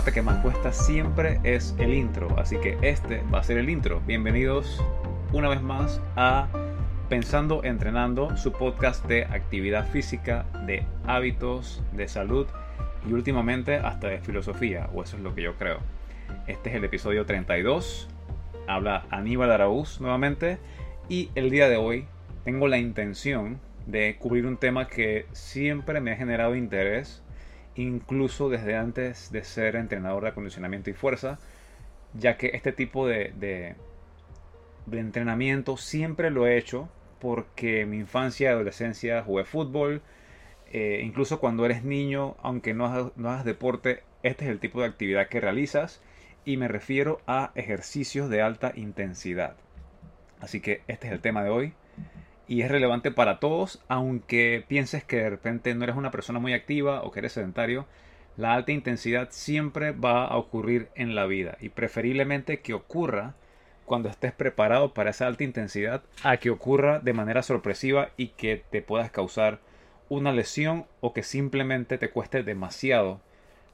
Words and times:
Que 0.00 0.22
más 0.22 0.42
cuesta 0.42 0.72
siempre 0.72 1.38
es 1.44 1.76
el 1.78 1.94
intro, 1.94 2.36
así 2.36 2.56
que 2.56 2.76
este 2.82 3.22
va 3.32 3.38
a 3.38 3.42
ser 3.44 3.58
el 3.58 3.70
intro. 3.70 4.02
Bienvenidos 4.06 4.82
una 5.32 5.48
vez 5.48 5.62
más 5.62 6.00
a 6.16 6.48
Pensando 7.08 7.62
Entrenando, 7.62 8.36
su 8.36 8.50
podcast 8.50 9.06
de 9.06 9.24
actividad 9.26 9.86
física, 9.86 10.46
de 10.66 10.84
hábitos, 11.06 11.80
de 11.92 12.08
salud 12.08 12.48
y 13.08 13.12
últimamente 13.12 13.76
hasta 13.76 14.08
de 14.08 14.18
filosofía, 14.18 14.88
o 14.94 15.04
eso 15.04 15.16
es 15.16 15.22
lo 15.22 15.32
que 15.32 15.42
yo 15.42 15.54
creo. 15.54 15.78
Este 16.48 16.70
es 16.70 16.76
el 16.76 16.84
episodio 16.84 17.24
32. 17.24 18.08
Habla 18.66 19.04
Aníbal 19.10 19.52
Araúz 19.52 20.00
nuevamente 20.00 20.58
y 21.08 21.30
el 21.36 21.50
día 21.50 21.68
de 21.68 21.76
hoy 21.76 22.06
tengo 22.42 22.66
la 22.66 22.78
intención 22.78 23.60
de 23.86 24.16
cubrir 24.18 24.46
un 24.46 24.56
tema 24.56 24.88
que 24.88 25.26
siempre 25.32 26.00
me 26.00 26.10
ha 26.10 26.16
generado 26.16 26.56
interés, 26.56 27.22
incluso 27.82 28.48
desde 28.48 28.76
antes 28.76 29.30
de 29.32 29.44
ser 29.44 29.76
entrenador 29.76 30.22
de 30.22 30.30
acondicionamiento 30.30 30.90
y 30.90 30.94
fuerza, 30.94 31.38
ya 32.14 32.36
que 32.36 32.50
este 32.54 32.72
tipo 32.72 33.06
de, 33.06 33.32
de, 33.36 33.76
entrenamiento 34.98 35.76
siempre 35.76 36.30
lo 36.30 36.46
he 36.46 36.56
hecho 36.58 36.88
porque 37.20 37.86
mi 37.86 37.98
infancia 37.98 38.50
y 38.50 38.52
adolescencia 38.52 39.22
jugué 39.22 39.44
fútbol, 39.44 40.02
eh, 40.72 41.02
incluso 41.04 41.40
cuando 41.40 41.64
eres 41.64 41.84
niño, 41.84 42.36
aunque 42.42 42.74
no 42.74 43.12
no 43.16 43.30
hagas 43.30 43.44
deporte, 43.44 44.02
este 44.22 44.44
es 44.44 44.50
el 44.50 44.58
tipo 44.58 44.80
de 44.80 44.86
actividad 44.86 45.28
que 45.28 45.40
realizas 45.40 46.02
y 46.44 46.56
me 46.56 46.68
refiero 46.68 47.20
a 47.26 47.52
ejercicios 47.54 48.30
de 48.30 48.42
alta 48.42 48.72
intensidad. 48.74 49.56
Así 50.40 50.60
que 50.60 50.82
este 50.88 51.08
es 51.08 51.12
el 51.12 51.20
tema 51.20 51.44
de 51.44 51.50
hoy 51.50 51.74
y 52.50 52.62
es 52.62 52.68
relevante 52.68 53.12
para 53.12 53.38
todos, 53.38 53.80
aunque 53.86 54.64
pienses 54.66 55.04
que 55.04 55.18
de 55.18 55.30
repente 55.30 55.72
no 55.72 55.84
eres 55.84 55.94
una 55.94 56.10
persona 56.10 56.40
muy 56.40 56.52
activa 56.52 57.00
o 57.04 57.12
que 57.12 57.20
eres 57.20 57.34
sedentario, 57.34 57.86
la 58.36 58.54
alta 58.54 58.72
intensidad 58.72 59.28
siempre 59.30 59.92
va 59.92 60.24
a 60.24 60.36
ocurrir 60.36 60.88
en 60.96 61.14
la 61.14 61.26
vida 61.26 61.56
y 61.60 61.68
preferiblemente 61.68 62.58
que 62.58 62.74
ocurra 62.74 63.34
cuando 63.84 64.08
estés 64.08 64.32
preparado 64.32 64.94
para 64.94 65.10
esa 65.10 65.28
alta 65.28 65.44
intensidad 65.44 66.02
a 66.24 66.38
que 66.38 66.50
ocurra 66.50 66.98
de 66.98 67.12
manera 67.12 67.44
sorpresiva 67.44 68.10
y 68.16 68.30
que 68.30 68.64
te 68.68 68.82
puedas 68.82 69.12
causar 69.12 69.60
una 70.08 70.32
lesión 70.32 70.86
o 70.98 71.12
que 71.12 71.22
simplemente 71.22 71.98
te 71.98 72.10
cueste 72.10 72.42
demasiado 72.42 73.20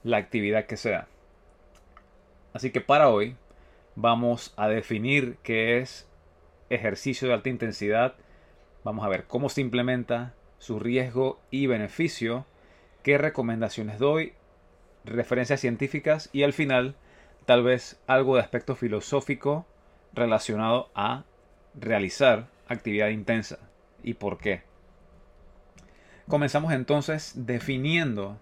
la 0.04 0.18
actividad 0.18 0.66
que 0.66 0.76
sea. 0.76 1.06
Así 2.52 2.72
que 2.72 2.82
para 2.82 3.08
hoy 3.08 3.36
vamos 3.94 4.52
a 4.58 4.68
definir 4.68 5.38
qué 5.42 5.78
es 5.78 6.06
ejercicio 6.68 7.26
de 7.26 7.32
alta 7.32 7.48
intensidad. 7.48 8.16
Vamos 8.86 9.04
a 9.04 9.08
ver 9.08 9.24
cómo 9.24 9.48
se 9.48 9.62
implementa, 9.62 10.32
su 10.60 10.78
riesgo 10.78 11.40
y 11.50 11.66
beneficio, 11.66 12.46
qué 13.02 13.18
recomendaciones 13.18 13.98
doy, 13.98 14.34
referencias 15.04 15.58
científicas 15.58 16.30
y 16.32 16.44
al 16.44 16.52
final 16.52 16.94
tal 17.46 17.64
vez 17.64 17.98
algo 18.06 18.36
de 18.36 18.42
aspecto 18.42 18.76
filosófico 18.76 19.66
relacionado 20.14 20.88
a 20.94 21.24
realizar 21.74 22.46
actividad 22.68 23.08
intensa 23.08 23.58
y 24.04 24.14
por 24.14 24.38
qué. 24.38 24.62
Comenzamos 26.28 26.72
entonces 26.72 27.32
definiendo 27.34 28.38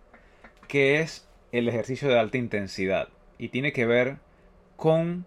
qué 0.68 1.00
es 1.00 1.26
el 1.52 1.70
ejercicio 1.70 2.10
de 2.10 2.18
alta 2.18 2.36
intensidad 2.36 3.08
y 3.38 3.48
tiene 3.48 3.72
que 3.72 3.86
ver 3.86 4.18
con 4.76 5.24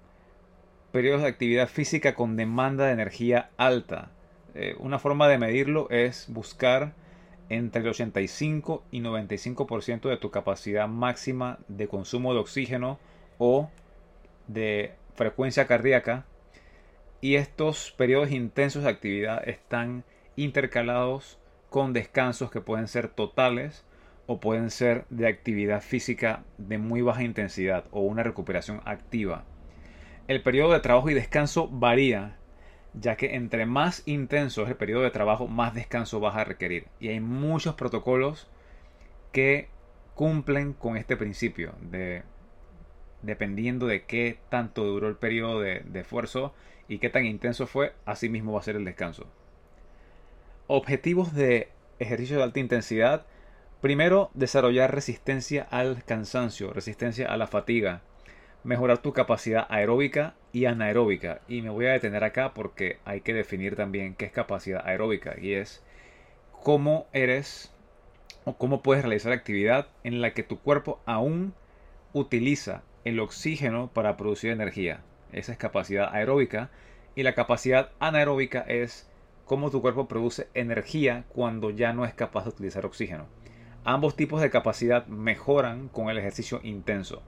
periodos 0.91 1.23
de 1.23 1.29
actividad 1.29 1.67
física 1.67 2.13
con 2.13 2.35
demanda 2.35 2.85
de 2.85 2.91
energía 2.91 3.49
alta. 3.57 4.11
Eh, 4.59 4.75
una 4.79 4.97
forma 4.97 5.27
de 5.27 5.37
medirlo 5.37 5.87
es 5.91 6.25
buscar 6.29 6.93
entre 7.49 7.83
el 7.83 7.89
85 7.89 8.83
y 8.89 9.01
95% 9.01 10.09
de 10.09 10.17
tu 10.17 10.31
capacidad 10.31 10.87
máxima 10.87 11.59
de 11.67 11.87
consumo 11.87 12.33
de 12.33 12.39
oxígeno 12.39 12.97
o 13.37 13.69
de 14.47 14.93
frecuencia 15.13 15.67
cardíaca. 15.67 16.25
Y 17.21 17.35
estos 17.35 17.91
periodos 17.91 18.31
intensos 18.31 18.83
de 18.83 18.89
actividad 18.89 19.47
están 19.47 20.03
intercalados 20.35 21.37
con 21.69 21.93
descansos 21.93 22.49
que 22.49 22.61
pueden 22.61 22.87
ser 22.87 23.09
totales 23.09 23.85
o 24.25 24.39
pueden 24.39 24.71
ser 24.71 25.05
de 25.11 25.27
actividad 25.27 25.81
física 25.81 26.43
de 26.57 26.79
muy 26.79 27.01
baja 27.01 27.23
intensidad 27.23 27.85
o 27.91 28.01
una 28.01 28.23
recuperación 28.23 28.81
activa. 28.85 29.45
El 30.27 30.41
periodo 30.41 30.73
de 30.73 30.79
trabajo 30.79 31.09
y 31.09 31.13
descanso 31.13 31.67
varía, 31.69 32.36
ya 32.99 33.15
que 33.15 33.35
entre 33.35 33.65
más 33.65 34.03
intenso 34.05 34.63
es 34.63 34.69
el 34.69 34.75
periodo 34.75 35.03
de 35.03 35.11
trabajo, 35.11 35.47
más 35.47 35.73
descanso 35.73 36.19
vas 36.19 36.35
a 36.35 36.43
requerir. 36.43 36.87
Y 36.99 37.09
hay 37.09 37.19
muchos 37.19 37.75
protocolos 37.75 38.47
que 39.31 39.69
cumplen 40.15 40.73
con 40.73 40.97
este 40.97 41.15
principio 41.17 41.75
de 41.81 42.23
dependiendo 43.21 43.87
de 43.87 44.03
qué 44.05 44.39
tanto 44.49 44.83
duró 44.85 45.07
el 45.07 45.15
periodo 45.15 45.59
de, 45.59 45.81
de 45.81 45.99
esfuerzo 46.01 46.53
y 46.87 46.99
qué 46.99 47.09
tan 47.09 47.25
intenso 47.25 47.67
fue, 47.67 47.93
así 48.05 48.29
mismo 48.29 48.53
va 48.53 48.59
a 48.59 48.63
ser 48.63 48.75
el 48.75 48.85
descanso. 48.85 49.27
Objetivos 50.67 51.33
de 51.33 51.69
ejercicio 51.99 52.37
de 52.37 52.43
alta 52.43 52.59
intensidad 52.59 53.25
Primero, 53.81 54.31
desarrollar 54.33 54.93
resistencia 54.93 55.61
al 55.69 56.03
cansancio, 56.03 56.73
resistencia 56.73 57.31
a 57.31 57.37
la 57.37 57.45
fatiga, 57.45 58.01
mejorar 58.67 58.97
tu 58.97 59.13
capacidad 59.13 59.65
aeróbica 59.69 60.35
y 60.51 60.65
anaeróbica. 60.65 61.39
Y 61.47 61.61
me 61.61 61.69
voy 61.69 61.85
a 61.85 61.93
detener 61.93 62.25
acá 62.25 62.53
porque 62.53 62.99
hay 63.05 63.21
que 63.21 63.33
definir 63.33 63.77
también 63.77 64.13
qué 64.13 64.25
es 64.25 64.31
capacidad 64.33 64.85
aeróbica 64.85 65.35
y 65.39 65.53
es 65.53 65.81
cómo 66.63 67.07
eres 67.13 67.73
o 68.43 68.57
cómo 68.57 68.83
puedes 68.83 69.03
realizar 69.03 69.31
actividad 69.31 69.87
en 70.03 70.19
la 70.19 70.33
que 70.33 70.43
tu 70.43 70.59
cuerpo 70.59 70.99
aún 71.05 71.53
utiliza 72.11 72.83
el 73.05 73.21
oxígeno 73.21 73.89
para 73.93 74.17
producir 74.17 74.51
energía. 74.51 74.99
Esa 75.31 75.53
es 75.53 75.57
capacidad 75.57 76.13
aeróbica. 76.13 76.69
Y 77.15 77.23
la 77.23 77.35
capacidad 77.35 77.91
anaeróbica 77.99 78.65
es 78.67 79.09
cómo 79.45 79.71
tu 79.71 79.81
cuerpo 79.81 80.09
produce 80.09 80.49
energía 80.53 81.23
cuando 81.29 81.69
ya 81.69 81.93
no 81.93 82.03
es 82.03 82.13
capaz 82.13 82.43
de 82.43 82.49
utilizar 82.49 82.85
oxígeno. 82.85 83.27
Ambos 83.85 84.17
tipos 84.17 84.41
de 84.41 84.49
capacidad 84.49 85.07
mejoran 85.07 85.87
con 85.87 86.09
el 86.09 86.17
ejercicio 86.17 86.59
intenso. 86.63 87.23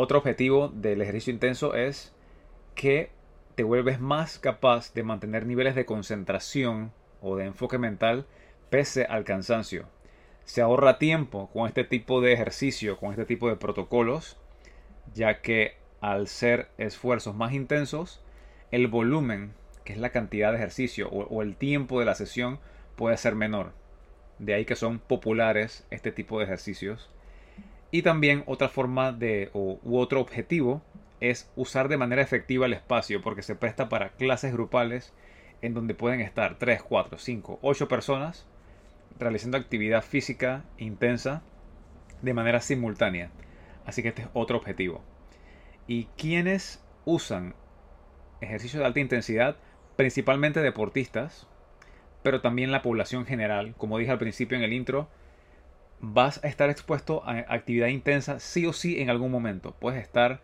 Otro 0.00 0.18
objetivo 0.18 0.68
del 0.68 1.02
ejercicio 1.02 1.32
intenso 1.32 1.74
es 1.74 2.14
que 2.76 3.10
te 3.56 3.64
vuelves 3.64 3.98
más 3.98 4.38
capaz 4.38 4.94
de 4.94 5.02
mantener 5.02 5.44
niveles 5.44 5.74
de 5.74 5.86
concentración 5.86 6.92
o 7.20 7.34
de 7.34 7.46
enfoque 7.46 7.78
mental 7.78 8.24
pese 8.70 9.06
al 9.06 9.24
cansancio. 9.24 9.86
Se 10.44 10.62
ahorra 10.62 11.00
tiempo 11.00 11.50
con 11.52 11.66
este 11.66 11.82
tipo 11.82 12.20
de 12.20 12.32
ejercicio, 12.32 12.96
con 12.96 13.10
este 13.10 13.24
tipo 13.24 13.48
de 13.48 13.56
protocolos, 13.56 14.36
ya 15.14 15.40
que 15.40 15.74
al 16.00 16.28
ser 16.28 16.68
esfuerzos 16.78 17.34
más 17.34 17.52
intensos, 17.52 18.22
el 18.70 18.86
volumen, 18.86 19.52
que 19.84 19.94
es 19.94 19.98
la 19.98 20.10
cantidad 20.10 20.52
de 20.52 20.58
ejercicio 20.58 21.08
o, 21.08 21.42
el 21.42 21.56
tiempo 21.56 21.98
de 21.98 22.06
la 22.06 22.14
sesión, 22.14 22.60
puede 22.94 23.16
ser 23.16 23.34
menor. 23.34 23.72
De 24.38 24.54
ahí 24.54 24.64
que 24.64 24.76
son 24.76 25.00
populares 25.00 25.84
este 25.90 26.12
tipo 26.12 26.38
de 26.38 26.44
ejercicios. 26.44 27.10
Y 27.90 28.02
también 28.02 28.42
otra 28.46 28.68
forma 28.68 29.12
de, 29.12 29.50
u 29.54 29.98
otro 29.98 30.20
objetivo 30.20 30.82
es 31.20 31.50
usar 31.56 31.88
de 31.88 31.96
manera 31.96 32.22
efectiva 32.22 32.66
el 32.66 32.72
espacio 32.72 33.22
porque 33.22 33.42
se 33.42 33.56
presta 33.56 33.88
para 33.88 34.10
clases 34.10 34.52
grupales 34.52 35.12
en 35.62 35.74
donde 35.74 35.94
pueden 35.94 36.20
estar 36.20 36.58
3, 36.58 36.82
4, 36.82 37.18
5, 37.18 37.58
8 37.62 37.88
personas 37.88 38.46
realizando 39.18 39.56
actividad 39.56 40.02
física 40.02 40.64
intensa 40.76 41.42
de 42.22 42.34
manera 42.34 42.60
simultánea. 42.60 43.30
Así 43.84 44.02
que 44.02 44.08
este 44.08 44.22
es 44.22 44.28
otro 44.32 44.58
objetivo. 44.58 45.02
¿Y 45.86 46.04
quienes 46.16 46.84
usan 47.04 47.54
ejercicios 48.40 48.80
de 48.80 48.86
alta 48.86 49.00
intensidad? 49.00 49.56
Principalmente 49.96 50.60
deportistas, 50.60 51.48
pero 52.22 52.40
también 52.40 52.70
la 52.70 52.82
población 52.82 53.24
general. 53.24 53.74
Como 53.76 53.98
dije 53.98 54.10
al 54.10 54.18
principio 54.18 54.56
en 54.56 54.64
el 54.64 54.72
intro, 54.72 55.08
vas 56.00 56.42
a 56.44 56.48
estar 56.48 56.70
expuesto 56.70 57.22
a 57.24 57.38
actividad 57.52 57.88
intensa 57.88 58.40
sí 58.40 58.66
o 58.66 58.72
sí 58.72 59.00
en 59.00 59.10
algún 59.10 59.30
momento. 59.30 59.74
Puedes 59.78 60.02
estar 60.02 60.40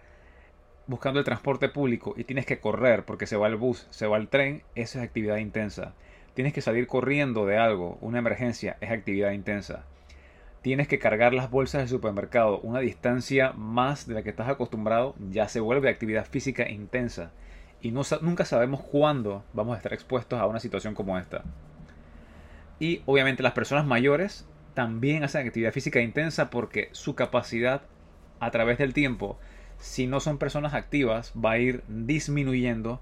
buscando 0.86 1.18
el 1.18 1.24
transporte 1.24 1.68
público 1.68 2.14
y 2.16 2.24
tienes 2.24 2.46
que 2.46 2.60
correr 2.60 3.04
porque 3.04 3.26
se 3.26 3.36
va 3.36 3.46
el 3.46 3.56
bus, 3.56 3.86
se 3.90 4.06
va 4.06 4.16
el 4.16 4.28
tren, 4.28 4.62
eso 4.74 4.98
es 4.98 5.04
actividad 5.04 5.36
intensa. 5.36 5.94
Tienes 6.34 6.52
que 6.52 6.60
salir 6.60 6.86
corriendo 6.86 7.46
de 7.46 7.58
algo, 7.58 7.98
una 8.00 8.18
emergencia, 8.18 8.76
es 8.80 8.90
actividad 8.90 9.30
intensa. 9.30 9.84
Tienes 10.62 10.88
que 10.88 10.98
cargar 10.98 11.34
las 11.34 11.50
bolsas 11.50 11.82
del 11.82 11.88
supermercado, 11.88 12.58
una 12.60 12.80
distancia 12.80 13.52
más 13.52 14.06
de 14.06 14.14
la 14.14 14.22
que 14.22 14.30
estás 14.30 14.48
acostumbrado, 14.48 15.14
ya 15.30 15.48
se 15.48 15.60
vuelve 15.60 15.88
actividad 15.88 16.26
física 16.26 16.68
intensa 16.68 17.30
y 17.80 17.90
nunca 17.90 18.46
sabemos 18.46 18.80
cuándo 18.80 19.44
vamos 19.52 19.74
a 19.74 19.76
estar 19.76 19.92
expuestos 19.92 20.40
a 20.40 20.46
una 20.46 20.58
situación 20.58 20.94
como 20.94 21.18
esta. 21.18 21.42
Y 22.80 23.02
obviamente 23.04 23.42
las 23.42 23.52
personas 23.52 23.86
mayores 23.86 24.46
también 24.74 25.22
hacen 25.22 25.46
actividad 25.46 25.72
física 25.72 26.00
intensa 26.00 26.50
porque 26.50 26.88
su 26.92 27.14
capacidad 27.14 27.82
a 28.40 28.50
través 28.50 28.78
del 28.78 28.92
tiempo, 28.92 29.38
si 29.78 30.06
no 30.06 30.20
son 30.20 30.38
personas 30.38 30.74
activas, 30.74 31.32
va 31.32 31.52
a 31.52 31.58
ir 31.58 31.82
disminuyendo. 31.88 33.00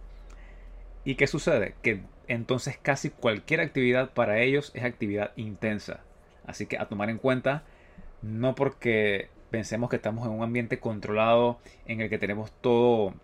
¿Y 1.05 1.17
qué 1.17 1.27
sucede? 1.27 1.75
Que 1.83 2.03
entonces 2.29 2.79
casi 2.81 3.11
cualquier 3.11 3.61
actividad 3.61 4.11
para 4.11 4.39
ellos 4.41 4.71
es 4.75 4.85
actividad 4.85 5.33
intensa. 5.37 6.01
Así 6.47 6.67
que 6.67 6.79
a 6.79 6.87
tomar 6.87 7.11
en 7.11 7.19
cuenta, 7.19 7.63
no 8.21 8.55
porque 8.55 9.29
pensemos 9.51 9.91
que 9.91 9.97
estamos 9.97 10.27
en 10.27 10.33
un 10.33 10.43
ambiente 10.43 10.79
controlado 10.79 11.59
en 11.87 12.01
el 12.01 12.09
que 12.09 12.19
tenemos 12.19 12.53
todo, 12.61 13.15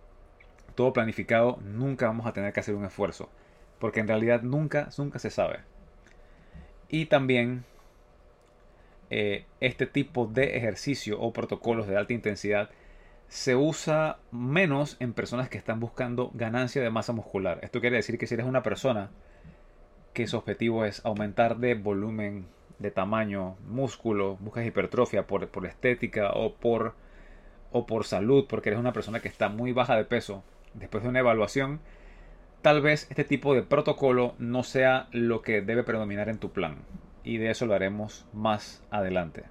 todo 0.75 0.93
planificado, 0.93 1.59
nunca 1.63 2.07
vamos 2.07 2.25
a 2.25 2.33
tener 2.33 2.53
que 2.53 2.59
hacer 2.59 2.75
un 2.75 2.85
esfuerzo. 2.85 3.29
Porque 3.79 3.99
en 3.99 4.07
realidad 4.07 4.41
nunca, 4.41 4.89
nunca 4.97 5.19
se 5.19 5.29
sabe. 5.29 5.59
Y 6.89 7.05
también 7.05 7.63
eh, 9.09 9.45
este 9.59 9.85
tipo 9.85 10.27
de 10.27 10.57
ejercicio 10.57 11.19
o 11.19 11.33
protocolos 11.33 11.87
de 11.87 11.97
alta 11.97 12.13
intensidad 12.13 12.69
se 13.27 13.55
usa 13.55 14.17
menos 14.31 14.97
en 14.99 15.13
personas 15.13 15.49
que 15.49 15.57
están 15.57 15.79
buscando 15.79 16.31
ganancia 16.33 16.81
de 16.81 16.89
masa 16.89 17.13
muscular. 17.13 17.59
Esto 17.61 17.79
quiere 17.79 17.97
decir 17.97 18.17
que 18.17 18.27
si 18.27 18.33
eres 18.33 18.47
una 18.47 18.63
persona 18.63 19.11
que 20.13 20.27
su 20.27 20.37
objetivo 20.37 20.83
es 20.85 21.05
aumentar 21.05 21.57
de 21.57 21.75
volumen, 21.75 22.47
de 22.79 22.91
tamaño, 22.91 23.55
músculo, 23.67 24.37
buscas 24.37 24.65
hipertrofia 24.65 25.27
por, 25.27 25.47
por 25.49 25.65
estética 25.65 26.31
o 26.31 26.55
por, 26.55 26.95
o 27.71 27.85
por 27.85 28.05
salud, 28.05 28.45
porque 28.49 28.69
eres 28.69 28.79
una 28.79 28.93
persona 28.93 29.19
que 29.19 29.27
está 29.27 29.49
muy 29.49 29.73
baja 29.73 29.95
de 29.95 30.05
peso, 30.05 30.43
después 30.73 31.03
de 31.03 31.09
una 31.09 31.19
evaluación, 31.19 31.79
tal 32.61 32.81
vez 32.81 33.07
este 33.09 33.23
tipo 33.23 33.53
de 33.53 33.63
protocolo 33.63 34.33
no 34.39 34.63
sea 34.63 35.07
lo 35.11 35.41
que 35.41 35.61
debe 35.61 35.83
predominar 35.83 36.29
en 36.29 36.39
tu 36.39 36.51
plan. 36.51 36.77
Y 37.23 37.37
de 37.37 37.51
eso 37.51 37.65
lo 37.65 37.73
haremos 37.73 38.25
más 38.33 38.83
adelante. 38.89 39.43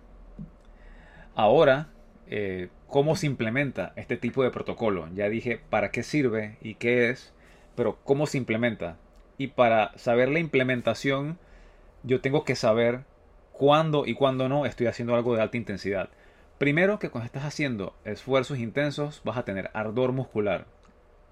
Ahora, 1.35 1.88
eh, 2.26 2.69
¿cómo 2.87 3.17
se 3.17 3.26
implementa 3.26 3.93
este 3.97 4.17
tipo 4.17 4.43
de 4.43 4.50
protocolo? 4.50 5.09
Ya 5.15 5.29
dije 5.29 5.61
para 5.70 5.91
qué 5.91 6.03
sirve 6.03 6.59
y 6.61 6.75
qué 6.75 7.11
es, 7.11 7.32
pero 7.75 7.99
¿cómo 8.05 8.26
se 8.26 8.38
implementa? 8.38 8.97
Y 9.37 9.49
para 9.49 9.97
saber 9.97 10.29
la 10.29 10.41
implementación, 10.41 11.38
yo 12.03 12.20
tengo 12.20 12.44
que 12.44 12.56
saber 12.56 13.05
cuándo 13.53 14.05
y 14.06 14.15
cuándo 14.15 14.49
no 14.49 14.67
estoy 14.67 14.87
haciendo 14.88 15.15
algo 15.15 15.35
de 15.37 15.43
alta 15.43 15.56
intensidad. 15.56 16.11
Primero 16.59 16.99
que 16.99 17.09
cuando 17.09 17.26
estás 17.26 17.44
haciendo 17.44 17.94
esfuerzos 18.05 18.59
intensos 18.59 19.23
vas 19.25 19.37
a 19.37 19.44
tener 19.44 19.70
ardor 19.75 20.12
muscular, 20.12 20.67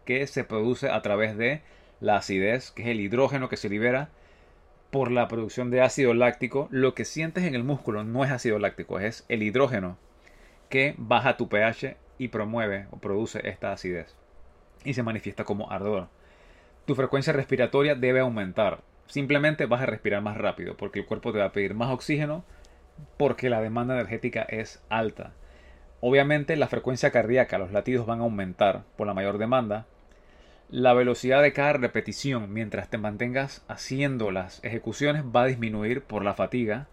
que 0.05 0.27
se 0.29 0.45
produce 0.45 0.89
a 0.89 1.03
través 1.03 1.37
de 1.37 1.63
la 2.01 2.17
acidez, 2.17 2.71
que 2.71 2.83
es 2.83 2.89
el 2.89 3.01
hidrógeno 3.01 3.49
que 3.49 3.57
se 3.57 3.69
libera 3.69 4.11
por 4.97 5.13
la 5.13 5.29
producción 5.29 5.71
de 5.71 5.83
ácido 5.83 6.15
láctico. 6.15 6.69
Lo 6.71 6.95
que 6.95 7.05
sientes 7.05 7.45
en 7.45 7.55
el 7.55 7.65
músculo 7.65 8.03
no 8.03 8.25
es 8.25 8.31
ácido 8.31 8.59
láctico, 8.59 8.99
es 8.99 9.27
el 9.29 9.43
hidrógeno 9.43 9.99
que 10.71 10.95
baja 10.97 11.37
tu 11.37 11.51
pH 11.51 11.99
y 12.17 12.29
promueve 12.29 12.87
o 12.91 12.97
produce 12.97 13.47
esta 13.47 13.73
acidez 13.73 14.17
y 14.85 14.95
se 14.95 15.03
manifiesta 15.03 15.45
como 15.45 15.71
ardor. 15.71 16.09
Tu 16.87 16.95
frecuencia 16.95 17.35
respiratoria 17.35 17.95
debe 17.95 18.21
aumentar. 18.21 18.81
Simplemente 19.07 19.67
vas 19.67 19.83
a 19.83 19.87
respirar 19.87 20.23
más 20.23 20.39
rápido 20.39 20.79
porque 20.79 21.01
el 21.01 21.05
cuerpo 21.05 21.31
te 21.31 21.41
va 21.41 21.45
a 21.45 21.53
pedir 21.53 21.75
más 21.75 21.91
oxígeno 21.91 22.43
porque 23.19 23.51
la 23.51 23.61
demanda 23.61 23.93
energética 23.93 24.45
es 24.45 24.83
alta. 24.89 25.35
Obviamente 26.01 26.57
la 26.57 26.69
frecuencia 26.69 27.11
cardíaca, 27.11 27.59
los 27.59 27.71
latidos 27.71 28.07
van 28.07 28.21
a 28.21 28.23
aumentar 28.23 28.85
por 28.97 29.07
la 29.07 29.13
mayor 29.13 29.37
demanda. 29.37 29.85
La 30.69 30.95
velocidad 30.95 31.43
de 31.43 31.53
cada 31.53 31.75
repetición 31.75 32.53
mientras 32.53 32.91
te 32.91 32.99
mantengas 32.99 33.65
haciendo 33.69 34.33
las 34.33 34.65
ejecuciones 34.65 35.23
va 35.25 35.43
a 35.43 35.47
disminuir 35.47 36.03
por 36.03 36.25
la 36.25 36.35
fatiga. 36.35 36.89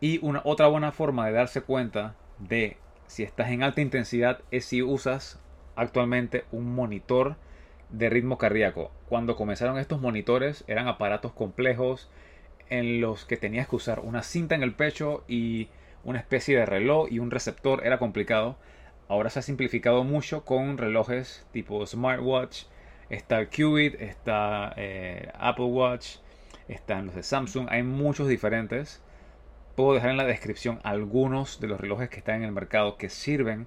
Y 0.00 0.18
una 0.22 0.42
otra 0.44 0.66
buena 0.66 0.90
forma 0.90 1.26
de 1.26 1.34
darse 1.34 1.60
cuenta 1.60 2.16
de 2.40 2.76
si 3.06 3.22
estás 3.22 3.50
en 3.50 3.62
alta 3.62 3.80
intensidad 3.80 4.40
es 4.50 4.64
si 4.64 4.82
usas 4.82 5.38
actualmente 5.76 6.46
un 6.50 6.74
monitor 6.74 7.36
de 7.90 8.10
ritmo 8.10 8.38
cardíaco. 8.38 8.90
Cuando 9.08 9.36
comenzaron 9.36 9.78
estos 9.78 10.00
monitores 10.00 10.64
eran 10.66 10.88
aparatos 10.88 11.32
complejos 11.32 12.10
en 12.70 13.00
los 13.00 13.24
que 13.24 13.36
tenías 13.36 13.68
que 13.68 13.76
usar 13.76 14.00
una 14.00 14.24
cinta 14.24 14.56
en 14.56 14.64
el 14.64 14.74
pecho 14.74 15.22
y 15.28 15.68
una 16.02 16.18
especie 16.18 16.58
de 16.58 16.66
reloj 16.66 17.06
y 17.08 17.20
un 17.20 17.30
receptor 17.30 17.86
era 17.86 18.00
complicado. 18.00 18.56
Ahora 19.08 19.30
se 19.30 19.38
ha 19.38 19.42
simplificado 19.42 20.04
mucho 20.04 20.44
con 20.44 20.76
relojes 20.76 21.46
tipo 21.50 21.84
smartwatch. 21.86 22.64
Está 23.08 23.38
el 23.38 23.48
Qubit, 23.48 24.00
está 24.00 24.74
eh, 24.76 25.30
Apple 25.38 25.64
Watch, 25.64 26.16
están 26.68 27.06
los 27.06 27.14
de 27.14 27.22
Samsung. 27.22 27.68
Hay 27.70 27.82
muchos 27.82 28.28
diferentes. 28.28 29.02
Puedo 29.76 29.94
dejar 29.94 30.10
en 30.10 30.18
la 30.18 30.26
descripción 30.26 30.80
algunos 30.82 31.58
de 31.58 31.68
los 31.68 31.80
relojes 31.80 32.10
que 32.10 32.18
están 32.18 32.36
en 32.36 32.44
el 32.44 32.52
mercado 32.52 32.98
que 32.98 33.08
sirven 33.08 33.66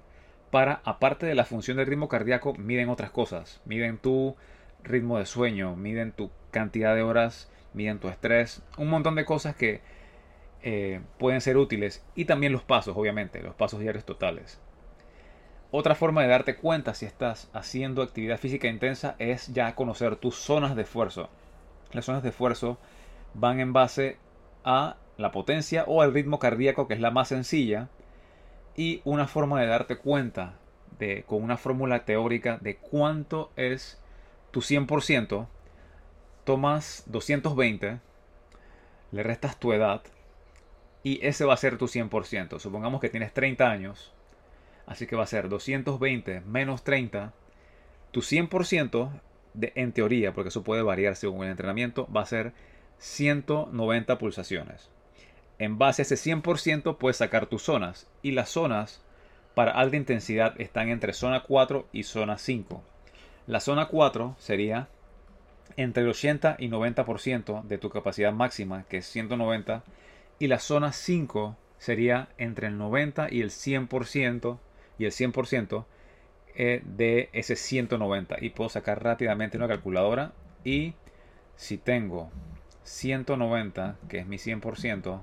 para, 0.52 0.80
aparte 0.84 1.26
de 1.26 1.34
la 1.34 1.44
función 1.44 1.78
del 1.78 1.86
ritmo 1.86 2.08
cardíaco, 2.08 2.54
miden 2.54 2.88
otras 2.88 3.10
cosas. 3.10 3.60
Miden 3.64 3.98
tu 3.98 4.36
ritmo 4.84 5.18
de 5.18 5.26
sueño, 5.26 5.74
miden 5.74 6.12
tu 6.12 6.30
cantidad 6.52 6.94
de 6.94 7.02
horas, 7.02 7.50
miden 7.74 7.98
tu 7.98 8.08
estrés, 8.08 8.62
un 8.76 8.88
montón 8.88 9.16
de 9.16 9.24
cosas 9.24 9.56
que 9.56 9.80
eh, 10.62 11.00
pueden 11.18 11.40
ser 11.40 11.56
útiles. 11.56 12.04
Y 12.14 12.26
también 12.26 12.52
los 12.52 12.62
pasos, 12.62 12.96
obviamente, 12.96 13.42
los 13.42 13.56
pasos 13.56 13.80
diarios 13.80 14.04
totales. 14.04 14.60
Otra 15.74 15.94
forma 15.94 16.20
de 16.20 16.28
darte 16.28 16.56
cuenta 16.56 16.92
si 16.92 17.06
estás 17.06 17.48
haciendo 17.54 18.02
actividad 18.02 18.36
física 18.36 18.68
intensa 18.68 19.16
es 19.18 19.46
ya 19.54 19.74
conocer 19.74 20.16
tus 20.16 20.34
zonas 20.34 20.76
de 20.76 20.82
esfuerzo. 20.82 21.30
Las 21.92 22.04
zonas 22.04 22.22
de 22.22 22.28
esfuerzo 22.28 22.76
van 23.32 23.58
en 23.58 23.72
base 23.72 24.18
a 24.64 24.96
la 25.16 25.32
potencia 25.32 25.84
o 25.86 26.02
al 26.02 26.12
ritmo 26.12 26.38
cardíaco, 26.38 26.86
que 26.86 26.92
es 26.92 27.00
la 27.00 27.10
más 27.10 27.28
sencilla, 27.28 27.88
y 28.76 29.00
una 29.04 29.26
forma 29.26 29.62
de 29.62 29.66
darte 29.66 29.96
cuenta 29.96 30.58
de, 30.98 31.22
con 31.22 31.42
una 31.42 31.56
fórmula 31.56 32.04
teórica 32.04 32.58
de 32.60 32.76
cuánto 32.76 33.50
es 33.56 33.98
tu 34.50 34.60
100%, 34.60 35.46
tomas 36.44 37.04
220, 37.06 37.98
le 39.10 39.22
restas 39.22 39.58
tu 39.58 39.72
edad 39.72 40.02
y 41.02 41.26
ese 41.26 41.46
va 41.46 41.54
a 41.54 41.56
ser 41.56 41.78
tu 41.78 41.86
100%. 41.86 42.58
Supongamos 42.58 43.00
que 43.00 43.08
tienes 43.08 43.32
30 43.32 43.70
años, 43.70 44.12
así 44.86 45.06
que 45.06 45.16
va 45.16 45.24
a 45.24 45.26
ser 45.26 45.48
220 45.48 46.40
menos 46.42 46.84
30. 46.84 47.32
Tu 48.10 48.20
100% 48.20 49.10
de, 49.54 49.72
en 49.74 49.92
teoría, 49.92 50.32
porque 50.32 50.48
eso 50.48 50.62
puede 50.62 50.82
variar 50.82 51.16
según 51.16 51.44
el 51.44 51.50
entrenamiento, 51.50 52.08
va 52.14 52.22
a 52.22 52.26
ser 52.26 52.52
190 52.98 54.18
pulsaciones. 54.18 54.90
En 55.58 55.78
base 55.78 56.02
a 56.02 56.04
ese 56.04 56.16
100% 56.16 56.96
puedes 56.98 57.18
sacar 57.18 57.46
tus 57.46 57.62
zonas. 57.62 58.08
Y 58.22 58.32
las 58.32 58.48
zonas 58.50 59.02
para 59.54 59.72
alta 59.72 59.96
intensidad 59.96 60.60
están 60.60 60.88
entre 60.88 61.12
zona 61.12 61.42
4 61.42 61.88
y 61.92 62.04
zona 62.04 62.38
5. 62.38 62.82
La 63.46 63.60
zona 63.60 63.86
4 63.86 64.36
sería 64.38 64.88
entre 65.76 66.02
el 66.02 66.10
80 66.10 66.56
y 66.58 66.68
90% 66.68 67.62
de 67.64 67.78
tu 67.78 67.90
capacidad 67.90 68.32
máxima, 68.32 68.84
que 68.88 68.98
es 68.98 69.06
190. 69.06 69.84
Y 70.38 70.48
la 70.48 70.58
zona 70.58 70.92
5 70.92 71.56
sería 71.78 72.28
entre 72.38 72.68
el 72.68 72.78
90 72.78 73.28
y 73.30 73.40
el 73.40 73.50
100% 73.50 74.58
y 75.02 75.04
el 75.04 75.12
100% 75.12 75.84
eh, 76.54 76.82
de 76.84 77.28
ese 77.32 77.56
190. 77.56 78.36
Y 78.40 78.50
puedo 78.50 78.70
sacar 78.70 79.02
rápidamente 79.02 79.56
una 79.56 79.68
calculadora. 79.68 80.32
Y 80.64 80.94
si 81.56 81.76
tengo 81.78 82.30
190, 82.84 83.96
que 84.08 84.18
es 84.18 84.26
mi 84.26 84.36
100%, 84.36 85.20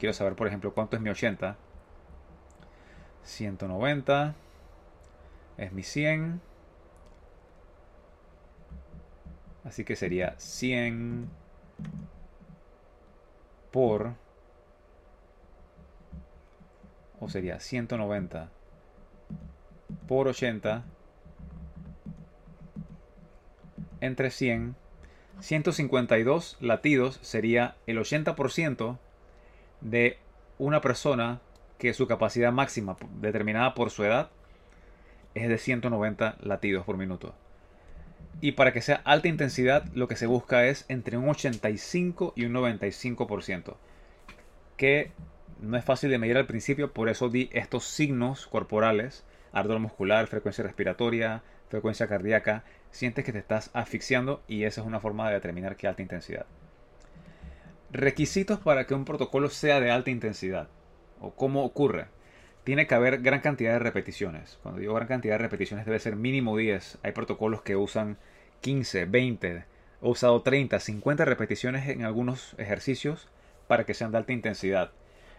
Quiero 0.00 0.14
saber, 0.14 0.34
por 0.34 0.46
ejemplo, 0.46 0.72
cuánto 0.72 0.96
es 0.96 1.02
mi 1.02 1.10
80. 1.10 1.58
190 3.22 4.34
es 5.58 5.72
mi 5.72 5.82
100. 5.82 6.40
Así 9.62 9.84
que 9.84 9.96
sería 9.96 10.36
100 10.38 11.28
por... 13.70 14.14
O 17.20 17.28
sería 17.28 17.60
190 17.60 18.50
por 20.10 20.26
80 20.26 20.82
entre 24.00 24.32
100. 24.32 24.74
152 25.38 26.56
latidos 26.58 27.20
sería 27.22 27.76
el 27.86 27.96
80% 27.96 28.98
de 29.80 30.18
una 30.58 30.80
persona 30.80 31.40
que 31.78 31.94
su 31.94 32.08
capacidad 32.08 32.50
máxima 32.50 32.96
determinada 33.20 33.72
por 33.74 33.90
su 33.90 34.02
edad 34.02 34.30
es 35.36 35.48
de 35.48 35.58
190 35.58 36.38
latidos 36.40 36.84
por 36.84 36.96
minuto. 36.96 37.32
Y 38.40 38.52
para 38.52 38.72
que 38.72 38.82
sea 38.82 39.02
alta 39.04 39.28
intensidad, 39.28 39.84
lo 39.94 40.08
que 40.08 40.16
se 40.16 40.26
busca 40.26 40.66
es 40.66 40.86
entre 40.88 41.18
un 41.18 41.28
85 41.28 42.32
y 42.34 42.46
un 42.46 42.54
95%. 42.54 43.76
Que 44.76 45.12
no 45.60 45.76
es 45.76 45.84
fácil 45.84 46.10
de 46.10 46.18
medir 46.18 46.36
al 46.36 46.46
principio, 46.46 46.92
por 46.92 47.08
eso 47.08 47.28
di 47.28 47.48
estos 47.52 47.84
signos 47.84 48.48
corporales: 48.48 49.24
ardor 49.52 49.78
muscular, 49.78 50.26
frecuencia 50.26 50.64
respiratoria, 50.64 51.42
frecuencia 51.68 52.06
cardíaca. 52.06 52.64
Sientes 52.90 53.24
que 53.24 53.32
te 53.32 53.38
estás 53.38 53.70
asfixiando 53.72 54.42
y 54.48 54.64
esa 54.64 54.80
es 54.80 54.86
una 54.86 55.00
forma 55.00 55.28
de 55.28 55.34
determinar 55.34 55.76
qué 55.76 55.88
alta 55.88 56.02
intensidad. 56.02 56.46
Requisitos 57.92 58.60
para 58.60 58.86
que 58.86 58.94
un 58.94 59.04
protocolo 59.04 59.48
sea 59.48 59.80
de 59.80 59.90
alta 59.90 60.10
intensidad. 60.10 60.68
¿O 61.20 61.32
cómo 61.32 61.64
ocurre? 61.64 62.06
Tiene 62.64 62.86
que 62.86 62.94
haber 62.94 63.20
gran 63.20 63.40
cantidad 63.40 63.72
de 63.72 63.78
repeticiones. 63.78 64.58
Cuando 64.62 64.80
digo 64.80 64.94
gran 64.94 65.08
cantidad 65.08 65.34
de 65.34 65.38
repeticiones 65.38 65.86
debe 65.86 65.98
ser 65.98 66.16
mínimo 66.16 66.56
10. 66.56 66.98
Hay 67.02 67.12
protocolos 67.12 67.62
que 67.62 67.76
usan 67.76 68.16
15, 68.60 69.06
20. 69.06 69.48
He 69.50 69.64
usado 70.00 70.42
30, 70.42 70.78
50 70.78 71.24
repeticiones 71.24 71.88
en 71.88 72.04
algunos 72.04 72.54
ejercicios 72.58 73.28
para 73.66 73.84
que 73.84 73.94
sean 73.94 74.12
de 74.12 74.18
alta 74.18 74.32
intensidad. 74.32 74.92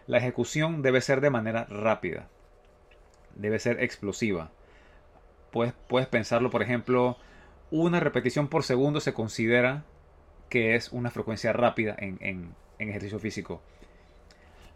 La 0.06 0.18
ejecución 0.18 0.82
debe 0.82 1.00
ser 1.00 1.20
de 1.20 1.30
manera 1.30 1.64
rápida, 1.70 2.28
debe 3.34 3.58
ser 3.58 3.82
explosiva. 3.82 4.50
Puedes, 5.50 5.74
puedes 5.88 6.08
pensarlo, 6.08 6.50
por 6.50 6.62
ejemplo, 6.62 7.16
una 7.70 8.00
repetición 8.00 8.48
por 8.48 8.64
segundo 8.64 9.00
se 9.00 9.14
considera 9.14 9.84
que 10.48 10.74
es 10.74 10.92
una 10.92 11.10
frecuencia 11.10 11.52
rápida 11.52 11.94
en, 11.98 12.18
en 12.20 12.88
ejercicio 12.88 13.18
físico. 13.18 13.62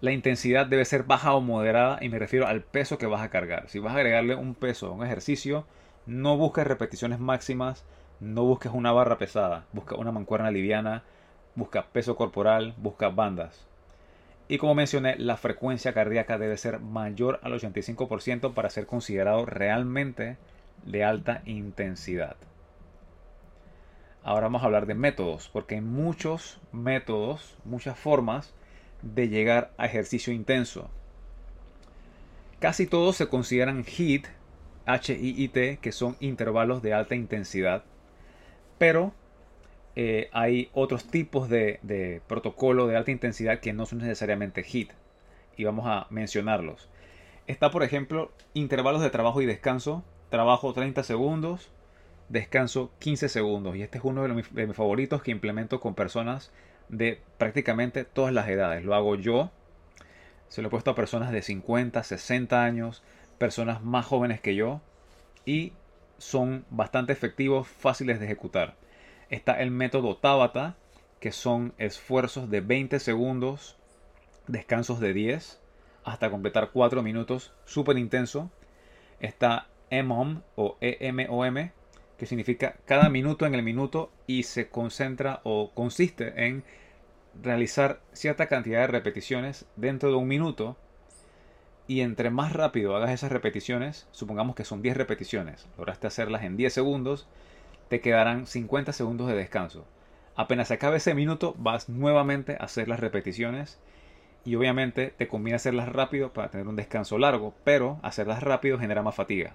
La 0.01 0.13
intensidad 0.13 0.67
debe 0.67 0.85
ser 0.85 1.05
baja 1.05 1.35
o 1.35 1.41
moderada 1.41 1.99
y 2.03 2.09
me 2.09 2.19
refiero 2.19 2.47
al 2.47 2.63
peso 2.63 2.99
que 2.99 3.07
vas 3.07 3.23
a 3.23 3.31
cargar. 3.31 3.69
Si 3.69 3.79
vas 3.79 3.95
a 3.95 3.97
agregarle 3.97 4.35
un 4.35 4.55
peso 4.55 4.89
a 4.89 4.93
un 4.93 5.05
ejercicio, 5.05 5.67
no 6.05 6.37
busques 6.37 6.67
repeticiones 6.67 7.19
máximas, 7.19 7.85
no 8.21 8.45
busques 8.45 8.73
una 8.73 8.93
barra 8.93 9.19
pesada, 9.19 9.67
busca 9.73 9.97
una 9.97 10.13
mancuerna 10.13 10.51
liviana, 10.51 11.03
busca 11.55 11.87
peso 11.87 12.15
corporal, 12.15 12.75
busca 12.77 13.09
bandas. 13.09 13.67
Y 14.49 14.59
como 14.59 14.75
mencioné, 14.75 15.17
la 15.17 15.37
frecuencia 15.37 15.93
cardíaca 15.93 16.38
debe 16.38 16.57
ser 16.57 16.79
mayor 16.79 17.41
al 17.43 17.53
85% 17.53 18.55
para 18.55 18.71
ser 18.71 18.87
considerado 18.87 19.45
realmente 19.45 20.37
de 20.85 21.05
alta 21.05 21.43
intensidad. 21.47 22.37
Ahora 24.23 24.47
vamos 24.47 24.62
a 24.62 24.67
hablar 24.67 24.87
de 24.87 24.95
métodos, 24.95 25.49
porque 25.53 25.76
hay 25.76 25.81
muchos 25.81 26.61
métodos, 26.73 27.57
muchas 27.65 27.99
formas 27.99 28.55
de 29.03 29.29
llegar 29.29 29.73
a 29.79 29.87
ejercicio 29.87 30.33
intenso. 30.33 30.91
Casi 32.61 32.87
todos 32.87 33.17
se 33.17 33.29
consideran 33.29 33.85
HIIT, 33.85 34.26
H-I-I-T, 34.87 35.79
que 35.81 35.93
son 35.93 36.17
intervalos 36.21 36.83
de 36.83 36.95
alta 36.95 37.15
intensidad, 37.15 37.85
pero 38.79 39.12
eh, 39.99 40.29
hay 40.33 40.69
otros 40.75 41.05
tipos 41.05 41.49
de, 41.49 42.21
protocolo 42.26 42.87
de 42.87 42.97
alta 42.97 43.11
intensidad 43.11 43.61
que 43.61 43.73
no 43.73 43.87
son 43.87 43.99
necesariamente 44.00 44.62
HIT 44.62 44.93
y 45.57 45.65
vamos 45.65 45.87
a 45.87 46.07
mencionarlos. 46.11 46.91
Está 47.47 47.71
por 47.71 47.83
ejemplo 47.83 48.31
intervalos 48.53 49.00
de 49.00 49.09
trabajo 49.09 49.41
y 49.41 49.47
descanso, 49.47 50.05
trabajo 50.29 50.75
30 50.75 51.03
segundos, 51.03 51.71
descanso 52.29 52.91
15 52.99 53.31
segundos 53.31 53.75
y 53.75 53.83
este 53.83 53.97
es 53.97 54.05
uno 54.05 54.23
de, 54.23 54.29
mis, 54.29 54.55
de 54.55 54.67
mis 54.67 54.76
favoritos 54.76 55.23
que 55.23 55.31
implemento 55.31 55.81
con 55.81 55.95
personas 55.95 56.53
de 56.91 57.21
prácticamente 57.38 58.05
todas 58.05 58.35
las 58.35 58.49
edades. 58.49 58.85
Lo 58.85 58.95
hago 58.95 59.17
yo, 59.17 59.50
se 60.49 60.61
lo 60.61 60.69
he 60.69 60.71
puesto 60.71 60.91
a 60.91 60.95
personas 60.95 61.33
de 61.33 61.41
50, 61.41 62.03
60 62.03 62.62
años, 62.62 63.03
personas 63.38 63.83
más 63.83 64.05
jóvenes 64.05 64.43
que 64.43 64.55
yo 64.55 64.83
y 65.47 65.73
son 66.19 66.67
bastante 66.69 67.15
efectivos, 67.15 67.67
fáciles 67.67 68.21
de 68.21 68.26
ejecutar. 68.26 68.75
Está 69.30 69.61
el 69.61 69.71
método 69.71 70.16
Tabata, 70.16 70.76
que 71.21 71.33
son 71.33 71.75
esfuerzos 71.78 72.49
de 72.50 72.61
20 72.61 73.00
segundos, 73.00 73.76
descansos 74.47 75.00
de 75.00 75.12
10, 75.12 75.61
hasta 76.04 76.30
completar 76.30 76.71
4 76.73 77.02
minutos, 77.02 77.52
súper 77.64 77.99
intenso. 77.99 78.50
Está 79.18 79.68
EMOM 79.90 80.42
o 80.54 80.76
EMOM, 80.80 81.71
que 82.18 82.26
significa 82.26 82.76
cada 82.85 83.09
minuto 83.09 83.47
en 83.47 83.54
el 83.54 83.62
minuto 83.62 84.12
y 84.26 84.45
se 84.45 84.68
concentra 84.68 85.40
o 85.42 85.73
consiste 85.75 86.47
en 86.47 86.64
realizar 87.42 88.00
cierta 88.12 88.47
cantidad 88.47 88.80
de 88.80 88.87
repeticiones 88.87 89.66
dentro 89.76 90.11
de 90.11 90.16
un 90.16 90.28
minuto 90.28 90.76
y 91.88 92.00
entre 92.00 92.30
más 92.30 92.52
rápido 92.52 92.97
hagas 92.97 93.11
esas 93.11 93.30
repeticiones, 93.30 94.09
supongamos 94.11 94.56
que 94.56 94.64
son 94.64 94.83
10 94.83 94.97
repeticiones, 94.97 95.68
lograste 95.76 96.06
hacerlas 96.06 96.42
en 96.42 96.56
10 96.56 96.73
segundos, 96.73 97.28
te 97.88 98.00
quedarán 98.00 98.47
50 98.47 98.93
segundos 98.93 99.28
de 99.28 99.35
descanso. 99.35 99.87
Apenas 100.35 100.71
acabe 100.71 100.99
ese 100.99 101.14
minuto, 101.14 101.55
vas 101.59 101.88
nuevamente 101.88 102.57
a 102.59 102.64
hacer 102.64 102.88
las 102.88 103.00
repeticiones 103.00 103.81
y 104.45 104.55
obviamente 104.55 105.14
te 105.16 105.28
conviene 105.28 105.57
hacerlas 105.57 105.88
rápido 105.88 106.33
para 106.33 106.50
tener 106.50 106.69
un 106.69 106.76
descanso 106.76 107.19
largo, 107.19 107.55
pero 107.64 107.99
hacerlas 108.02 108.43
rápido 108.43 108.78
genera 108.78 109.02
más 109.02 109.14
fatiga. 109.14 109.55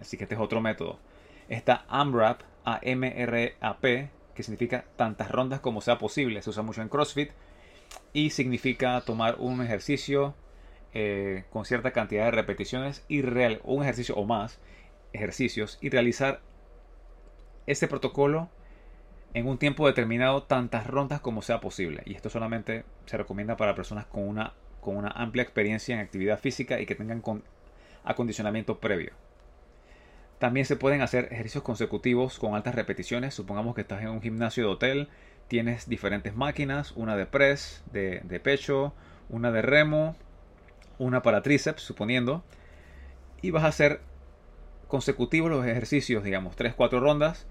Así 0.00 0.16
que 0.16 0.24
este 0.24 0.36
es 0.36 0.40
otro 0.40 0.60
método. 0.60 0.98
Está 1.48 1.84
AMRAP, 1.88 2.42
A-M-R-A-P, 2.64 4.10
que 4.34 4.42
significa 4.42 4.84
tantas 4.96 5.30
rondas 5.30 5.60
como 5.60 5.80
sea 5.80 5.98
posible. 5.98 6.42
Se 6.42 6.50
usa 6.50 6.62
mucho 6.62 6.80
en 6.80 6.88
CrossFit 6.88 7.30
y 8.12 8.30
significa 8.30 9.00
tomar 9.02 9.36
un 9.38 9.62
ejercicio 9.62 10.34
eh, 10.94 11.44
con 11.50 11.64
cierta 11.64 11.92
cantidad 11.92 12.26
de 12.26 12.30
repeticiones 12.30 13.04
y 13.08 13.22
real, 13.22 13.60
un 13.64 13.82
ejercicio 13.82 14.14
o 14.16 14.24
más 14.24 14.58
ejercicios 15.12 15.78
y 15.80 15.90
realizar 15.90 16.40
este 17.66 17.88
protocolo 17.88 18.48
en 19.34 19.46
un 19.46 19.58
tiempo 19.58 19.86
determinado 19.86 20.42
tantas 20.42 20.86
rondas 20.86 21.20
como 21.20 21.42
sea 21.42 21.60
posible. 21.60 22.02
Y 22.04 22.14
esto 22.14 22.30
solamente 22.30 22.84
se 23.06 23.16
recomienda 23.16 23.56
para 23.56 23.74
personas 23.74 24.06
con 24.06 24.26
una, 24.26 24.54
con 24.80 24.96
una 24.96 25.10
amplia 25.10 25.42
experiencia 25.42 25.94
en 25.94 26.00
actividad 26.00 26.38
física 26.38 26.80
y 26.80 26.86
que 26.86 26.94
tengan 26.94 27.20
con 27.20 27.44
acondicionamiento 28.04 28.80
previo. 28.80 29.12
También 30.38 30.64
se 30.64 30.76
pueden 30.76 31.02
hacer 31.02 31.28
ejercicios 31.30 31.62
consecutivos 31.62 32.38
con 32.38 32.54
altas 32.54 32.74
repeticiones. 32.74 33.34
Supongamos 33.34 33.74
que 33.74 33.82
estás 33.82 34.00
en 34.00 34.08
un 34.08 34.22
gimnasio 34.22 34.64
de 34.64 34.70
hotel, 34.70 35.08
tienes 35.48 35.88
diferentes 35.88 36.34
máquinas, 36.34 36.92
una 36.92 37.14
de 37.14 37.26
press, 37.26 37.84
de, 37.92 38.20
de 38.24 38.40
pecho, 38.40 38.94
una 39.28 39.52
de 39.52 39.62
remo, 39.62 40.16
una 40.98 41.22
para 41.22 41.42
tríceps, 41.42 41.82
suponiendo. 41.82 42.42
Y 43.42 43.50
vas 43.50 43.64
a 43.64 43.68
hacer 43.68 44.00
consecutivos 44.90 45.50
los 45.50 45.64
ejercicios, 45.64 46.22
digamos, 46.22 46.56
3-4 46.56 47.00
rondas 47.00 47.46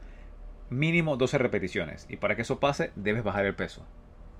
mínimo 0.69 1.17
12 1.17 1.37
repeticiones. 1.37 2.05
Y 2.09 2.17
para 2.17 2.35
que 2.35 2.43
eso 2.43 2.59
pase, 2.59 2.91
debes 2.95 3.23
bajar 3.23 3.45
el 3.45 3.55
peso. 3.55 3.85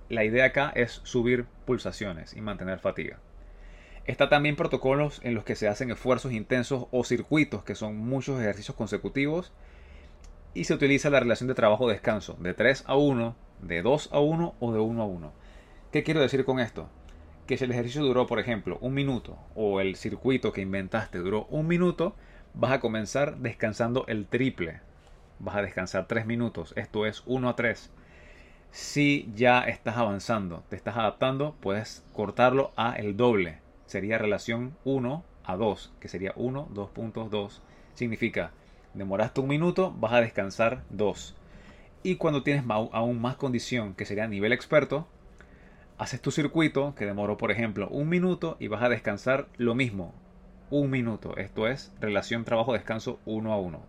La 0.09 0.23
idea 0.23 0.45
acá 0.45 0.71
es 0.75 1.01
subir 1.03 1.45
pulsaciones 1.65 2.35
y 2.35 2.41
mantener 2.41 2.79
fatiga. 2.79 3.19
Está 4.05 4.29
también 4.29 4.55
protocolos 4.55 5.19
en 5.23 5.35
los 5.35 5.43
que 5.43 5.55
se 5.55 5.67
hacen 5.67 5.91
esfuerzos 5.91 6.31
intensos 6.31 6.87
o 6.91 7.03
circuitos, 7.03 7.63
que 7.63 7.75
son 7.75 7.97
muchos 7.97 8.39
ejercicios 8.39 8.75
consecutivos. 8.75 9.51
Y 10.55 10.63
se 10.63 10.73
utiliza 10.73 11.11
la 11.11 11.19
relación 11.19 11.47
de 11.47 11.53
trabajo-descanso, 11.53 12.35
de 12.39 12.55
3 12.55 12.85
a 12.87 12.95
1, 12.95 13.35
de 13.61 13.81
2 13.83 14.09
a 14.11 14.19
1 14.19 14.55
o 14.59 14.73
de 14.73 14.79
1 14.79 15.01
a 15.01 15.05
1. 15.05 15.33
¿Qué 15.91 16.03
quiero 16.03 16.21
decir 16.21 16.43
con 16.43 16.59
esto? 16.59 16.89
Que 17.45 17.57
si 17.57 17.65
el 17.65 17.71
ejercicio 17.71 18.03
duró, 18.03 18.25
por 18.25 18.39
ejemplo, 18.39 18.79
un 18.81 18.95
minuto, 18.95 19.37
o 19.53 19.79
el 19.79 19.95
circuito 19.95 20.51
que 20.51 20.61
inventaste 20.61 21.19
duró 21.19 21.45
un 21.45 21.67
minuto, 21.67 22.15
vas 22.53 22.71
a 22.71 22.79
comenzar 22.79 23.37
descansando 23.37 24.05
el 24.07 24.25
triple 24.25 24.81
vas 25.39 25.55
a 25.55 25.61
descansar 25.61 26.05
3 26.07 26.25
minutos. 26.25 26.73
Esto 26.75 27.05
es 27.05 27.23
1 27.25 27.49
a 27.49 27.55
3. 27.55 27.89
Si 28.71 29.31
ya 29.35 29.61
estás 29.61 29.97
avanzando, 29.97 30.63
te 30.69 30.75
estás 30.75 30.97
adaptando, 30.97 31.55
puedes 31.59 32.05
cortarlo 32.13 32.71
a 32.75 32.93
el 32.93 33.17
doble. 33.17 33.59
Sería 33.87 34.19
relación 34.19 34.75
1 34.83 35.23
a 35.43 35.55
2, 35.55 35.93
que 35.99 36.07
sería 36.07 36.33
1, 36.35 36.69
2.2. 36.73 37.61
Significa, 37.95 38.51
demoraste 38.93 39.41
un 39.41 39.47
minuto, 39.47 39.91
vas 39.97 40.13
a 40.13 40.21
descansar 40.21 40.83
2. 40.91 41.35
Y 42.03 42.15
cuando 42.15 42.43
tienes 42.43 42.63
aún 42.69 43.19
más 43.19 43.35
condición, 43.37 43.95
que 43.95 44.05
sería 44.05 44.27
nivel 44.27 44.53
experto, 44.53 45.07
haces 45.97 46.21
tu 46.21 46.31
circuito, 46.31 46.93
que 46.95 47.05
demoró 47.05 47.37
por 47.37 47.51
ejemplo 47.51 47.89
un 47.89 48.07
minuto, 48.07 48.55
y 48.59 48.67
vas 48.67 48.83
a 48.83 48.89
descansar 48.89 49.47
lo 49.57 49.73
mismo, 49.73 50.13
un 50.69 50.89
minuto. 50.89 51.35
Esto 51.37 51.67
es 51.67 51.91
relación 51.99 52.43
trabajo-descanso 52.43 53.19
1 53.25 53.53
a 53.53 53.57
1. 53.57 53.79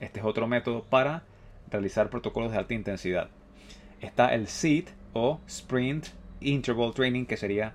Este 0.00 0.20
es 0.20 0.26
otro 0.26 0.46
método 0.46 0.82
para 0.84 1.22
realizar 1.70 2.10
protocolos 2.10 2.52
de 2.52 2.58
alta 2.58 2.74
intensidad. 2.74 3.28
Está 4.00 4.34
el 4.34 4.48
SIT 4.48 4.88
o 5.12 5.40
Sprint 5.46 6.08
Interval 6.40 6.92
Training, 6.92 7.24
que 7.24 7.36
sería 7.36 7.72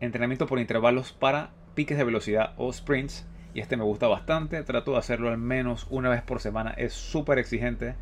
entrenamiento 0.00 0.46
por 0.46 0.58
intervalos 0.58 1.12
para 1.12 1.50
piques 1.74 1.96
de 1.98 2.04
velocidad 2.04 2.54
o 2.56 2.72
sprints. 2.72 3.26
Y 3.54 3.60
este 3.60 3.76
me 3.76 3.84
gusta 3.84 4.08
bastante. 4.08 4.62
Trato 4.64 4.92
de 4.92 4.98
hacerlo 4.98 5.28
al 5.28 5.38
menos 5.38 5.86
una 5.88 6.10
vez 6.10 6.22
por 6.22 6.40
semana. 6.40 6.72
Es 6.72 6.92
súper 6.92 7.38
exigente. 7.38 7.94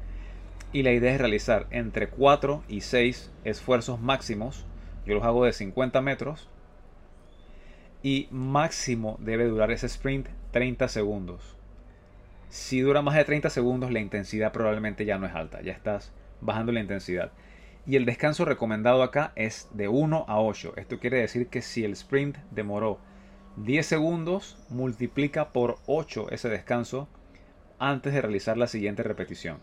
Y 0.73 0.83
la 0.83 0.91
idea 0.91 1.13
es 1.13 1.21
realizar 1.21 1.67
entre 1.71 2.09
4 2.09 2.65
y 2.67 2.81
6 2.81 3.31
esfuerzos 3.45 4.01
máximos. 4.01 4.65
Yo 5.07 5.15
los 5.15 5.23
hago 5.23 5.45
de 5.45 5.53
50 5.53 6.01
metros. 6.01 6.49
Y 8.05 8.29
máximo 8.31 9.17
debe 9.19 9.47
durar 9.47 9.71
ese 9.71 9.87
sprint 9.87 10.29
30 10.51 10.89
segundos. 10.89 11.57
Si 12.51 12.81
dura 12.81 13.01
más 13.01 13.15
de 13.15 13.25
30 13.25 13.49
segundos, 13.49 13.91
la 13.91 13.99
intensidad 13.99 14.53
probablemente 14.53 15.07
ya 15.07 15.17
no 15.17 15.27
es 15.27 15.35
alta, 15.35 15.63
ya 15.63 15.73
estás 15.73 16.13
bajando 16.43 16.71
la 16.71 16.81
intensidad. 16.81 17.33
Y 17.87 17.97
el 17.97 18.05
descanso 18.05 18.45
recomendado 18.45 19.03
acá 19.03 19.33
es 19.37 19.71
de 19.73 19.89
1 19.89 20.27
a 20.29 20.39
8. 20.39 20.75
Esto 20.77 20.99
quiere 20.99 21.19
decir 21.19 21.49
que 21.49 21.63
si 21.63 21.83
el 21.83 21.93
sprint 21.93 22.37
demoró 22.51 22.99
10 23.57 23.87
segundos, 23.87 24.59
multiplica 24.69 25.55
por 25.55 25.79
8 25.87 26.31
ese 26.31 26.51
descanso 26.51 27.09
antes 27.79 28.13
de 28.13 28.21
realizar 28.21 28.59
la 28.59 28.67
siguiente 28.67 29.03
repetición. 29.03 29.61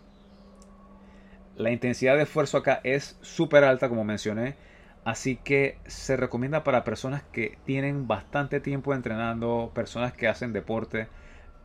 La 1.56 1.70
intensidad 1.70 2.18
de 2.18 2.24
esfuerzo 2.24 2.58
acá 2.58 2.82
es 2.84 3.20
súper 3.22 3.64
alta, 3.66 3.88
como 3.88 4.04
mencioné, 4.04 4.56
así 5.04 5.36
que 5.38 5.78
se 5.88 6.18
recomienda 6.18 6.64
para 6.64 6.84
personas 6.84 7.24
que 7.24 7.58
tienen 7.66 8.08
bastante 8.08 8.60
tiempo 8.60 8.94
entrenando, 8.94 9.72
personas 9.74 10.14
que 10.14 10.28
hacen 10.28 10.54
deporte, 10.54 11.08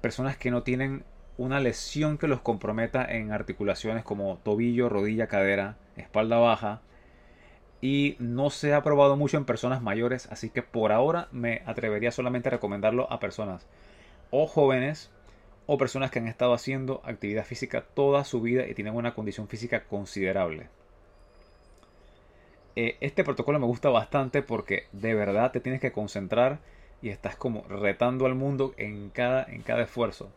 personas 0.00 0.36
que 0.36 0.50
no 0.50 0.62
tienen 0.62 1.04
una 1.38 1.60
lesión 1.60 2.18
que 2.18 2.28
los 2.28 2.40
comprometa 2.40 3.04
en 3.04 3.32
articulaciones 3.32 4.04
como 4.04 4.38
tobillo, 4.38 4.88
rodilla, 4.88 5.26
cadera, 5.28 5.76
espalda 5.96 6.38
baja. 6.38 6.80
y 7.80 8.16
no 8.18 8.50
se 8.50 8.74
ha 8.74 8.82
probado 8.82 9.16
mucho 9.16 9.36
en 9.36 9.44
personas 9.44 9.82
mayores, 9.82 10.26
así 10.32 10.50
que 10.50 10.62
por 10.62 10.92
ahora 10.92 11.28
me 11.32 11.62
atrevería 11.66 12.10
solamente 12.10 12.48
a 12.48 12.52
recomendarlo 12.52 13.10
a 13.12 13.20
personas 13.20 13.66
o 14.30 14.46
jóvenes 14.46 15.10
o 15.66 15.78
personas 15.78 16.10
que 16.10 16.18
han 16.20 16.28
estado 16.28 16.54
haciendo 16.54 17.02
actividad 17.04 17.44
física 17.44 17.82
toda 17.82 18.24
su 18.24 18.40
vida 18.40 18.66
y 18.66 18.74
tienen 18.74 18.94
una 18.94 19.14
condición 19.14 19.48
física 19.48 19.84
considerable. 19.84 20.68
Eh, 22.76 22.98
este 23.00 23.24
protocolo 23.24 23.58
me 23.58 23.66
gusta 23.66 23.88
bastante 23.88 24.42
porque 24.42 24.84
de 24.92 25.14
verdad 25.14 25.50
te 25.50 25.60
tienes 25.60 25.80
que 25.80 25.92
concentrar 25.92 26.60
y 27.02 27.08
estás 27.08 27.34
como 27.34 27.62
retando 27.68 28.26
al 28.26 28.34
mundo 28.34 28.74
en 28.76 29.10
cada, 29.10 29.44
en 29.44 29.62
cada 29.62 29.82
esfuerzo. 29.82 30.30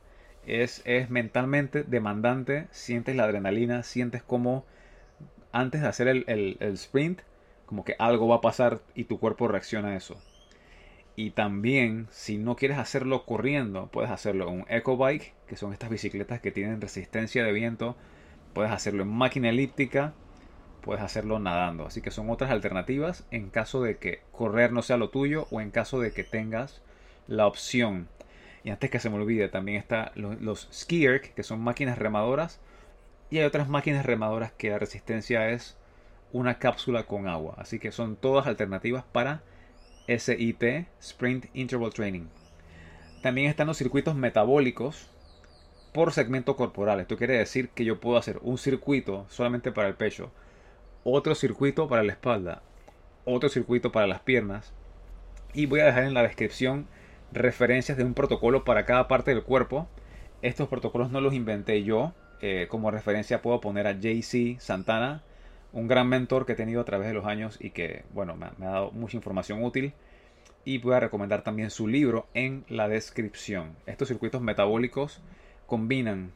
Es, 0.47 0.81
es 0.85 1.09
mentalmente 1.09 1.83
demandante, 1.83 2.67
sientes 2.71 3.15
la 3.15 3.25
adrenalina, 3.25 3.83
sientes 3.83 4.23
como 4.23 4.65
antes 5.51 5.81
de 5.81 5.87
hacer 5.87 6.07
el, 6.07 6.25
el 6.27 6.73
sprint, 6.73 7.21
como 7.65 7.83
que 7.83 7.95
algo 7.99 8.27
va 8.27 8.37
a 8.37 8.41
pasar 8.41 8.79
y 8.95 9.03
tu 9.03 9.19
cuerpo 9.19 9.47
reacciona 9.47 9.89
a 9.89 9.95
eso. 9.95 10.17
Y 11.15 11.31
también, 11.31 12.07
si 12.11 12.37
no 12.37 12.55
quieres 12.55 12.77
hacerlo 12.77 13.25
corriendo, 13.25 13.89
puedes 13.91 14.09
hacerlo 14.09 14.47
en 14.47 14.61
un 14.61 14.65
eco 14.69 14.95
bike, 14.95 15.33
que 15.47 15.57
son 15.57 15.73
estas 15.73 15.89
bicicletas 15.89 16.39
que 16.39 16.51
tienen 16.51 16.79
resistencia 16.79 17.43
de 17.43 17.51
viento. 17.51 17.97
Puedes 18.53 18.71
hacerlo 18.71 19.03
en 19.03 19.09
máquina 19.09 19.49
elíptica, 19.49 20.13
puedes 20.79 21.03
hacerlo 21.03 21.39
nadando. 21.39 21.85
Así 21.85 22.01
que 22.01 22.11
son 22.11 22.29
otras 22.29 22.51
alternativas 22.51 23.25
en 23.31 23.49
caso 23.49 23.81
de 23.81 23.97
que 23.97 24.21
correr 24.31 24.71
no 24.71 24.81
sea 24.81 24.97
lo 24.97 25.09
tuyo 25.09 25.47
o 25.51 25.61
en 25.61 25.71
caso 25.71 25.99
de 25.99 26.11
que 26.11 26.23
tengas 26.23 26.81
la 27.27 27.47
opción. 27.47 28.07
Y 28.63 28.71
antes 28.71 28.89
que 28.89 28.99
se 28.99 29.09
me 29.09 29.15
olvide, 29.15 29.49
también 29.49 29.77
están 29.77 30.11
los, 30.15 30.41
los 30.41 30.67
skier, 30.73 31.21
que 31.21 31.43
son 31.43 31.61
máquinas 31.61 31.97
remadoras. 31.97 32.59
Y 33.29 33.37
hay 33.37 33.45
otras 33.45 33.69
máquinas 33.69 34.05
remadoras 34.05 34.51
que 34.51 34.71
la 34.71 34.79
resistencia 34.79 35.49
es 35.49 35.77
una 36.33 36.59
cápsula 36.59 37.03
con 37.03 37.27
agua. 37.27 37.55
Así 37.57 37.79
que 37.79 37.91
son 37.91 38.15
todas 38.15 38.47
alternativas 38.47 39.03
para 39.11 39.43
SIT, 40.07 40.87
Sprint 40.99 41.45
Interval 41.53 41.93
Training. 41.93 42.27
También 43.21 43.49
están 43.49 43.67
los 43.67 43.77
circuitos 43.77 44.15
metabólicos 44.15 45.09
por 45.93 46.13
segmento 46.13 46.55
corporal. 46.55 46.99
Esto 46.99 47.17
quiere 47.17 47.37
decir 47.37 47.69
que 47.69 47.85
yo 47.85 47.99
puedo 47.99 48.17
hacer 48.17 48.39
un 48.41 48.57
circuito 48.57 49.25
solamente 49.29 49.71
para 49.71 49.87
el 49.87 49.95
pecho, 49.95 50.31
otro 51.03 51.35
circuito 51.35 51.87
para 51.87 52.03
la 52.03 52.11
espalda, 52.11 52.61
otro 53.25 53.49
circuito 53.49 53.91
para 53.91 54.07
las 54.07 54.21
piernas. 54.21 54.73
Y 55.53 55.65
voy 55.65 55.79
a 55.79 55.85
dejar 55.85 56.03
en 56.03 56.13
la 56.13 56.23
descripción 56.23 56.87
referencias 57.31 57.97
de 57.97 58.03
un 58.03 58.13
protocolo 58.13 58.63
para 58.63 58.85
cada 58.85 59.07
parte 59.07 59.31
del 59.31 59.43
cuerpo. 59.43 59.87
Estos 60.41 60.67
protocolos 60.67 61.11
no 61.11 61.21
los 61.21 61.33
inventé 61.33 61.83
yo. 61.83 62.13
Eh, 62.41 62.67
como 62.69 62.91
referencia 62.91 63.41
puedo 63.41 63.59
poner 63.59 63.87
a 63.87 63.99
JC 63.99 64.59
Santana, 64.59 65.23
un 65.73 65.87
gran 65.87 66.07
mentor 66.07 66.45
que 66.45 66.53
he 66.53 66.55
tenido 66.55 66.81
a 66.81 66.85
través 66.85 67.07
de 67.07 67.13
los 67.13 67.25
años 67.25 67.57
y 67.59 67.71
que, 67.71 68.03
bueno, 68.13 68.35
me, 68.35 68.45
ha 68.45 68.71
dado 68.71 68.91
mucha 68.91 69.17
información 69.17 69.63
útil. 69.63 69.93
Y 70.65 70.77
voy 70.77 70.93
a 70.93 70.99
recomendar 70.99 71.43
también 71.43 71.69
su 71.69 71.87
libro 71.87 72.27
en 72.33 72.65
la 72.67 72.87
descripción. 72.87 73.75
Estos 73.85 74.09
circuitos 74.09 74.41
metabólicos 74.41 75.21
combinan 75.65 76.31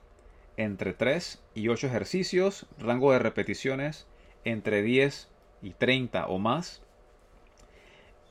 entre 0.57 0.93
3 0.93 1.41
y 1.55 1.67
8 1.67 1.87
ejercicios, 1.87 2.65
rango 2.79 3.11
de 3.11 3.19
repeticiones 3.19 4.07
entre 4.45 4.81
10 4.81 5.29
y 5.61 5.71
30 5.71 6.27
o 6.27 6.39
más. 6.39 6.81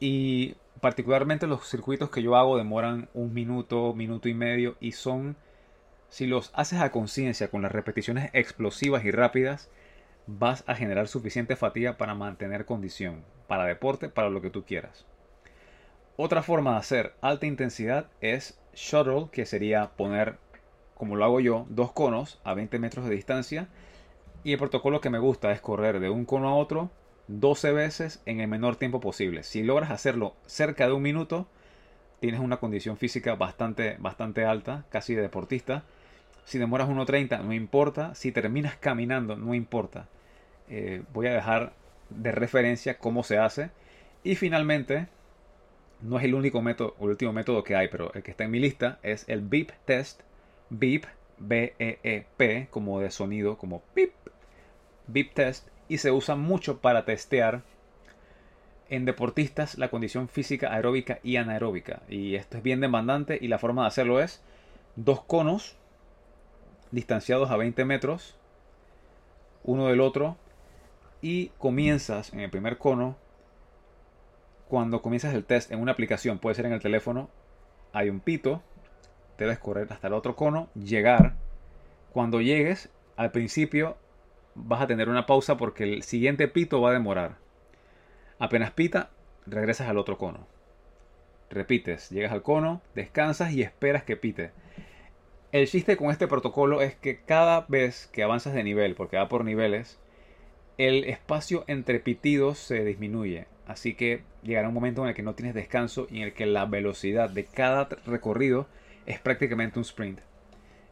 Y 0.01 0.57
particularmente 0.81 1.47
los 1.47 1.69
circuitos 1.69 2.11
que 2.11 2.23
yo 2.23 2.37
hago 2.37 2.57
demoran 2.57 3.09
un 3.15 3.33
minuto, 3.33 3.95
minuto 3.95 4.29
y 4.29 4.35
medio 4.35 4.77
y 4.81 4.93
son, 4.93 5.37
si 6.09 6.27
los 6.27 6.51
haces 6.55 6.81
a 6.81 6.91
conciencia 6.91 7.49
con 7.49 7.63
las 7.63 7.73
repeticiones 7.73 8.31
explosivas 8.33 9.05
y 9.05 9.11
rápidas, 9.11 9.71
vas 10.27 10.65
a 10.67 10.75
generar 10.75 11.09
suficiente 11.09 11.57
fatiga 11.57 11.97
para 11.97 12.15
mantener 12.15 12.65
condición, 12.65 13.25
para 13.47 13.65
deporte, 13.65 14.09
para 14.09 14.31
lo 14.31 14.41
que 14.41 14.51
tú 14.51 14.65
quieras. 14.65 15.07
Otra 16.17 16.43
forma 16.43 16.73
de 16.73 16.79
hacer 16.79 17.15
alta 17.21 17.47
intensidad 17.47 18.07
es 18.21 18.59
shuttle, 18.75 19.29
que 19.33 19.47
sería 19.47 19.93
poner, 19.97 20.37
como 20.95 21.17
lo 21.17 21.25
hago 21.25 21.41
yo, 21.41 21.67
dos 21.69 21.93
conos 21.93 22.41
a 22.45 22.55
20 22.55 22.79
metros 22.79 23.07
de 23.07 23.15
distancia. 23.15 23.69
Y 24.45 24.53
el 24.53 24.59
protocolo 24.59 25.01
que 25.01 25.11
me 25.11 25.19
gusta 25.19 25.53
es 25.53 25.61
correr 25.61 26.01
de 26.01 26.11
un 26.11 26.25
cono 26.25 26.49
a 26.49 26.55
otro 26.55 26.91
12 27.29 27.73
veces 27.73 28.23
en 28.27 28.41
el 28.41 28.49
menor 28.49 28.77
tiempo 28.77 29.01
posible. 29.01 29.43
Si 29.43 29.63
logras 29.63 29.91
hacerlo 29.91 30.35
cerca 30.47 30.87
de 30.87 30.93
un 30.93 31.03
minuto, 31.03 31.47
tienes 32.21 32.41
una 32.41 32.59
condición 32.59 32.97
física 32.97 33.35
bastante, 33.35 33.97
bastante 33.99 34.45
alta, 34.45 34.85
casi 34.91 35.15
de 35.15 35.23
deportista. 35.23 35.85
Si 36.45 36.59
demoras 36.59 36.89
1.30, 36.89 37.43
no 37.43 37.53
importa. 37.53 38.15
Si 38.15 38.33
terminas 38.33 38.77
caminando, 38.77 39.37
no 39.37 39.55
importa. 39.55 40.09
Eh, 40.69 41.03
voy 41.13 41.29
a 41.29 41.35
dejar 41.35 41.73
de 42.11 42.33
referencia 42.33 42.99
cómo 42.99 43.23
se 43.23 43.39
hace. 43.39 43.71
Y 44.25 44.35
finalmente, 44.35 45.07
no 46.01 46.19
es 46.19 46.25
el 46.25 46.35
único 46.35 46.63
método, 46.63 46.97
el 47.01 47.09
último 47.09 47.33
método 47.33 47.63
que 47.65 47.77
hay, 47.77 47.89
pero 47.89 48.13
el 48.15 48.23
que 48.23 48.33
está 48.33 48.45
en 48.45 48.51
mi 48.51 48.59
lista 48.59 48.99
es 49.03 49.25
el 49.29 49.41
beep 49.41 49.73
test. 49.85 50.23
Beep, 50.71 51.05
B-E-E-P, 51.39 52.69
como 52.71 53.01
de 53.01 53.11
sonido, 53.11 53.59
como 53.59 53.83
beep. 53.95 54.13
Beep 55.07 55.35
test. 55.35 55.69
Y 55.89 55.99
se 55.99 56.11
usa 56.11 56.37
mucho 56.37 56.81
para 56.81 57.05
testear 57.05 57.63
en 58.89 59.05
deportistas 59.05 59.79
la 59.79 59.89
condición 59.89 60.29
física 60.29 60.73
aeróbica 60.73 61.19
y 61.23 61.37
anaeróbica. 61.37 62.03
Y 62.09 62.35
esto 62.35 62.59
es 62.59 62.63
bien 62.63 62.81
demandante 62.81 63.39
y 63.41 63.49
la 63.49 63.59
forma 63.59 63.83
de 63.83 63.89
hacerlo 63.89 64.21
es 64.21 64.43
dos 64.97 65.23
conos 65.23 65.77
distanciados 66.91 67.51
a 67.51 67.57
20 67.57 67.85
metros 67.85 68.37
uno 69.65 69.87
del 69.87 70.01
otro 70.01 70.37
y 71.21 71.49
comienzas 71.59 72.33
en 72.33 72.41
el 72.41 72.51
primer 72.51 72.79
cono 72.79 73.17
cuando 74.69 75.03
comienzas 75.03 75.35
el 75.35 75.45
test 75.45 75.71
en 75.73 75.81
una 75.81 75.93
aplicación 75.93 76.39
puede 76.39 76.55
ser 76.55 76.67
en 76.67 76.73
el 76.73 76.81
teléfono 76.81 77.31
hay 77.93 78.11
un 78.11 78.21
pito 78.21 78.63
debes 79.39 79.59
correr 79.59 79.91
hasta 79.91 80.09
el 80.09 80.15
otro 80.15 80.37
cono 80.37 80.69
llegar 80.75 81.37
cuando 82.13 82.41
llegues 82.41 82.91
al 83.17 83.31
principio 83.31 83.97
vas 84.55 84.83
a 84.83 84.87
tener 84.87 85.09
una 85.09 85.27
pausa 85.27 85.57
porque 85.57 85.85
el 85.85 86.03
siguiente 86.03 86.49
pito 86.49 86.81
va 86.81 86.91
a 86.91 86.95
demorar 86.95 87.37
apenas 88.39 88.71
pita 88.71 89.11
regresas 89.47 89.89
al 89.89 89.99
otro 89.99 90.19
cono 90.19 90.47
repites 91.51 92.11
llegas 92.11 92.33
al 92.33 92.43
cono 92.43 92.81
descansas 92.95 93.53
y 93.53 93.63
esperas 93.63 94.05
que 94.05 94.17
pite 94.17 94.53
el 95.53 95.69
chiste 95.69 95.99
con 95.99 96.11
este 96.11 96.29
protocolo 96.29 96.81
es 96.81 96.95
que 96.95 97.21
cada 97.21 97.67
vez 97.69 98.09
que 98.11 98.23
avanzas 98.23 98.55
de 98.55 98.65
nivel, 98.65 98.95
porque 98.95 99.19
va 99.19 99.29
por 99.29 99.45
niveles, 99.45 99.99
el 100.79 101.05
espacio 101.05 101.65
entre 101.67 102.01
pitidos 102.01 102.59
se 102.59 102.83
disminuye. 102.87 103.49
Así 103.67 103.93
que 103.93 104.23
llegará 104.43 104.69
un 104.69 104.75
momento 104.75 105.03
en 105.03 105.11
el 105.11 105.15
que 105.15 105.23
no 105.23 105.35
tienes 105.35 105.55
descanso 105.55 106.07
y 106.11 106.19
en 106.19 106.23
el 106.23 106.33
que 106.33 106.47
la 106.47 106.65
velocidad 106.65 107.29
de 107.29 107.45
cada 107.45 107.87
recorrido 108.07 108.67
es 109.05 109.21
prácticamente 109.21 109.79
un 109.79 109.85
sprint. 109.85 110.21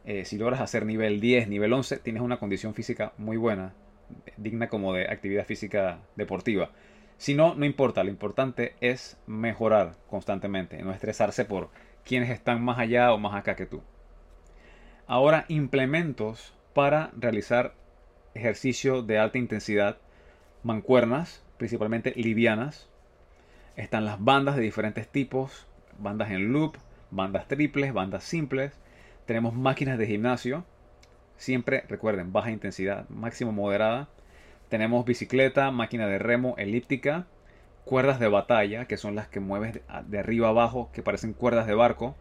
Eh, 0.05 0.25
si 0.25 0.37
logras 0.37 0.61
hacer 0.61 0.85
nivel 0.85 1.19
10, 1.19 1.47
nivel 1.47 1.73
11, 1.73 1.97
tienes 1.97 2.21
una 2.21 2.37
condición 2.37 2.73
física 2.73 3.13
muy 3.17 3.37
buena, 3.37 3.73
digna 4.37 4.67
como 4.67 4.93
de 4.93 5.05
actividad 5.05 5.45
física 5.45 5.99
deportiva. 6.15 6.71
Si 7.17 7.35
no, 7.35 7.53
no 7.53 7.65
importa, 7.65 8.03
lo 8.03 8.09
importante 8.09 8.73
es 8.81 9.17
mejorar 9.27 9.95
constantemente, 10.09 10.81
no 10.81 10.91
estresarse 10.91 11.45
por 11.45 11.69
quienes 12.03 12.29
están 12.31 12.63
más 12.63 12.79
allá 12.79 13.13
o 13.13 13.19
más 13.19 13.35
acá 13.35 13.55
que 13.55 13.67
tú. 13.67 13.81
Ahora 15.05 15.45
implementos 15.49 16.53
para 16.73 17.11
realizar 17.17 17.75
ejercicio 18.33 19.01
de 19.01 19.19
alta 19.19 19.37
intensidad, 19.37 19.97
mancuernas, 20.63 21.43
principalmente 21.57 22.13
livianas. 22.15 22.89
Están 23.75 24.05
las 24.05 24.23
bandas 24.23 24.55
de 24.55 24.61
diferentes 24.61 25.07
tipos, 25.07 25.67
bandas 25.99 26.31
en 26.31 26.51
loop, 26.51 26.77
bandas 27.09 27.47
triples, 27.47 27.93
bandas 27.93 28.23
simples. 28.23 28.73
Tenemos 29.25 29.53
máquinas 29.53 29.97
de 29.97 30.07
gimnasio, 30.07 30.65
siempre 31.37 31.83
recuerden, 31.87 32.33
baja 32.33 32.51
intensidad, 32.51 33.07
máximo 33.09 33.51
moderada. 33.51 34.09
Tenemos 34.69 35.05
bicicleta, 35.05 35.71
máquina 35.71 36.07
de 36.07 36.19
remo, 36.19 36.55
elíptica, 36.57 37.27
cuerdas 37.85 38.19
de 38.19 38.27
batalla, 38.27 38.85
que 38.85 38.97
son 38.97 39.15
las 39.15 39.27
que 39.27 39.39
mueves 39.39 39.81
de 40.07 40.19
arriba 40.19 40.49
abajo, 40.49 40.89
que 40.93 41.03
parecen 41.03 41.33
cuerdas 41.33 41.67
de 41.67 41.75
barco. 41.75 42.15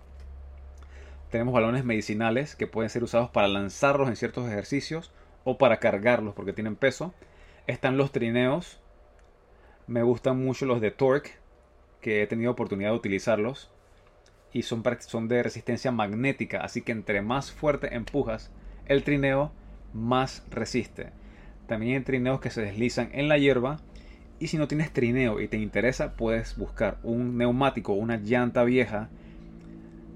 Tenemos 1.30 1.54
balones 1.54 1.84
medicinales 1.84 2.56
que 2.56 2.66
pueden 2.66 2.90
ser 2.90 3.04
usados 3.04 3.30
para 3.30 3.46
lanzarlos 3.46 4.08
en 4.08 4.16
ciertos 4.16 4.48
ejercicios 4.48 5.12
o 5.44 5.58
para 5.58 5.78
cargarlos 5.78 6.34
porque 6.34 6.52
tienen 6.52 6.76
peso. 6.76 7.14
Están 7.66 7.96
los 7.96 8.10
trineos. 8.10 8.80
Me 9.86 10.02
gustan 10.02 10.42
mucho 10.42 10.66
los 10.66 10.80
de 10.80 10.90
Torque, 10.90 11.32
que 12.00 12.22
he 12.22 12.26
tenido 12.26 12.50
oportunidad 12.50 12.90
de 12.90 12.96
utilizarlos. 12.96 13.70
Y 14.52 14.62
son, 14.62 14.82
son 15.00 15.28
de 15.28 15.42
resistencia 15.42 15.92
magnética, 15.92 16.60
así 16.60 16.82
que 16.82 16.92
entre 16.92 17.22
más 17.22 17.52
fuerte 17.52 17.94
empujas 17.94 18.50
el 18.86 19.04
trineo, 19.04 19.52
más 19.92 20.44
resiste. 20.50 21.10
También 21.66 21.98
hay 21.98 22.04
trineos 22.04 22.40
que 22.40 22.50
se 22.50 22.62
deslizan 22.62 23.10
en 23.12 23.28
la 23.28 23.38
hierba. 23.38 23.78
Y 24.40 24.48
si 24.48 24.56
no 24.56 24.66
tienes 24.66 24.92
trineo 24.92 25.40
y 25.40 25.48
te 25.48 25.58
interesa, 25.58 26.16
puedes 26.16 26.56
buscar 26.56 26.98
un 27.02 27.36
neumático, 27.38 27.92
una 27.92 28.16
llanta 28.16 28.64
vieja 28.64 29.10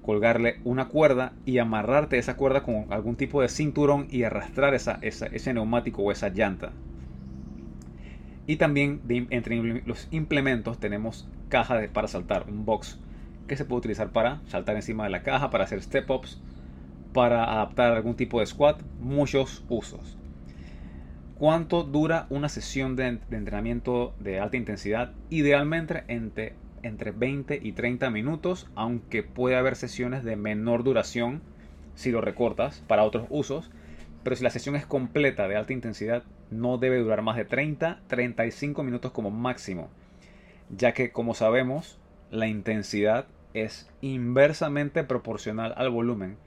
colgarle 0.05 0.59
una 0.63 0.87
cuerda 0.87 1.33
y 1.45 1.57
amarrarte 1.57 2.19
esa 2.19 2.35
cuerda 2.35 2.61
con 2.61 2.93
algún 2.93 3.15
tipo 3.15 3.41
de 3.41 3.49
cinturón 3.49 4.07
y 4.11 4.21
arrastrar 4.21 4.75
esa, 4.75 4.99
ese 5.01 5.53
neumático 5.53 6.03
o 6.03 6.11
esa 6.11 6.29
llanta. 6.29 6.71
Y 8.45 8.57
también 8.57 9.01
entre 9.31 9.81
los 9.83 10.07
implementos 10.11 10.79
tenemos 10.79 11.27
caja 11.49 11.81
para 11.91 12.07
saltar, 12.07 12.45
un 12.47 12.65
box 12.65 12.99
que 13.47 13.57
se 13.57 13.65
puede 13.65 13.79
utilizar 13.79 14.09
para 14.09 14.41
saltar 14.47 14.75
encima 14.75 15.03
de 15.03 15.09
la 15.09 15.23
caja, 15.23 15.49
para 15.49 15.63
hacer 15.63 15.81
step-ups, 15.81 16.41
para 17.13 17.43
adaptar 17.51 17.93
algún 17.93 18.15
tipo 18.15 18.39
de 18.39 18.45
squat, 18.45 18.81
muchos 18.99 19.63
usos. 19.69 20.17
¿Cuánto 21.37 21.83
dura 21.83 22.27
una 22.29 22.47
sesión 22.47 22.95
de, 22.95 23.07
entrenamiento 23.07 24.13
de 24.19 24.39
alta 24.39 24.57
intensidad? 24.57 25.11
Idealmente 25.29 26.03
entre, 26.07 26.53
entre 26.81 27.11
20 27.11 27.59
y 27.61 27.73
30 27.73 28.09
minutos, 28.09 28.69
aunque 28.75 29.21
puede 29.21 29.57
haber 29.57 29.75
sesiones 29.75 30.23
de 30.23 30.37
menor 30.37 30.83
duración 30.83 31.41
si 31.95 32.11
lo 32.11 32.21
recortas 32.21 32.83
para 32.87 33.03
otros 33.03 33.27
usos. 33.29 33.69
Pero 34.23 34.35
si 34.35 34.43
la 34.43 34.49
sesión 34.49 34.75
es 34.75 34.85
completa 34.85 35.47
de 35.47 35.57
alta 35.57 35.73
intensidad, 35.73 36.23
no 36.51 36.77
debe 36.77 36.99
durar 36.99 37.21
más 37.21 37.35
de 37.35 37.47
30-35 37.47 38.83
minutos 38.83 39.11
como 39.11 39.29
máximo, 39.29 39.89
ya 40.75 40.93
que 40.93 41.11
como 41.11 41.33
sabemos, 41.33 41.99
la 42.31 42.47
intensidad 42.47 43.27
es 43.55 43.89
inversamente 44.01 45.03
proporcional 45.03 45.73
al 45.77 45.89
volumen 45.89 46.37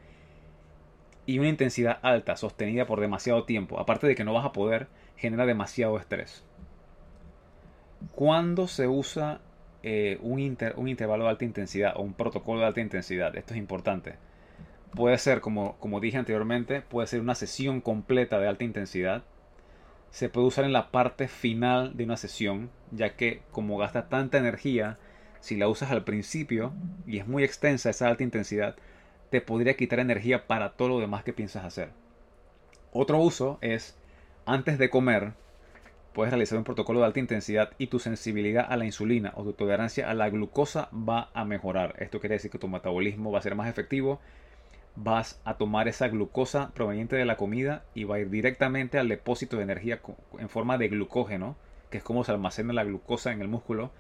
y 1.25 1.39
una 1.39 1.49
intensidad 1.49 1.99
alta 2.03 2.37
sostenida 2.37 2.87
por 2.87 3.01
demasiado 3.01 3.45
tiempo, 3.45 3.81
aparte 3.81 4.07
de 4.07 4.15
que 4.15 4.25
no 4.25 4.35
vas 4.35 4.45
a 4.45 4.53
poder, 4.53 4.89
genera 5.17 5.47
demasiado 5.47 5.99
estrés. 5.99 6.45
Cuando 8.15 8.69
se 8.69 8.89
usa 8.89 9.41
eh, 9.83 10.19
un, 10.23 10.57
un, 10.77 10.89
intervalo 10.89 11.25
de 11.25 11.31
alta 11.31 11.45
intensidad 11.45 11.95
o 11.97 12.03
un 12.03 12.13
protocolo 12.13 12.61
de 12.61 12.67
alta 12.67 12.81
intensidad, 12.81 13.37
esto 13.37 13.55
es 13.55 13.59
importante. 13.59 14.15
Puede 14.95 15.19
ser, 15.19 15.41
como, 15.41 15.77
como 15.79 16.01
dije 16.01 16.19
anteriormente, 16.19 16.83
puede 16.83 17.07
ser 17.07 17.21
una 17.21 17.35
sesión 17.35 17.81
completa 17.81 18.39
de 18.39 18.49
alta 18.49 18.65
intensidad. 18.65 19.23
Se 20.11 20.29
puede 20.29 20.47
usar 20.47 20.65
en 20.65 20.73
la 20.73 20.91
parte 20.91 21.29
final 21.29 21.97
de 21.97 22.05
una 22.05 22.17
sesión, 22.17 22.71
ya 22.91 23.17
que 23.17 23.43
como 23.51 23.77
gasta 23.77 24.09
tanta 24.09 24.39
energía, 24.39 24.99
si 25.41 25.57
la 25.57 25.69
usas 25.69 25.91
al 25.91 26.05
principio 26.05 26.73
y 27.07 27.19
es 27.19 27.27
muy 27.27 27.45
extensa 27.45 27.91
esa 27.91 28.09
alta 28.09 28.23
intensidad, 28.23 28.77
te 29.31 29.41
podría 29.41 29.77
quitar 29.77 30.01
energía 30.01 30.47
para 30.47 30.71
todo 30.71 30.89
lo 30.89 31.01
demás 31.01 31.25
que 31.25 31.33
piensas 31.33 31.65
hacer. 31.65 31.91
Otro 32.93 33.19
uso 33.19 33.59
es, 33.61 33.97
antes 34.47 34.79
de 34.79 34.89
comer, 34.89 35.33
puedes 36.13 36.33
realizar 36.33 36.59
un 36.59 36.65
protocolo 36.65 37.01
de 37.01 37.07
alta 37.07 37.21
intensidad 37.21 37.71
y 37.79 37.89
tu 37.89 37.99
sensibilidad 37.99 38.67
a 38.69 38.77
la 38.77 38.87
insulina 38.87 39.33
o 39.37 39.45
tu 39.45 39.53
tolerancia 39.53 40.11
a 40.11 40.15
la 40.15 40.31
glucosa 40.31 40.89
va 40.93 41.31
a 41.35 41.45
mejorar. 41.45 41.95
Esto 41.99 42.21
quiere 42.21 42.37
decir 42.37 42.51
que 42.51 42.59
tu 42.59 42.69
metabolismo 42.69 43.31
va 43.31 43.39
a 43.39 43.43
ser 43.43 43.55
más 43.55 43.69
efectivo, 43.69 44.21
vas 44.97 45.41
a 45.45 45.59
tomar 45.59 45.87
esa 45.87 46.09
glucosa 46.09 46.73
proveniente 46.75 47.17
de 47.17 47.25
la 47.25 47.37
comida 47.37 47.85
y 47.95 48.05
va 48.05 48.17
a 48.17 48.21
ir 48.21 48.31
directamente 48.31 48.99
al 48.99 49.09
depósito 49.09 49.59
de 49.59 49.63
energía 49.63 50.01
en 50.39 50.49
forma 50.49 50.79
de 50.79 50.89
glucógeno, 50.89 51.57
que 51.91 51.99
es 51.99 52.05
como 52.05 52.25
se 52.25 52.33
almacena 52.33 52.73
la 52.73 52.85
glucosa 52.85 53.31
en 53.31 53.41
el 53.41 53.49
músculo, 53.49 53.93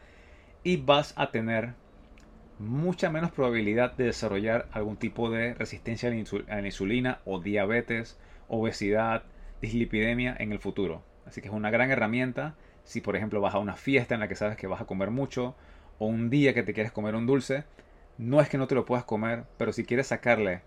y 0.62 0.77
vas 0.77 1.14
a 1.16 1.31
tener 1.31 1.75
mucha 2.59 3.11
menos 3.11 3.31
probabilidad 3.31 3.92
de 3.92 4.05
desarrollar 4.05 4.66
algún 4.73 4.97
tipo 4.97 5.31
de 5.31 5.55
resistencia 5.55 6.09
a 6.09 6.12
la 6.61 6.66
insulina 6.66 7.21
o 7.25 7.40
diabetes, 7.40 8.18
obesidad, 8.49 9.23
dislipidemia 9.62 10.37
en 10.38 10.53
el 10.53 10.59
futuro. 10.59 11.03
Así 11.27 11.40
que 11.40 11.49
es 11.49 11.55
una 11.55 11.71
gran 11.71 11.90
herramienta 11.90 12.55
si 12.85 13.01
por 13.01 13.16
ejemplo 13.16 13.40
vas 13.40 13.55
a 13.55 13.59
una 13.59 13.77
fiesta 13.77 14.14
en 14.14 14.21
la 14.21 14.29
que 14.29 14.35
sabes 14.35 14.57
que 14.57 14.66
vas 14.66 14.81
a 14.81 14.87
comer 14.87 15.11
mucho 15.11 15.55
o 15.99 16.07
un 16.07 16.31
día 16.31 16.55
que 16.55 16.62
te 16.62 16.73
quieres 16.73 16.90
comer 16.90 17.14
un 17.14 17.27
dulce. 17.27 17.64
No 18.16 18.40
es 18.40 18.49
que 18.49 18.59
no 18.59 18.66
te 18.66 18.75
lo 18.75 18.85
puedas 18.85 19.05
comer, 19.05 19.44
pero 19.59 19.73
si 19.73 19.85
quieres 19.85 20.09
sacarle 20.09 20.62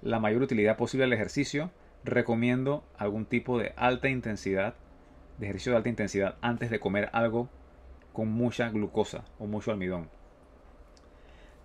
la 0.00 0.20
mayor 0.20 0.42
utilidad 0.42 0.76
posible 0.76 1.04
al 1.04 1.12
ejercicio, 1.12 1.70
recomiendo 2.04 2.84
algún 2.96 3.26
tipo 3.26 3.58
de 3.58 3.72
alta 3.76 4.08
intensidad, 4.08 4.74
de 5.38 5.46
ejercicio 5.46 5.72
de 5.72 5.78
alta 5.78 5.88
intensidad 5.88 6.36
antes 6.40 6.70
de 6.70 6.80
comer 6.80 7.10
algo 7.12 7.48
con 8.14 8.30
mucha 8.30 8.70
glucosa 8.70 9.24
o 9.38 9.46
mucho 9.46 9.70
almidón. 9.70 10.08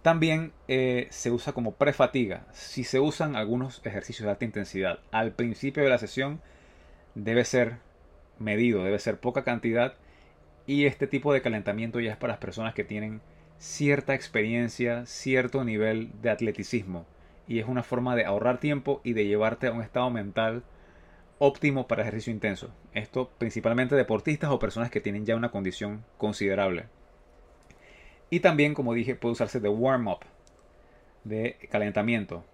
También 0.02 0.52
eh, 0.68 1.08
se 1.12 1.32
usa 1.32 1.54
como 1.54 1.76
prefatiga. 1.76 2.46
Si 2.52 2.84
se 2.84 3.00
usan 3.00 3.36
algunos 3.36 3.86
ejercicios 3.86 4.26
de 4.26 4.32
alta 4.32 4.46
intensidad 4.46 5.00
al 5.12 5.34
principio 5.34 5.84
de 5.84 5.90
la 5.90 5.98
sesión, 5.98 6.42
debe 7.16 7.46
ser 7.46 7.78
medido, 8.40 8.84
debe 8.84 9.00
ser 9.00 9.20
poca 9.20 9.44
cantidad. 9.44 9.94
Y 10.66 10.86
este 10.86 11.08
tipo 11.08 11.32
de 11.34 11.42
calentamiento 11.42 12.00
ya 12.00 12.12
es 12.12 12.18
para 12.18 12.34
las 12.34 12.40
personas 12.40 12.74
que 12.74 12.84
tienen 12.84 13.22
cierta 13.58 14.16
experiencia, 14.16 15.06
cierto 15.06 15.64
nivel 15.64 16.12
de 16.22 16.30
atleticismo. 16.32 17.06
Y 17.48 17.60
es 17.60 17.68
una 17.68 17.84
forma 17.84 18.16
de 18.16 18.26
ahorrar 18.26 18.60
tiempo 18.60 19.02
y 19.04 19.14
de 19.14 19.26
llevarte 19.26 19.68
a 19.68 19.72
un 19.72 19.82
estado 19.82 20.10
mental 20.10 20.64
óptimo 21.40 21.88
para 21.88 22.04
ejercicio 22.04 22.32
intenso. 22.32 22.70
Esto 22.94 23.32
principalmente 23.38 23.96
deportistas 23.96 24.52
o 24.52 24.60
personas 24.60 24.92
que 24.92 25.02
tienen 25.02 25.26
ya 25.26 25.36
una 25.36 25.52
condición 25.52 26.06
considerable. 26.18 26.86
Y 28.30 28.42
también, 28.42 28.76
como 28.76 28.94
dije, 28.94 29.16
puede 29.16 29.34
usarse 29.34 29.60
de 29.60 29.70
warm-up, 29.70 30.20
de 31.24 31.58
calentamiento. 31.72 32.46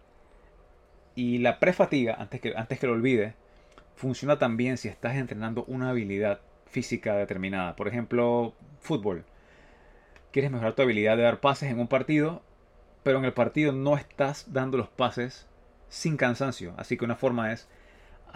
Y 1.16 1.40
la 1.40 1.60
prefatiga, 1.60 2.16
antes 2.18 2.40
que, 2.40 2.54
antes 2.56 2.80
que 2.80 2.88
lo 2.88 2.94
olvide, 2.94 3.34
funciona 3.96 4.38
también 4.38 4.78
si 4.78 4.88
estás 4.88 5.16
entrenando 5.16 5.66
una 5.66 5.90
habilidad 5.90 6.40
física 6.68 7.16
determinada. 7.16 7.76
Por 7.76 7.88
ejemplo, 7.88 8.54
fútbol. 8.80 9.26
Quieres 10.32 10.52
mejorar 10.52 10.76
tu 10.76 10.82
habilidad 10.82 11.18
de 11.18 11.24
dar 11.24 11.40
pases 11.40 11.72
en 11.72 11.80
un 11.80 11.88
partido, 11.88 12.42
pero 13.04 13.18
en 13.18 13.26
el 13.26 13.34
partido 13.34 13.72
no 13.72 13.98
estás 13.98 14.52
dando 14.54 14.78
los 14.78 14.90
pases 14.90 15.48
sin 15.90 16.18
cansancio. 16.18 16.74
Así 16.78 16.98
que 16.98 17.06
una 17.06 17.16
forma 17.16 17.54
es 17.54 17.70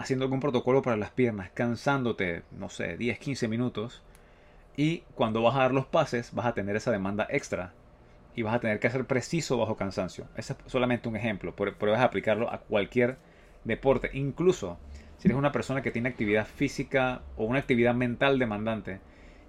haciendo 0.00 0.24
algún 0.24 0.40
protocolo 0.40 0.80
para 0.80 0.96
las 0.96 1.10
piernas, 1.10 1.50
cansándote, 1.52 2.42
no 2.52 2.70
sé, 2.70 2.96
10, 2.96 3.18
15 3.18 3.48
minutos 3.48 4.02
y 4.74 5.00
cuando 5.14 5.42
vas 5.42 5.54
a 5.56 5.58
dar 5.58 5.74
los 5.74 5.84
pases, 5.84 6.32
vas 6.32 6.46
a 6.46 6.54
tener 6.54 6.74
esa 6.74 6.90
demanda 6.90 7.26
extra. 7.28 7.74
Y 8.34 8.40
vas 8.40 8.54
a 8.54 8.60
tener 8.60 8.80
que 8.80 8.88
ser 8.88 9.04
preciso 9.04 9.58
bajo 9.58 9.76
cansancio. 9.76 10.26
Ese 10.36 10.54
es 10.54 10.58
solamente 10.72 11.06
un 11.06 11.16
ejemplo. 11.16 11.54
Pruebas 11.54 12.00
aplicarlo 12.00 12.50
a 12.50 12.60
cualquier 12.60 13.18
deporte. 13.64 14.08
Incluso 14.14 14.78
si 15.18 15.28
eres 15.28 15.36
una 15.36 15.52
persona 15.52 15.82
que 15.82 15.90
tiene 15.90 16.08
actividad 16.08 16.46
física 16.46 17.20
o 17.36 17.44
una 17.44 17.58
actividad 17.58 17.92
mental 17.92 18.38
demandante 18.38 19.00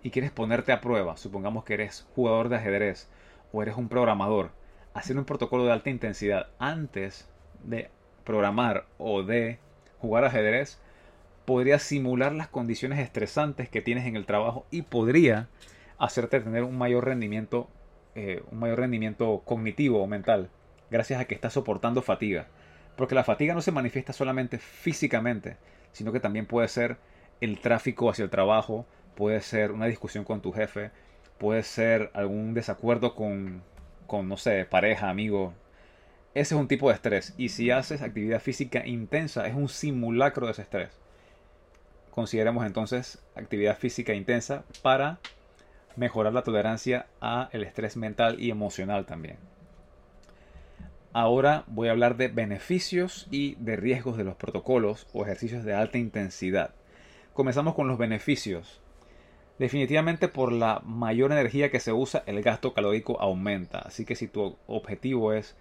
y 0.04 0.10
quieres 0.10 0.32
ponerte 0.32 0.74
a 0.74 0.82
prueba, 0.82 1.16
supongamos 1.16 1.64
que 1.64 1.76
eres 1.76 2.06
jugador 2.14 2.50
de 2.50 2.58
ajedrez 2.58 3.08
o 3.54 3.62
eres 3.62 3.78
un 3.78 3.88
programador, 3.88 4.52
hacer 4.94 5.18
un 5.18 5.24
protocolo 5.24 5.64
de 5.64 5.72
alta 5.72 5.90
intensidad 5.90 6.48
antes 6.60 7.30
de 7.64 7.90
programar 8.26 8.86
o 8.98 9.24
de 9.24 9.60
jugar 10.02 10.26
ajedrez 10.26 10.80
podría 11.46 11.80
simular 11.80 12.34
las 12.34 12.48
condiciones 12.48 13.00
estresantes 13.00 13.70
que 13.70 13.82
tienes 13.82 14.06
en 14.06 14.16
el 14.16 14.26
trabajo 14.26 14.66
y 14.72 14.82
podría 14.84 15.48
hacerte 15.98 16.40
tener 16.40 16.64
un 16.64 16.78
mayor 16.78 17.06
rendimiento, 17.06 17.70
eh, 18.16 18.44
un 18.52 18.60
mayor 18.60 18.80
rendimiento 18.80 19.42
cognitivo 19.46 20.02
o 20.02 20.08
mental, 20.08 20.50
gracias 20.90 21.22
a 21.22 21.26
que 21.26 21.36
estás 21.36 21.54
soportando 21.54 22.02
fatiga. 22.02 22.48
Porque 22.96 23.16
la 23.16 23.24
fatiga 23.24 23.54
no 23.54 23.62
se 23.62 23.72
manifiesta 23.72 24.14
solamente 24.14 24.58
físicamente, 24.58 25.58
sino 25.92 26.12
que 26.12 26.20
también 26.20 26.46
puede 26.46 26.68
ser 26.68 26.98
el 27.40 27.60
tráfico 27.60 28.10
hacia 28.10 28.24
el 28.24 28.30
trabajo, 28.30 28.86
puede 29.16 29.42
ser 29.42 29.72
una 29.72 29.86
discusión 29.86 30.24
con 30.24 30.42
tu 30.42 30.52
jefe, 30.52 30.92
puede 31.38 31.64
ser 31.64 32.12
algún 32.14 32.54
desacuerdo 32.54 33.16
con, 33.16 33.64
con 34.08 34.28
no 34.28 34.38
sé, 34.38 34.66
pareja, 34.66 35.10
amigo. 35.10 35.54
Ese 36.34 36.56
es 36.56 36.60
un 36.60 36.68
tipo 36.68 36.90
de 36.90 36.96
estrés. 36.96 37.34
Y 37.38 37.50
si 37.50 37.72
haces 37.72 38.02
actividad 38.02 38.42
física 38.42 38.86
intensa, 38.86 39.48
es 39.48 39.54
un 39.54 39.70
simulacro 39.70 40.46
de 40.46 40.54
ese 40.54 40.62
estrés 40.62 41.02
consideremos 42.12 42.66
entonces 42.66 43.20
actividad 43.36 43.78
física 43.78 44.14
intensa 44.14 44.64
para 44.84 45.20
mejorar 45.96 46.34
la 46.34 46.44
tolerancia 46.44 47.08
a 47.20 47.50
el 47.52 47.64
estrés 47.64 47.98
mental 47.98 48.40
y 48.40 48.52
emocional 48.52 49.06
también. 49.06 49.38
Ahora 51.14 51.64
voy 51.68 51.88
a 51.88 51.92
hablar 51.92 52.16
de 52.16 52.28
beneficios 52.28 53.28
y 53.32 53.56
de 53.56 53.76
riesgos 53.76 54.16
de 54.18 54.24
los 54.24 54.36
protocolos 54.36 55.08
o 55.14 55.24
ejercicios 55.24 55.66
de 55.66 55.74
alta 55.74 55.98
intensidad. 55.98 56.74
Comenzamos 57.34 57.76
con 57.76 57.88
los 57.88 57.98
beneficios. 57.98 58.80
Definitivamente 59.60 60.28
por 60.28 60.52
la 60.54 60.82
mayor 60.86 61.32
energía 61.32 61.70
que 61.70 61.82
se 61.82 61.92
usa, 61.92 62.24
el 62.26 62.42
gasto 62.42 62.74
calórico 62.74 63.20
aumenta. 63.20 63.80
Así 63.80 64.06
que 64.06 64.16
si 64.16 64.28
tu 64.28 64.58
objetivo 64.68 65.34
es 65.34 65.56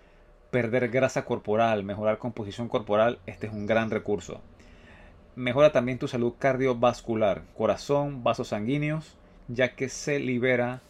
perder 0.50 0.88
grasa 0.88 1.24
corporal, 1.24 1.84
mejorar 1.84 2.18
composición 2.18 2.68
corporal, 2.68 3.18
este 3.26 3.46
es 3.46 3.52
un 3.52 3.66
gran 3.66 3.90
recurso. 3.90 4.40
Mejora 5.36 5.72
también 5.72 5.98
tu 5.98 6.08
salud 6.08 6.34
cardiovascular, 6.38 7.42
corazón, 7.56 8.24
vasos 8.24 8.48
sanguíneos, 8.48 9.16
ya 9.48 9.74
que 9.74 9.88
se 9.88 10.18
libera 10.18 10.80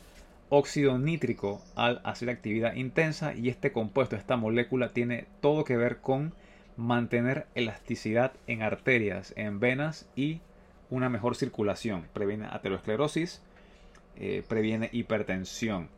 óxido 0.49 0.99
nítrico 0.99 1.63
al 1.77 2.01
hacer 2.05 2.31
actividad 2.31 2.75
intensa 2.75 3.35
y 3.35 3.49
este 3.49 3.73
compuesto, 3.73 4.17
esta 4.17 4.37
molécula 4.37 4.89
tiene 4.89 5.27
todo 5.41 5.65
que 5.65 5.77
ver 5.77 5.99
con 5.99 6.35
mantener 6.77 7.47
elasticidad 7.55 8.33
en 8.47 8.63
arterias, 8.63 9.33
en 9.37 9.61
venas 9.61 10.09
y 10.17 10.41
una 10.89 11.09
mejor 11.09 11.37
circulación. 11.37 12.07
Previene 12.13 12.47
aterosclerosis, 12.47 13.43
eh, 14.17 14.43
previene 14.49 14.89
hipertensión. 14.93 15.89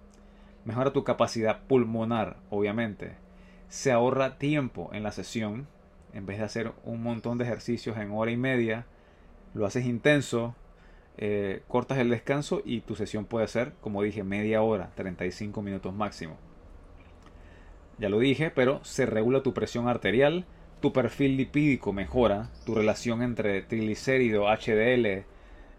Mejora 0.64 0.92
tu 0.92 1.02
capacidad 1.02 1.60
pulmonar, 1.66 2.36
obviamente. 2.50 3.21
Se 3.72 3.90
ahorra 3.90 4.36
tiempo 4.36 4.90
en 4.92 5.02
la 5.02 5.12
sesión 5.12 5.66
en 6.12 6.26
vez 6.26 6.36
de 6.36 6.44
hacer 6.44 6.72
un 6.84 7.02
montón 7.02 7.38
de 7.38 7.44
ejercicios 7.44 7.96
en 7.96 8.10
hora 8.10 8.30
y 8.30 8.36
media, 8.36 8.84
lo 9.54 9.64
haces 9.64 9.86
intenso, 9.86 10.54
eh, 11.16 11.62
cortas 11.68 11.96
el 11.96 12.10
descanso 12.10 12.60
y 12.66 12.82
tu 12.82 12.96
sesión 12.96 13.24
puede 13.24 13.48
ser, 13.48 13.72
como 13.80 14.02
dije, 14.02 14.24
media 14.24 14.60
hora, 14.60 14.90
35 14.94 15.62
minutos 15.62 15.94
máximo. 15.94 16.36
Ya 17.96 18.10
lo 18.10 18.18
dije, 18.18 18.50
pero 18.50 18.84
se 18.84 19.06
regula 19.06 19.42
tu 19.42 19.54
presión 19.54 19.88
arterial, 19.88 20.44
tu 20.82 20.92
perfil 20.92 21.38
lipídico 21.38 21.94
mejora, 21.94 22.50
tu 22.66 22.74
relación 22.74 23.22
entre 23.22 23.62
triglicérido, 23.62 24.48
HDL, 24.48 25.24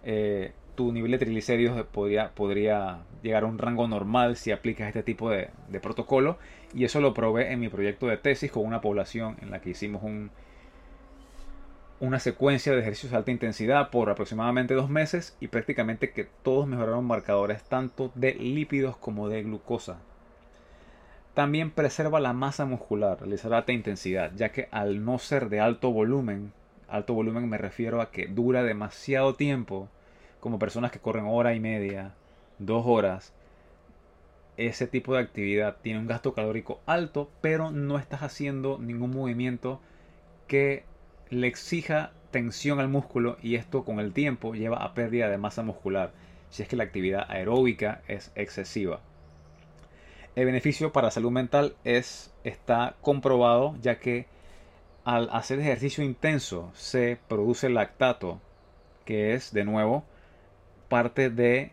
eh, 0.03 0.53
tu 0.73 0.91
nivel 0.91 1.11
de 1.11 1.19
triglicéridos 1.19 1.85
podría, 1.85 2.31
podría, 2.33 3.03
llegar 3.21 3.43
a 3.43 3.45
un 3.45 3.59
rango 3.59 3.87
normal 3.87 4.35
si 4.35 4.51
aplicas 4.51 4.87
este 4.87 5.03
tipo 5.03 5.29
de, 5.29 5.49
de, 5.69 5.79
protocolo. 5.79 6.39
Y 6.73 6.85
eso 6.85 6.99
lo 7.01 7.13
probé 7.13 7.51
en 7.51 7.59
mi 7.59 7.69
proyecto 7.69 8.07
de 8.07 8.17
tesis 8.17 8.51
con 8.51 8.65
una 8.65 8.81
población 8.81 9.37
en 9.41 9.51
la 9.51 9.61
que 9.61 9.71
hicimos 9.71 10.03
un, 10.03 10.31
una 11.99 12.19
secuencia 12.19 12.73
de 12.73 12.79
ejercicios 12.81 13.11
de 13.11 13.17
alta 13.17 13.31
intensidad 13.31 13.89
por 13.89 14.09
aproximadamente 14.09 14.73
dos 14.73 14.89
meses 14.89 15.37
y 15.39 15.47
prácticamente 15.47 16.11
que 16.11 16.27
todos 16.43 16.67
mejoraron 16.67 17.05
marcadores 17.05 17.63
tanto 17.63 18.11
de 18.15 18.33
lípidos 18.33 18.97
como 18.97 19.29
de 19.29 19.43
glucosa. 19.43 19.99
También 21.33 21.71
preserva 21.71 22.19
la 22.19 22.33
masa 22.33 22.65
muscular, 22.65 23.19
realizar 23.19 23.53
alta 23.53 23.71
intensidad, 23.71 24.31
ya 24.35 24.49
que 24.49 24.67
al 24.71 25.05
no 25.05 25.17
ser 25.17 25.49
de 25.49 25.59
alto 25.59 25.91
volumen, 25.91 26.51
alto 26.89 27.13
volumen 27.13 27.49
me 27.49 27.57
refiero 27.57 28.01
a 28.01 28.11
que 28.11 28.27
dura 28.27 28.63
demasiado 28.63 29.35
tiempo, 29.35 29.87
como 30.39 30.59
personas 30.59 30.91
que 30.91 30.99
corren 30.99 31.25
hora 31.25 31.55
y 31.55 31.59
media, 31.59 32.13
dos 32.59 32.83
horas, 32.85 33.33
ese 34.57 34.87
tipo 34.87 35.13
de 35.13 35.21
actividad 35.21 35.77
tiene 35.81 35.99
un 35.99 36.07
gasto 36.07 36.33
calórico 36.33 36.81
alto, 36.85 37.29
pero 37.41 37.71
no 37.71 37.97
estás 37.97 38.23
haciendo 38.23 38.77
ningún 38.79 39.11
movimiento 39.11 39.81
que 40.47 40.83
le 41.29 41.47
exija 41.47 42.11
tensión 42.31 42.79
al 42.79 42.89
músculo 42.89 43.37
y 43.41 43.55
esto 43.55 43.83
con 43.83 43.99
el 43.99 44.13
tiempo 44.13 44.53
lleva 44.53 44.83
a 44.83 44.93
pérdida 44.93 45.29
de 45.29 45.37
masa 45.37 45.63
muscular 45.63 46.11
si 46.49 46.61
es 46.61 46.69
que 46.69 46.75
la 46.75 46.83
actividad 46.83 47.25
aeróbica 47.29 48.01
es 48.07 48.31
excesiva. 48.35 48.99
El 50.35 50.45
beneficio 50.45 50.91
para 50.91 51.11
salud 51.11 51.31
mental 51.31 51.75
es, 51.83 52.31
está 52.43 52.95
comprobado 53.01 53.75
ya 53.81 53.99
que 53.99 54.27
al 55.03 55.29
hacer 55.31 55.59
ejercicio 55.59 56.03
intenso 56.03 56.71
se 56.75 57.17
produce 57.27 57.69
lactato, 57.69 58.39
que 59.05 59.33
es 59.33 59.51
de 59.51 59.65
nuevo 59.65 60.05
parte 60.89 61.29
de, 61.29 61.71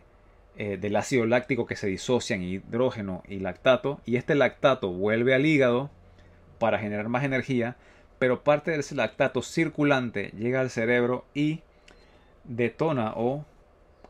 eh, 0.57 0.77
del 0.77 0.95
ácido 0.95 1.25
láctico 1.25 1.65
que 1.65 1.75
se 1.75 1.87
disocia 1.87 2.35
en 2.35 2.43
hidrógeno 2.43 3.23
y 3.27 3.39
lactato, 3.39 4.01
y 4.05 4.17
este 4.17 4.35
lactato 4.35 4.91
vuelve 4.91 5.33
al 5.33 5.45
hígado 5.45 5.89
para 6.59 6.79
generar 6.79 7.09
más 7.09 7.23
energía, 7.23 7.77
pero 8.19 8.43
parte 8.43 8.71
de 8.71 8.79
ese 8.79 8.95
lactato 8.95 9.41
circulante 9.41 10.31
llega 10.37 10.61
al 10.61 10.69
cerebro 10.69 11.25
y 11.33 11.61
detona 12.43 13.13
o 13.15 13.45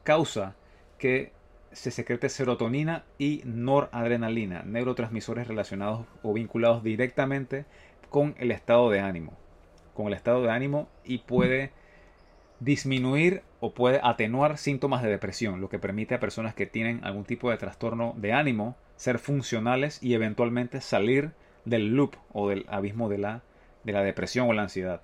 causa 0.03 0.55
que 0.97 1.31
se 1.71 1.91
secrete 1.91 2.27
serotonina 2.27 3.05
y 3.17 3.41
noradrenalina, 3.45 4.63
neurotransmisores 4.63 5.47
relacionados 5.47 6.05
o 6.23 6.33
vinculados 6.33 6.83
directamente 6.83 7.65
con 8.09 8.35
el 8.37 8.51
estado 8.51 8.89
de 8.89 8.99
ánimo. 8.99 9.37
Con 9.93 10.07
el 10.07 10.13
estado 10.13 10.43
de 10.43 10.51
ánimo 10.51 10.89
y 11.05 11.19
puede 11.19 11.71
disminuir 12.59 13.43
o 13.61 13.73
puede 13.73 14.01
atenuar 14.03 14.57
síntomas 14.57 15.03
de 15.03 15.09
depresión, 15.09 15.61
lo 15.61 15.69
que 15.69 15.79
permite 15.79 16.15
a 16.15 16.19
personas 16.19 16.55
que 16.55 16.65
tienen 16.65 16.99
algún 17.05 17.25
tipo 17.25 17.51
de 17.51 17.57
trastorno 17.57 18.13
de 18.17 18.33
ánimo 18.33 18.75
ser 18.95 19.19
funcionales 19.19 20.01
y 20.01 20.15
eventualmente 20.15 20.81
salir 20.81 21.31
del 21.63 21.95
loop 21.95 22.15
o 22.33 22.49
del 22.49 22.65
abismo 22.67 23.07
de 23.07 23.19
la, 23.19 23.43
de 23.83 23.93
la 23.93 24.01
depresión 24.01 24.49
o 24.49 24.53
la 24.53 24.63
ansiedad. 24.63 25.01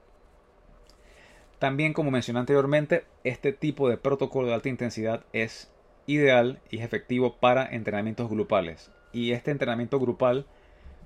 También, 1.60 1.94
como 1.94 2.10
mencioné 2.10 2.40
anteriormente, 2.40 3.06
este 3.24 3.54
tipo 3.54 3.90
de 3.90 3.98
protocolo 3.98 4.48
de 4.48 4.56
alta 4.56 4.70
intensidad 4.70 5.24
es 5.34 5.72
ideal 6.08 6.60
y 6.72 6.80
es 6.80 6.84
efectivo 6.84 7.38
para 7.40 7.66
entrenamientos 7.66 8.28
grupales. 8.28 8.92
Y 9.14 9.34
este 9.34 9.52
entrenamiento 9.52 10.00
grupal, 10.00 10.48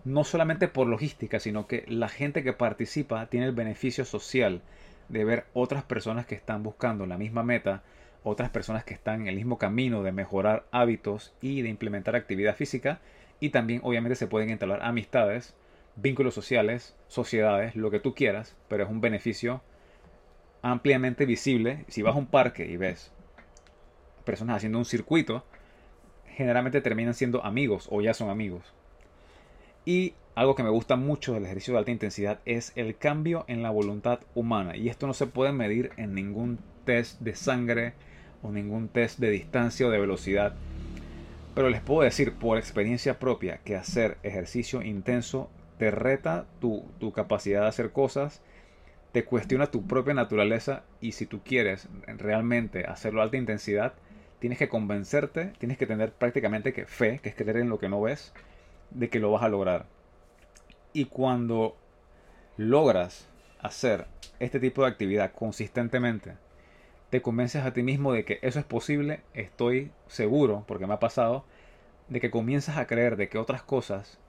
no 0.05 0.23
solamente 0.23 0.69
por 0.69 0.87
logística, 0.87 1.39
sino 1.39 1.67
que 1.67 1.83
la 1.87 2.07
gente 2.07 2.43
que 2.43 2.53
participa 2.53 3.25
tiene 3.27 3.47
el 3.47 3.53
beneficio 3.53 4.05
social 4.05 4.61
de 5.11 5.25
ver 5.25 5.45
otras 5.53 5.83
personas 5.83 6.25
que 6.25 6.35
están 6.35 6.63
buscando 6.63 7.05
la 7.05 7.17
misma 7.17 7.43
meta, 7.43 7.83
otras 8.23 8.49
personas 8.49 8.83
que 8.83 8.93
están 8.93 9.21
en 9.21 9.27
el 9.27 9.35
mismo 9.35 9.57
camino 9.57 10.03
de 10.03 10.11
mejorar 10.11 10.65
hábitos 10.71 11.33
y 11.41 11.61
de 11.61 11.69
implementar 11.69 12.15
actividad 12.15 12.55
física. 12.55 12.99
Y 13.39 13.49
también 13.49 13.81
obviamente 13.83 14.15
se 14.15 14.27
pueden 14.27 14.49
entablar 14.49 14.83
amistades, 14.83 15.55
vínculos 15.95 16.33
sociales, 16.33 16.95
sociedades, 17.07 17.75
lo 17.75 17.91
que 17.91 17.99
tú 17.99 18.13
quieras, 18.13 18.55
pero 18.67 18.83
es 18.83 18.89
un 18.89 19.01
beneficio 19.01 19.61
ampliamente 20.61 21.25
visible. 21.25 21.85
Si 21.87 22.01
vas 22.01 22.15
a 22.15 22.19
un 22.19 22.27
parque 22.27 22.65
y 22.65 22.77
ves 22.77 23.11
personas 24.23 24.57
haciendo 24.57 24.77
un 24.77 24.85
circuito, 24.85 25.43
generalmente 26.35 26.79
terminan 26.79 27.15
siendo 27.15 27.43
amigos 27.43 27.87
o 27.91 28.01
ya 28.01 28.13
son 28.13 28.29
amigos. 28.29 28.73
Y 29.83 30.13
algo 30.35 30.55
que 30.55 30.63
me 30.63 30.69
gusta 30.69 30.95
mucho 30.95 31.33
del 31.33 31.45
ejercicio 31.45 31.73
de 31.73 31.79
alta 31.79 31.91
intensidad 31.91 32.39
es 32.45 32.71
el 32.75 32.97
cambio 32.97 33.43
en 33.47 33.63
la 33.63 33.69
voluntad 33.69 34.19
humana. 34.33 34.77
Y 34.77 34.89
esto 34.89 35.07
no 35.07 35.13
se 35.13 35.27
puede 35.27 35.51
medir 35.51 35.91
en 35.97 36.13
ningún 36.15 36.59
test 36.85 37.19
de 37.19 37.35
sangre 37.35 37.93
o 38.41 38.51
ningún 38.51 38.87
test 38.87 39.19
de 39.19 39.29
distancia 39.29 39.87
o 39.87 39.89
de 39.89 39.99
velocidad. 39.99 40.55
Pero 41.53 41.69
les 41.69 41.81
puedo 41.81 42.01
decir 42.01 42.33
por 42.33 42.57
experiencia 42.57 43.19
propia 43.19 43.59
que 43.65 43.75
hacer 43.75 44.17
ejercicio 44.23 44.81
intenso 44.81 45.49
te 45.77 45.91
reta 45.91 46.45
tu, 46.59 46.85
tu 46.99 47.11
capacidad 47.11 47.61
de 47.61 47.67
hacer 47.67 47.91
cosas, 47.91 48.41
te 49.11 49.25
cuestiona 49.25 49.67
tu 49.67 49.85
propia 49.85 50.13
naturaleza 50.13 50.83
y 51.01 51.11
si 51.11 51.25
tú 51.25 51.41
quieres 51.43 51.89
realmente 52.07 52.85
hacerlo 52.85 53.19
a 53.19 53.25
alta 53.25 53.35
intensidad, 53.35 53.93
tienes 54.39 54.57
que 54.57 54.69
convencerte, 54.69 55.51
tienes 55.57 55.77
que 55.77 55.87
tener 55.87 56.13
prácticamente 56.13 56.71
que 56.71 56.85
fe, 56.85 57.19
que 57.21 57.29
es 57.29 57.35
creer 57.35 57.57
en 57.57 57.69
lo 57.69 57.79
que 57.79 57.89
no 57.89 57.99
ves, 57.99 58.31
de 58.91 59.09
que 59.09 59.19
lo 59.19 59.31
vas 59.31 59.43
a 59.43 59.49
lograr. 59.49 59.85
Y 60.93 61.05
cuando 61.05 61.77
logras 62.57 63.27
hacer 63.59 64.07
este 64.39 64.59
tipo 64.59 64.83
de 64.83 64.89
actividad 64.89 65.31
consistentemente, 65.31 66.33
te 67.09 67.21
convences 67.21 67.63
a 67.63 67.73
ti 67.73 67.83
mismo 67.83 68.13
de 68.13 68.25
que 68.25 68.39
eso 68.41 68.59
es 68.59 68.65
posible, 68.65 69.21
estoy 69.33 69.91
seguro, 70.07 70.63
porque 70.67 70.87
me 70.87 70.93
ha 70.93 70.99
pasado, 70.99 71.45
de 72.09 72.19
que 72.19 72.31
comienzas 72.31 72.77
a 72.77 72.87
creer 72.87 73.15
de 73.15 73.29
que 73.29 73.37
otras 73.37 73.63
cosas 73.63 74.19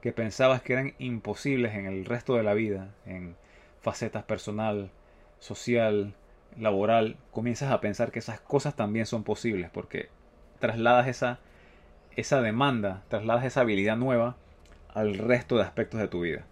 que 0.00 0.12
pensabas 0.12 0.62
que 0.62 0.74
eran 0.74 0.94
imposibles 0.98 1.74
en 1.74 1.86
el 1.86 2.04
resto 2.04 2.36
de 2.36 2.42
la 2.42 2.54
vida, 2.54 2.94
en 3.06 3.36
facetas 3.80 4.24
personal, 4.24 4.90
social, 5.38 6.14
laboral, 6.58 7.16
comienzas 7.32 7.72
a 7.72 7.80
pensar 7.80 8.12
que 8.12 8.18
esas 8.18 8.40
cosas 8.40 8.76
también 8.76 9.06
son 9.06 9.24
posibles, 9.24 9.70
porque 9.70 10.10
trasladas 10.60 11.08
esa, 11.08 11.38
esa 12.16 12.40
demanda, 12.40 13.02
trasladas 13.08 13.44
esa 13.44 13.62
habilidad 13.62 13.96
nueva 13.96 14.36
al 14.94 15.18
resto 15.18 15.56
de 15.56 15.62
aspectos 15.62 16.00
de 16.00 16.08
tu 16.08 16.20
vida. 16.22 16.46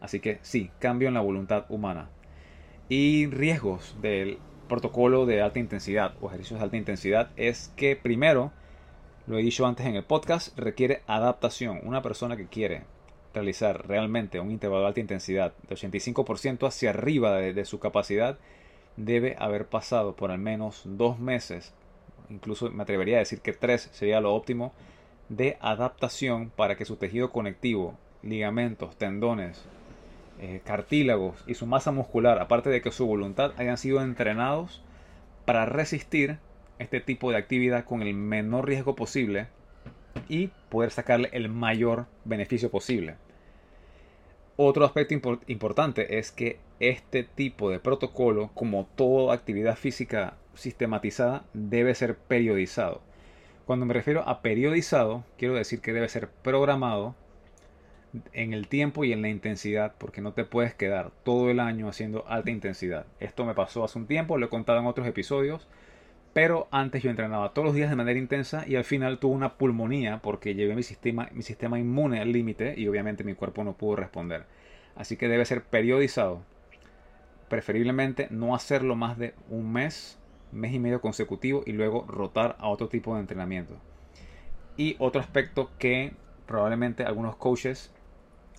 Así 0.00 0.20
que 0.20 0.38
sí, 0.42 0.70
cambio 0.78 1.08
en 1.08 1.14
la 1.14 1.20
voluntad 1.20 1.66
humana. 1.68 2.08
Y 2.88 3.26
riesgos 3.26 3.96
del 4.00 4.38
protocolo 4.68 5.26
de 5.26 5.42
alta 5.42 5.58
intensidad 5.58 6.14
o 6.20 6.28
ejercicios 6.28 6.60
de 6.60 6.64
alta 6.64 6.76
intensidad 6.76 7.30
es 7.36 7.72
que 7.76 7.96
primero, 7.96 8.52
lo 9.26 9.38
he 9.38 9.42
dicho 9.42 9.66
antes 9.66 9.86
en 9.86 9.96
el 9.96 10.04
podcast, 10.04 10.56
requiere 10.58 11.02
adaptación. 11.06 11.80
Una 11.82 12.02
persona 12.02 12.36
que 12.36 12.46
quiere 12.46 12.84
realizar 13.34 13.86
realmente 13.86 14.40
un 14.40 14.50
intervalo 14.50 14.82
de 14.82 14.88
alta 14.88 15.00
intensidad 15.00 15.52
de 15.68 15.74
85% 15.74 16.66
hacia 16.66 16.90
arriba 16.90 17.36
de, 17.36 17.52
de 17.52 17.64
su 17.64 17.78
capacidad 17.80 18.38
debe 18.96 19.36
haber 19.38 19.66
pasado 19.66 20.16
por 20.16 20.30
al 20.30 20.38
menos 20.38 20.82
dos 20.84 21.18
meses, 21.18 21.74
incluso 22.30 22.70
me 22.70 22.82
atrevería 22.82 23.16
a 23.16 23.20
decir 23.20 23.40
que 23.40 23.52
tres 23.52 23.90
sería 23.92 24.20
lo 24.20 24.34
óptimo, 24.34 24.72
de 25.28 25.56
adaptación 25.60 26.50
para 26.50 26.76
que 26.76 26.84
su 26.84 26.96
tejido 26.96 27.30
conectivo, 27.30 27.98
ligamentos, 28.22 28.96
tendones, 28.96 29.64
eh, 30.38 30.60
cartílagos 30.64 31.42
y 31.46 31.54
su 31.54 31.66
masa 31.66 31.92
muscular, 31.92 32.38
aparte 32.40 32.70
de 32.70 32.82
que 32.82 32.92
su 32.92 33.06
voluntad 33.06 33.52
hayan 33.56 33.78
sido 33.78 34.02
entrenados 34.02 34.82
para 35.44 35.64
resistir 35.64 36.38
este 36.78 37.00
tipo 37.00 37.30
de 37.30 37.38
actividad 37.38 37.84
con 37.84 38.02
el 38.02 38.14
menor 38.14 38.66
riesgo 38.66 38.94
posible 38.94 39.48
y 40.28 40.48
poder 40.68 40.90
sacarle 40.90 41.30
el 41.32 41.48
mayor 41.48 42.06
beneficio 42.24 42.70
posible. 42.70 43.16
Otro 44.56 44.84
aspecto 44.84 45.14
importante 45.46 46.18
es 46.18 46.32
que 46.32 46.58
este 46.80 47.22
tipo 47.24 47.70
de 47.70 47.78
protocolo, 47.78 48.50
como 48.54 48.86
toda 48.96 49.34
actividad 49.34 49.76
física 49.76 50.36
sistematizada, 50.54 51.44
debe 51.52 51.94
ser 51.94 52.16
periodizado. 52.16 53.02
Cuando 53.66 53.84
me 53.84 53.94
refiero 53.94 54.22
a 54.28 54.42
periodizado, 54.42 55.24
quiero 55.36 55.54
decir 55.54 55.80
que 55.80 55.92
debe 55.92 56.08
ser 56.08 56.28
programado 56.28 57.16
en 58.32 58.52
el 58.52 58.68
tiempo 58.68 59.02
y 59.02 59.12
en 59.12 59.22
la 59.22 59.28
intensidad, 59.28 59.96
porque 59.98 60.20
no 60.20 60.32
te 60.32 60.44
puedes 60.44 60.72
quedar 60.72 61.10
todo 61.24 61.50
el 61.50 61.58
año 61.58 61.88
haciendo 61.88 62.24
alta 62.28 62.52
intensidad. 62.52 63.06
Esto 63.18 63.44
me 63.44 63.54
pasó 63.54 63.82
hace 63.82 63.98
un 63.98 64.06
tiempo, 64.06 64.38
lo 64.38 64.46
he 64.46 64.50
contado 64.50 64.78
en 64.78 64.86
otros 64.86 65.08
episodios, 65.08 65.66
pero 66.32 66.68
antes 66.70 67.02
yo 67.02 67.10
entrenaba 67.10 67.54
todos 67.54 67.66
los 67.66 67.74
días 67.74 67.90
de 67.90 67.96
manera 67.96 68.20
intensa 68.20 68.62
y 68.68 68.76
al 68.76 68.84
final 68.84 69.18
tuve 69.18 69.34
una 69.34 69.54
pulmonía 69.54 70.20
porque 70.22 70.54
llevé 70.54 70.76
mi 70.76 70.84
sistema, 70.84 71.28
mi 71.32 71.42
sistema 71.42 71.76
inmune 71.80 72.20
al 72.20 72.30
límite 72.30 72.74
y 72.76 72.86
obviamente 72.86 73.24
mi 73.24 73.34
cuerpo 73.34 73.64
no 73.64 73.72
pudo 73.72 73.96
responder. 73.96 74.44
Así 74.94 75.16
que 75.16 75.26
debe 75.26 75.44
ser 75.44 75.64
periodizado. 75.64 76.40
Preferiblemente 77.48 78.28
no 78.30 78.54
hacerlo 78.54 78.94
más 78.94 79.18
de 79.18 79.34
un 79.50 79.72
mes 79.72 80.20
mes 80.52 80.72
y 80.72 80.78
medio 80.78 81.00
consecutivo 81.00 81.62
y 81.66 81.72
luego 81.72 82.04
rotar 82.08 82.56
a 82.58 82.68
otro 82.68 82.88
tipo 82.88 83.14
de 83.14 83.20
entrenamiento. 83.20 83.74
Y 84.76 84.96
otro 84.98 85.20
aspecto 85.20 85.70
que 85.78 86.12
probablemente 86.46 87.04
algunos 87.04 87.36
coaches, 87.36 87.90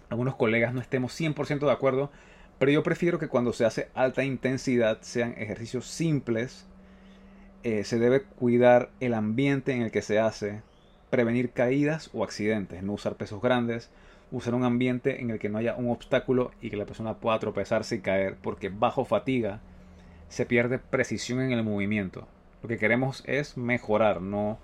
algunos 0.09 0.35
colegas 0.35 0.73
no 0.73 0.81
estemos 0.81 1.19
100% 1.19 1.59
de 1.59 1.71
acuerdo, 1.71 2.11
pero 2.59 2.71
yo 2.71 2.83
prefiero 2.83 3.19
que 3.19 3.27
cuando 3.27 3.53
se 3.53 3.65
hace 3.65 3.89
alta 3.93 4.23
intensidad 4.23 4.99
sean 5.01 5.35
ejercicios 5.37 5.85
simples. 5.85 6.65
Eh, 7.63 7.83
se 7.83 7.99
debe 7.99 8.23
cuidar 8.23 8.89
el 8.99 9.13
ambiente 9.13 9.73
en 9.73 9.81
el 9.81 9.91
que 9.91 10.01
se 10.01 10.19
hace, 10.19 10.61
prevenir 11.09 11.51
caídas 11.51 12.09
o 12.13 12.23
accidentes, 12.23 12.83
no 12.83 12.93
usar 12.93 13.15
pesos 13.15 13.41
grandes, 13.41 13.89
usar 14.31 14.53
un 14.53 14.63
ambiente 14.63 15.21
en 15.21 15.31
el 15.31 15.39
que 15.39 15.49
no 15.49 15.57
haya 15.57 15.75
un 15.75 15.89
obstáculo 15.89 16.51
y 16.61 16.69
que 16.69 16.77
la 16.77 16.85
persona 16.85 17.15
pueda 17.15 17.39
tropezarse 17.39 17.95
y 17.95 17.99
caer, 17.99 18.37
porque 18.41 18.69
bajo 18.69 19.05
fatiga 19.05 19.59
se 20.29 20.45
pierde 20.45 20.79
precisión 20.79 21.41
en 21.41 21.51
el 21.51 21.63
movimiento. 21.63 22.27
Lo 22.61 22.69
que 22.69 22.77
queremos 22.77 23.23
es 23.25 23.57
mejorar, 23.57 24.21
no 24.21 24.59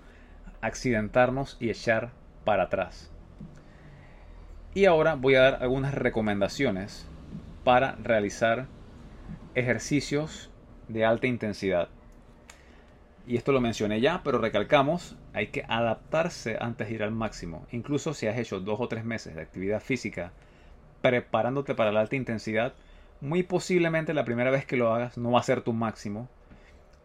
accidentarnos 0.60 1.56
y 1.60 1.70
echar 1.70 2.10
para 2.44 2.64
atrás. 2.64 3.10
Y 4.74 4.86
ahora 4.86 5.14
voy 5.14 5.36
a 5.36 5.42
dar 5.42 5.62
algunas 5.62 5.94
recomendaciones 5.94 7.06
para 7.62 7.92
realizar 7.96 8.66
ejercicios 9.54 10.50
de 10.88 11.04
alta 11.04 11.26
intensidad. 11.26 11.88
Y 13.26 13.36
esto 13.36 13.52
lo 13.52 13.60
mencioné 13.60 14.00
ya, 14.00 14.22
pero 14.22 14.38
recalcamos, 14.38 15.16
hay 15.32 15.46
que 15.46 15.64
adaptarse 15.66 16.58
antes 16.60 16.88
de 16.88 16.94
ir 16.94 17.02
al 17.02 17.10
máximo. 17.10 17.66
Incluso 17.70 18.12
si 18.12 18.26
has 18.26 18.36
hecho 18.36 18.60
dos 18.60 18.80
o 18.80 18.88
tres 18.88 19.04
meses 19.04 19.34
de 19.34 19.42
actividad 19.42 19.80
física 19.80 20.32
preparándote 21.00 21.74
para 21.74 21.92
la 21.92 22.00
alta 22.00 22.16
intensidad, 22.16 22.74
muy 23.20 23.42
posiblemente 23.42 24.14
la 24.14 24.24
primera 24.24 24.50
vez 24.50 24.64
que 24.66 24.76
lo 24.76 24.92
hagas 24.92 25.18
no 25.18 25.30
va 25.32 25.40
a 25.40 25.44
ser 25.44 25.62
tu 25.62 25.72
máximo. 25.72 26.28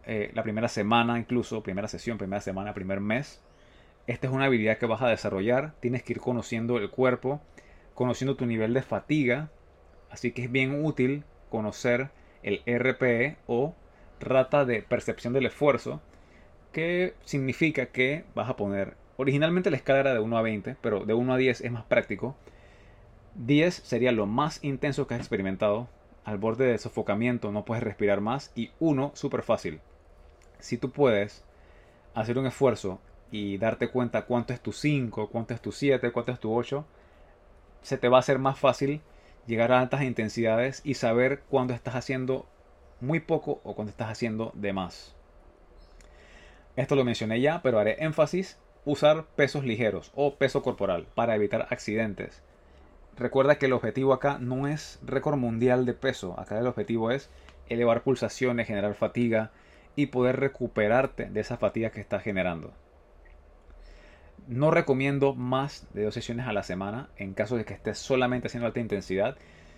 Eh, 0.06 0.30
la 0.34 0.42
primera 0.42 0.68
semana, 0.68 1.18
incluso, 1.18 1.62
primera 1.62 1.88
sesión, 1.88 2.18
primera 2.18 2.40
semana, 2.40 2.74
primer 2.74 3.00
mes. 3.00 3.42
Esta 4.06 4.26
es 4.26 4.32
una 4.32 4.46
habilidad 4.46 4.78
que 4.78 4.86
vas 4.86 5.02
a 5.02 5.08
desarrollar. 5.08 5.74
Tienes 5.80 6.02
que 6.02 6.14
ir 6.14 6.20
conociendo 6.20 6.78
el 6.78 6.90
cuerpo, 6.90 7.40
conociendo 7.94 8.36
tu 8.36 8.46
nivel 8.46 8.74
de 8.74 8.82
fatiga. 8.82 9.50
Así 10.10 10.32
que 10.32 10.44
es 10.44 10.52
bien 10.52 10.84
útil 10.84 11.24
conocer 11.48 12.10
el 12.42 12.62
RPE 12.66 13.36
o 13.46 13.74
rata 14.20 14.64
de 14.64 14.82
percepción 14.82 15.32
del 15.32 15.46
esfuerzo, 15.46 16.00
que 16.72 17.14
significa 17.24 17.86
que 17.86 18.24
vas 18.34 18.48
a 18.48 18.56
poner, 18.56 18.96
originalmente 19.16 19.70
la 19.70 19.76
escala 19.76 20.00
era 20.00 20.14
de 20.14 20.20
1 20.20 20.38
a 20.38 20.42
20, 20.42 20.76
pero 20.80 21.04
de 21.04 21.14
1 21.14 21.34
a 21.34 21.36
10 21.36 21.60
es 21.60 21.72
más 21.72 21.84
práctico. 21.84 22.36
10 23.34 23.74
sería 23.74 24.12
lo 24.12 24.26
más 24.26 24.62
intenso 24.62 25.06
que 25.06 25.14
has 25.14 25.20
experimentado, 25.20 25.88
al 26.24 26.38
borde 26.38 26.66
de 26.66 26.78
sofocamiento, 26.78 27.52
no 27.52 27.64
puedes 27.64 27.84
respirar 27.84 28.20
más. 28.20 28.52
Y 28.54 28.70
uno, 28.78 29.12
súper 29.14 29.42
fácil. 29.42 29.80
Si 30.58 30.76
tú 30.76 30.90
puedes 30.90 31.44
hacer 32.14 32.38
un 32.38 32.46
esfuerzo 32.46 33.00
y 33.30 33.58
darte 33.58 33.88
cuenta 33.88 34.26
cuánto 34.26 34.52
es 34.52 34.60
tu 34.60 34.72
5, 34.72 35.28
cuánto 35.28 35.54
es 35.54 35.60
tu 35.60 35.72
7, 35.72 36.12
cuánto 36.12 36.32
es 36.32 36.40
tu 36.40 36.54
8, 36.54 36.84
se 37.82 37.98
te 37.98 38.08
va 38.08 38.18
a 38.18 38.20
hacer 38.20 38.38
más 38.38 38.58
fácil 38.58 39.00
llegar 39.46 39.72
a 39.72 39.80
altas 39.80 40.02
intensidades 40.02 40.82
y 40.84 40.94
saber 40.94 41.42
cuándo 41.48 41.72
estás 41.74 41.94
haciendo 41.94 42.46
muy 43.00 43.20
poco 43.20 43.60
o 43.64 43.74
cuándo 43.74 43.90
estás 43.90 44.10
haciendo 44.10 44.52
de 44.54 44.72
más. 44.72 45.14
Esto 46.76 46.94
lo 46.94 47.04
mencioné 47.04 47.40
ya, 47.40 47.62
pero 47.62 47.78
haré 47.78 47.96
énfasis 48.04 48.58
usar 48.84 49.26
pesos 49.36 49.64
ligeros 49.64 50.12
o 50.14 50.36
peso 50.36 50.62
corporal 50.62 51.06
para 51.14 51.34
evitar 51.34 51.66
accidentes. 51.70 52.42
Recuerda 53.20 53.58
que 53.58 53.66
el 53.66 53.74
objetivo 53.74 54.14
acá 54.14 54.38
no 54.38 54.66
es 54.66 54.98
récord 55.02 55.36
mundial 55.36 55.84
de 55.84 55.92
peso. 55.92 56.40
Acá 56.40 56.58
el 56.58 56.66
objetivo 56.66 57.10
es 57.10 57.28
elevar 57.68 58.02
pulsaciones, 58.02 58.66
generar 58.66 58.94
fatiga 58.94 59.50
y 59.94 60.06
poder 60.06 60.40
recuperarte 60.40 61.26
de 61.28 61.40
esa 61.40 61.58
fatiga 61.58 61.90
que 61.90 62.00
estás 62.00 62.22
generando. 62.22 62.72
No 64.48 64.70
recomiendo 64.70 65.34
más 65.34 65.86
de 65.92 66.04
dos 66.04 66.14
sesiones 66.14 66.46
a 66.46 66.54
la 66.54 66.62
semana 66.62 67.10
en 67.18 67.34
caso 67.34 67.58
de 67.58 67.66
que 67.66 67.74
estés 67.74 67.98
solamente 67.98 68.46
haciendo 68.46 68.66
alta 68.66 68.80
intensidad. 68.80 69.36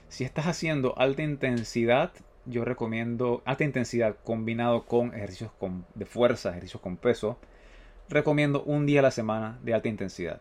Si 0.08 0.22
estás 0.22 0.46
haciendo 0.46 0.96
alta 0.96 1.22
intensidad, 1.22 2.12
yo 2.46 2.64
recomiendo 2.64 3.42
alta 3.44 3.64
intensidad 3.64 4.14
combinado 4.22 4.84
con 4.86 5.14
ejercicios 5.14 5.50
de 5.96 6.06
fuerza, 6.06 6.50
ejercicios 6.50 6.80
con 6.80 6.96
peso. 6.96 7.38
Recomiendo 8.08 8.62
un 8.62 8.86
día 8.86 9.00
a 9.00 9.02
la 9.02 9.10
semana 9.10 9.58
de 9.64 9.74
alta 9.74 9.88
intensidad 9.88 10.40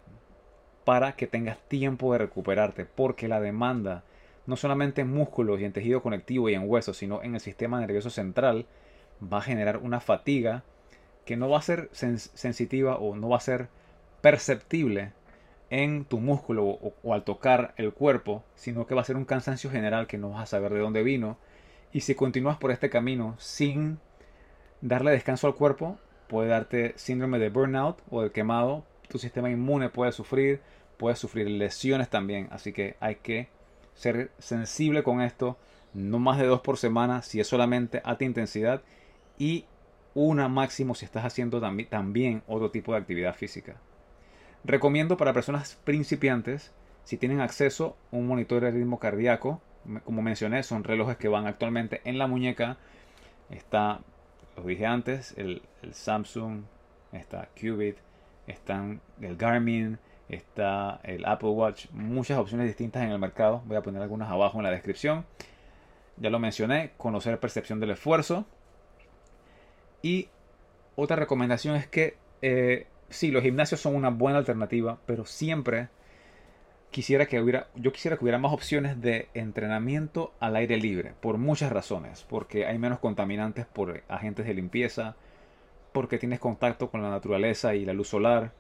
para 0.84 1.14
que 1.14 1.28
tengas 1.28 1.58
tiempo 1.68 2.12
de 2.12 2.20
recuperarte, 2.20 2.86
porque 2.86 3.28
la 3.28 3.40
demanda, 3.40 4.04
no 4.46 4.56
solamente 4.56 5.02
en 5.02 5.14
músculos 5.14 5.60
y 5.60 5.66
en 5.66 5.74
tejido 5.74 6.02
conectivo 6.02 6.50
y 6.50 6.56
en 6.56 6.70
huesos, 6.70 6.98
sino 6.98 7.22
en 7.24 7.36
el 7.36 7.42
sistema 7.42 7.80
nervioso 7.80 8.10
central, 8.10 8.66
va 9.22 9.40
a 9.40 9.44
generar 9.44 9.78
una 9.78 10.00
fatiga 10.00 10.64
que 11.26 11.38
no 11.38 11.50
va 11.50 11.60
a 11.60 11.62
ser 11.62 11.90
sensitiva 11.92 12.98
o 12.98 13.16
no 13.16 13.30
va 13.30 13.38
a 13.38 13.42
ser 13.42 13.70
perceptible 14.22 15.14
en 15.70 16.06
tu 16.06 16.20
músculo 16.20 16.66
o, 16.66 16.94
o, 17.04 17.14
al 17.14 17.24
tocar 17.24 17.74
el 17.78 17.94
cuerpo, 17.94 18.44
sino 18.56 18.88
que 18.88 18.96
va 18.96 19.02
a 19.02 19.06
ser 19.06 19.16
un 19.16 19.26
cansancio 19.26 19.70
general 19.70 20.08
que 20.08 20.18
no 20.18 20.32
vas 20.32 20.44
a 20.44 20.46
saber 20.48 20.74
de 20.74 20.80
dónde 20.80 21.04
vino. 21.04 21.38
Y 21.94 22.02
si 22.02 22.16
continúas 22.16 22.58
por 22.58 22.72
este 22.72 22.90
camino 22.90 23.36
sin 23.38 24.00
darle 24.82 25.12
descanso 25.12 25.48
al 25.48 25.56
cuerpo, 25.56 25.98
puede 26.28 26.50
darte 26.50 26.94
síndrome 26.98 27.40
de 27.40 27.50
burnout 27.50 28.02
o 28.10 28.24
de 28.24 28.32
quemado 28.32 28.84
tu 29.12 29.20
sistema 29.20 29.50
inmune 29.50 29.90
puede 29.90 30.12
sufrir, 30.12 30.62
puede 30.98 31.16
sufrir 31.16 31.50
lesiones 31.50 32.10
también, 32.10 32.48
así 32.52 32.72
que 32.74 32.96
hay 33.00 33.16
que 33.16 33.50
ser 33.94 34.32
sensible 34.40 35.04
con 35.04 35.22
esto, 35.22 35.58
no 35.94 36.20
más 36.20 36.40
de 36.40 36.46
dos 36.46 36.62
por 36.62 36.78
semana 36.78 37.22
si 37.22 37.40
es 37.40 37.48
solamente 37.48 38.02
alta 38.06 38.24
intensidad 38.24 38.82
y 39.38 39.66
una 40.14 40.48
máximo 40.48 40.96
si 40.96 41.06
estás 41.06 41.26
haciendo 41.26 41.62
también 41.90 42.44
otro 42.48 42.72
tipo 42.72 42.94
de 42.94 43.00
actividad 43.00 43.36
física. 43.36 43.76
Recomiendo 44.64 45.18
para 45.18 45.34
personas 45.34 45.80
principiantes, 45.84 46.72
si 47.04 47.18
tienen 47.18 47.42
acceso 47.42 47.98
un 48.12 48.28
monitor 48.28 48.62
de 48.62 48.72
ritmo 48.72 49.00
cardíaco, 49.00 49.62
como 50.06 50.22
mencioné, 50.22 50.64
son 50.64 50.84
relojes 50.84 51.18
que 51.18 51.28
van 51.28 51.48
actualmente 51.48 52.02
en 52.06 52.20
la 52.20 52.28
muñeca. 52.28 52.78
Está, 53.50 54.02
lo 54.56 54.64
dije 54.64 54.86
antes, 54.86 55.34
el, 55.38 55.64
el 55.82 55.94
Samsung, 55.94 56.62
está 57.12 57.50
Qubit, 57.60 57.98
están 58.48 59.02
el 59.22 59.38
Garmin, 59.38 60.00
está 60.30 61.00
el 61.04 61.26
Apple 61.26 61.50
Watch, 61.50 61.88
muchas 61.92 62.38
opciones 62.38 62.68
distintas 62.68 63.04
en 63.04 63.12
el 63.12 63.20
mercado. 63.20 63.62
Voy 63.66 63.78
a 63.78 63.82
poner 63.82 64.02
algunas 64.02 64.30
abajo 64.30 64.58
en 64.58 64.64
la 64.64 64.72
descripción. 64.72 65.26
Ya 66.18 66.30
lo 66.30 66.40
mencioné, 66.40 66.92
conocer 66.98 67.40
percepción 67.40 67.80
del 67.80 67.92
esfuerzo. 67.92 68.46
Y 70.02 70.30
otra 70.96 71.16
recomendación 71.16 71.76
es 71.76 71.88
que 71.88 72.18
eh, 72.42 72.88
sí, 73.10 73.32
los 73.32 73.44
gimnasios 73.44 73.82
son 73.82 73.96
una 73.96 74.10
buena 74.10 74.40
alternativa, 74.40 75.00
pero 75.06 75.26
siempre 75.26 75.90
quisiera 76.90 77.26
que 77.26 77.40
hubiera, 77.42 77.68
yo 77.76 77.92
quisiera 77.92 78.18
que 78.18 78.24
hubiera 78.24 78.38
más 78.38 78.52
opciones 78.52 79.02
de 79.02 79.30
entrenamiento 79.34 80.34
al 80.40 80.56
aire 80.56 80.78
libre, 80.78 81.14
por 81.22 81.38
muchas 81.38 81.72
razones, 81.72 82.26
porque 82.28 82.66
hay 82.66 82.78
menos 82.78 83.00
contaminantes 83.00 83.66
por 83.66 84.04
agentes 84.10 84.46
de 84.46 84.54
limpieza, 84.54 85.16
porque 85.92 86.18
tienes 86.18 86.40
contacto 86.40 86.90
con 86.90 87.02
la 87.02 87.10
naturaleza 87.10 87.76
y 87.76 87.86
la 87.86 87.94
luz 87.94 88.10
solar 88.10 88.52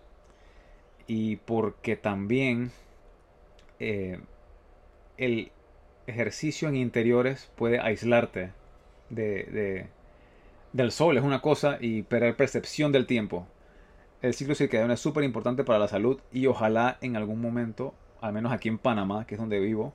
y 1.07 1.37
porque 1.37 1.95
también 1.95 2.71
eh, 3.79 4.19
el 5.17 5.51
ejercicio 6.07 6.69
en 6.69 6.75
interiores 6.75 7.51
puede 7.55 7.79
aislarte 7.79 8.51
de, 9.09 9.87
del 10.73 10.91
sol, 10.91 11.17
es 11.17 11.23
una 11.23 11.41
cosa, 11.41 11.77
y 11.79 12.03
perder 12.03 12.35
percepción 12.35 12.91
del 12.91 13.05
tiempo. 13.05 13.47
El 14.21 14.33
ciclo 14.33 14.55
circadiano 14.55 14.93
es 14.93 14.99
súper 14.99 15.23
importante 15.23 15.63
para 15.63 15.79
la 15.79 15.87
salud 15.87 16.19
y 16.31 16.45
ojalá 16.47 16.97
en 17.01 17.17
algún 17.17 17.41
momento, 17.41 17.93
al 18.21 18.33
menos 18.33 18.51
aquí 18.51 18.69
en 18.69 18.77
Panamá, 18.77 19.25
que 19.25 19.35
es 19.35 19.41
donde 19.41 19.59
vivo, 19.59 19.93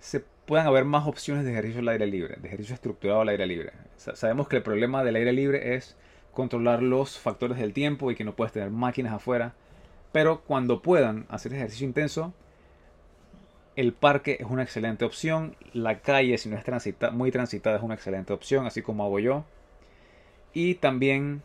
se 0.00 0.20
puedan 0.20 0.66
haber 0.66 0.84
más 0.84 1.06
opciones 1.06 1.44
de 1.44 1.52
ejercicio 1.52 1.80
al 1.80 1.88
aire 1.88 2.06
libre, 2.06 2.36
de 2.40 2.48
ejercicio 2.48 2.74
estructurado 2.74 3.20
al 3.20 3.28
aire 3.28 3.46
libre. 3.46 3.72
Sabemos 3.96 4.48
que 4.48 4.56
el 4.56 4.62
problema 4.62 5.02
del 5.02 5.16
aire 5.16 5.32
libre 5.32 5.76
es 5.76 5.96
controlar 6.36 6.82
los 6.82 7.18
factores 7.18 7.58
del 7.58 7.72
tiempo 7.72 8.10
y 8.10 8.14
que 8.14 8.22
no 8.22 8.36
puedes 8.36 8.52
tener 8.52 8.70
máquinas 8.70 9.14
afuera. 9.14 9.54
Pero 10.12 10.42
cuando 10.42 10.82
puedan 10.82 11.26
hacer 11.30 11.54
ejercicio 11.54 11.86
intenso, 11.86 12.34
el 13.74 13.92
parque 13.92 14.36
es 14.38 14.46
una 14.46 14.62
excelente 14.62 15.04
opción. 15.04 15.56
La 15.72 16.00
calle, 16.00 16.38
si 16.38 16.48
no 16.48 16.56
es 16.56 16.64
muy 17.12 17.32
transitada, 17.32 17.76
es 17.76 17.82
una 17.82 17.94
excelente 17.94 18.32
opción, 18.32 18.66
así 18.66 18.82
como 18.82 19.04
hago 19.04 19.18
yo. 19.18 19.44
Y 20.52 20.76
también 20.76 21.42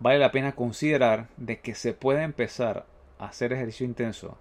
vale 0.00 0.18
la 0.18 0.32
pena 0.32 0.52
considerar 0.52 1.28
de 1.36 1.60
que 1.60 1.74
se 1.74 1.92
puede 1.92 2.22
empezar 2.22 2.86
a 3.18 3.26
hacer 3.26 3.52
ejercicio 3.52 3.86
intenso 3.86 4.38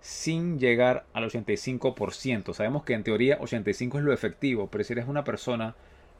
sin 0.00 0.58
llegar 0.58 1.06
al 1.12 1.24
85%. 1.28 2.54
Sabemos 2.54 2.84
que 2.84 2.94
en 2.94 3.02
teoría 3.02 3.38
85 3.40 3.98
es 3.98 4.04
lo 4.04 4.12
efectivo, 4.12 4.68
pero 4.70 4.84
si 4.84 4.92
eres 4.92 5.08
una 5.08 5.24
persona 5.24 5.74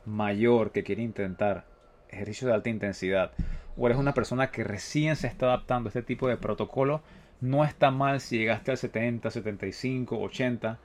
mayor 0.05 0.73
que 0.73 0.83
quiere 0.83 1.03
intentar 1.03 1.70
ejercicio 2.11 2.49
de 2.49 2.55
alta 2.55 2.71
intensidad 2.71 3.33
o 3.77 3.87
eres 3.87 3.99
una 3.99 4.15
persona 4.15 4.51
que 4.51 4.65
recién 4.65 5.17
se 5.17 5.27
está 5.27 5.47
adaptando 5.47 5.89
a 5.89 5.91
este 5.91 6.03
tipo 6.03 6.29
de 6.29 6.37
protocolo, 6.37 7.03
no 7.41 7.65
está 7.65 7.91
mal 7.91 8.21
si 8.21 8.39
llegaste 8.39 8.71
al 8.71 8.77
70, 8.77 9.31
75, 9.31 10.19
80. 10.19 10.79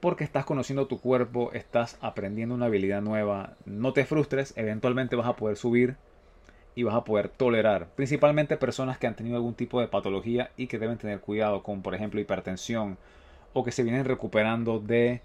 porque 0.00 0.24
estás 0.24 0.44
conociendo 0.44 0.88
tu 0.88 1.00
cuerpo, 1.00 1.52
estás 1.52 1.96
aprendiendo 2.00 2.56
una 2.56 2.66
habilidad 2.66 3.00
nueva. 3.02 3.54
No 3.66 3.92
te 3.92 4.04
frustres, 4.04 4.52
eventualmente 4.56 5.14
vas 5.14 5.28
a 5.28 5.36
poder 5.36 5.56
subir 5.56 5.96
y 6.74 6.82
vas 6.82 6.96
a 6.96 7.04
poder 7.04 7.28
tolerar. 7.28 7.86
Principalmente 7.94 8.56
personas 8.56 8.98
que 8.98 9.06
han 9.06 9.14
tenido 9.14 9.36
algún 9.36 9.54
tipo 9.54 9.80
de 9.80 9.88
patología 9.88 10.50
y 10.56 10.66
que 10.66 10.80
deben 10.80 10.98
tener 10.98 11.20
cuidado, 11.20 11.62
como 11.62 11.82
por 11.82 11.94
ejemplo 11.94 12.20
hipertensión 12.20 12.98
o 13.52 13.64
que 13.64 13.72
se 13.72 13.84
vienen 13.84 14.04
recuperando 14.04 14.80
de 14.80 15.22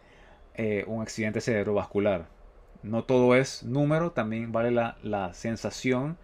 eh, 0.56 0.84
un 0.88 1.02
accidente 1.02 1.42
cerebrovascular. 1.42 2.28
No 2.84 3.04
todo 3.04 3.36
es 3.36 3.64
número, 3.64 4.12
también 4.12 4.52
vale 4.52 4.72
la, 4.72 4.98
la 5.04 5.34
sensación 5.34 6.18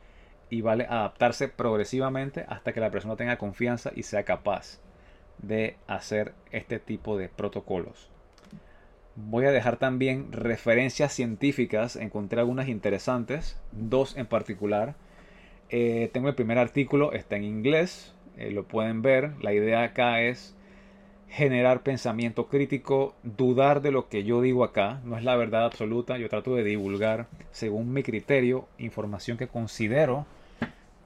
y 0.49 0.61
vale 0.61 0.85
adaptarse 0.85 1.47
progresivamente 1.47 2.45
hasta 2.47 2.73
que 2.73 2.79
la 2.79 2.91
persona 2.91 3.15
tenga 3.15 3.37
confianza 3.37 3.91
y 3.95 4.03
sea 4.03 4.23
capaz 4.23 4.79
de 5.39 5.77
hacer 5.87 6.33
este 6.51 6.79
tipo 6.79 7.17
de 7.17 7.29
protocolos. 7.29 8.09
Voy 9.15 9.45
a 9.45 9.51
dejar 9.51 9.77
también 9.77 10.31
referencias 10.31 11.13
científicas, 11.13 11.95
encontré 11.95 12.39
algunas 12.39 12.67
interesantes, 12.67 13.59
dos 13.71 14.17
en 14.17 14.25
particular. 14.25 14.95
Eh, 15.69 16.09
tengo 16.13 16.29
el 16.29 16.35
primer 16.35 16.57
artículo, 16.57 17.13
está 17.13 17.35
en 17.35 17.43
inglés, 17.43 18.15
eh, 18.37 18.51
lo 18.51 18.67
pueden 18.67 19.01
ver. 19.01 19.33
La 19.41 19.53
idea 19.53 19.83
acá 19.83 20.21
es 20.21 20.55
generar 21.34 21.81
pensamiento 21.81 22.45
crítico, 22.45 23.15
dudar 23.23 23.81
de 23.81 23.89
lo 23.89 24.07
que 24.07 24.23
yo 24.23 24.39
digo 24.39 24.63
acá, 24.63 25.01
no 25.03 25.17
es 25.17 25.23
la 25.23 25.36
verdad 25.36 25.65
absoluta, 25.65 26.19
yo 26.19 26.29
trato 26.29 26.53
de 26.53 26.63
divulgar 26.63 27.25
según 27.51 27.91
mi 27.91 28.03
criterio 28.03 28.67
información 28.77 29.36
que 29.36 29.47
considero 29.47 30.27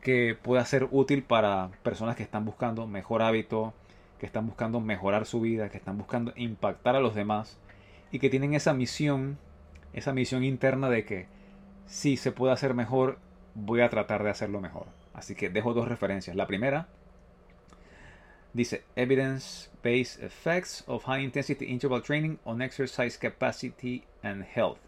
que 0.02 0.36
pueda 0.36 0.66
ser 0.66 0.90
útil 0.92 1.24
para 1.24 1.70
personas 1.82 2.18
que 2.18 2.24
están 2.24 2.44
buscando 2.44 2.88
mejor 2.88 3.22
hábito, 3.22 3.74
que 4.20 4.26
están 4.26 4.48
buscando 4.48 4.82
mejorar 4.82 5.26
su 5.26 5.40
vida, 5.40 5.70
que 5.70 5.78
están 5.78 5.98
buscando 5.98 6.34
impactar 6.36 6.98
a 6.98 7.00
los 7.00 7.16
demás 7.16 7.58
y 8.12 8.20
que 8.20 8.30
tienen 8.30 8.54
esa 8.54 8.74
misión, 8.74 9.38
esa 9.94 10.12
misión 10.12 10.44
interna 10.44 10.90
de 10.90 11.06
que 11.06 11.28
si 11.86 12.18
se 12.18 12.34
puede 12.34 12.52
hacer 12.52 12.74
mejor, 12.74 13.18
voy 13.56 13.80
a 13.80 13.90
tratar 13.90 14.26
de 14.26 14.32
hacerlo 14.32 14.60
mejor. 14.60 14.88
Así 15.14 15.36
que 15.36 15.50
dejo 15.50 15.74
dos 15.74 15.88
referencias. 15.88 16.36
La 16.36 16.48
primera 16.48 16.90
dice 18.58 18.84
Evidence-Based 18.96 20.24
Effects 20.24 20.84
of 20.88 21.06
High 21.06 21.24
Intensity 21.24 21.66
Interval 21.66 22.02
Training 22.02 22.40
on 22.44 22.62
Exercise 22.62 23.18
Capacity 23.18 24.04
and 24.24 24.44
Health. 24.44 24.80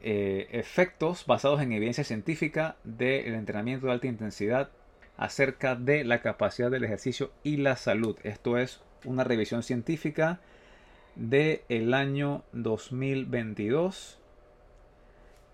Eh, 0.00 0.46
efectos 0.52 1.26
basados 1.26 1.60
en 1.60 1.72
evidencia 1.72 2.04
científica 2.04 2.76
del 2.84 3.34
entrenamiento 3.34 3.86
de 3.86 3.92
alta 3.92 4.06
intensidad 4.06 4.70
acerca 5.16 5.74
de 5.74 6.04
la 6.04 6.22
capacidad 6.22 6.70
del 6.70 6.84
ejercicio 6.84 7.32
y 7.42 7.56
la 7.56 7.76
salud. 7.76 8.16
Esto 8.22 8.56
es 8.56 8.80
una 9.04 9.24
revisión 9.24 9.64
científica 9.64 10.38
del 11.16 11.62
el 11.68 11.94
año 11.94 12.44
2022 12.52 14.20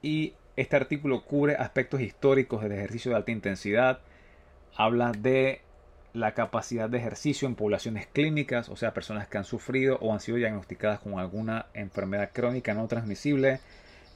y 0.03 0.35
este 0.57 0.77
artículo 0.77 1.25
cubre 1.25 1.57
aspectos 1.57 2.03
históricos 2.03 2.63
del 2.63 2.73
ejercicio 2.73 3.13
de 3.13 3.17
alta 3.17 3.33
intensidad, 3.33 4.01
habla 4.77 5.13
de 5.13 5.64
la 6.15 6.33
capacidad 6.33 6.89
de 6.89 6.99
ejercicio 6.99 7.47
en 7.47 7.57
poblaciones 7.57 8.07
clínicas, 8.07 8.69
o 8.69 8.77
sea, 8.77 8.95
personas 8.95 9.27
que 9.27 9.37
han 9.37 9.45
sufrido 9.45 9.99
o 10.01 10.13
han 10.13 10.21
sido 10.21 10.39
diagnosticadas 10.39 11.01
con 11.01 11.19
alguna 11.19 11.67
enfermedad 11.75 12.31
crónica 12.33 12.73
no 12.73 12.87
transmisible, 12.87 13.61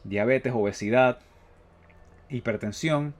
diabetes, 0.04 0.52
obesidad, 0.54 1.18
hipertensión. 2.30 3.14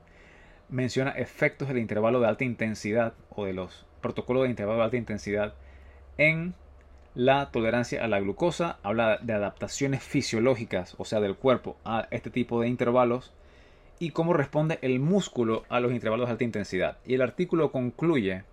Menciona 0.68 1.10
efectos 1.10 1.68
del 1.68 1.78
intervalo 1.78 2.20
de 2.20 2.28
alta 2.28 2.44
intensidad 2.44 3.14
o 3.30 3.46
de 3.46 3.52
los 3.52 3.84
protocolos 4.00 4.44
de 4.44 4.50
intervalo 4.50 4.78
de 4.78 4.84
alta 4.84 4.96
intensidad 4.96 5.54
en 6.16 6.54
la 7.16 7.50
tolerancia 7.50 8.04
a 8.04 8.06
la 8.06 8.20
glucosa, 8.20 8.78
habla 8.84 9.18
de 9.20 9.32
adaptaciones 9.32 10.04
fisiológicas, 10.04 10.94
o 10.98 11.04
sea, 11.04 11.18
del 11.20 11.34
cuerpo 11.34 11.76
a 11.84 12.06
este 12.12 12.30
tipo 12.30 12.60
de 12.60 12.68
intervalos 12.68 13.32
y 13.98 14.10
cómo 14.10 14.34
responde 14.34 14.78
el 14.82 15.00
músculo 15.00 15.64
a 15.68 15.80
los 15.80 15.90
intervalos 15.90 16.28
de 16.28 16.32
alta 16.32 16.44
intensidad. 16.44 16.98
Y 17.04 17.14
el 17.14 17.22
artículo 17.22 17.72
concluye 17.72 18.44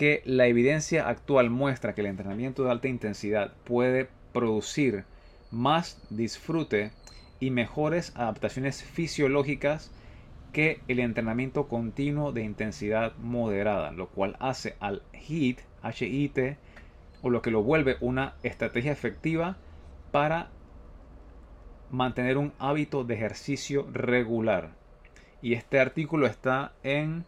que 0.00 0.22
la 0.24 0.46
evidencia 0.46 1.10
actual 1.10 1.50
muestra 1.50 1.94
que 1.94 2.00
el 2.00 2.06
entrenamiento 2.06 2.64
de 2.64 2.70
alta 2.70 2.88
intensidad 2.88 3.52
puede 3.64 4.08
producir 4.32 5.04
más 5.50 6.00
disfrute 6.08 6.92
y 7.38 7.50
mejores 7.50 8.16
adaptaciones 8.16 8.82
fisiológicas 8.82 9.92
que 10.54 10.80
el 10.88 11.00
entrenamiento 11.00 11.68
continuo 11.68 12.32
de 12.32 12.44
intensidad 12.44 13.14
moderada, 13.18 13.92
lo 13.92 14.08
cual 14.08 14.38
hace 14.40 14.74
al 14.80 15.02
HIIT, 15.12 15.60
HIT, 15.84 16.56
o 17.20 17.28
lo 17.28 17.42
que 17.42 17.50
lo 17.50 17.62
vuelve 17.62 17.98
una 18.00 18.36
estrategia 18.42 18.92
efectiva 18.92 19.58
para 20.12 20.48
mantener 21.90 22.38
un 22.38 22.54
hábito 22.58 23.04
de 23.04 23.16
ejercicio 23.16 23.86
regular. 23.92 24.70
Y 25.42 25.52
este 25.52 25.78
artículo 25.78 26.26
está 26.26 26.72
en 26.84 27.26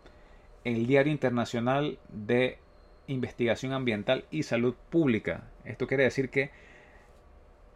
el 0.64 0.86
Diario 0.86 1.12
Internacional 1.12 1.98
de 2.08 2.58
Investigación 3.06 3.72
Ambiental 3.72 4.24
y 4.30 4.44
Salud 4.44 4.74
Pública. 4.90 5.44
Esto 5.64 5.86
quiere 5.86 6.04
decir 6.04 6.30
que 6.30 6.50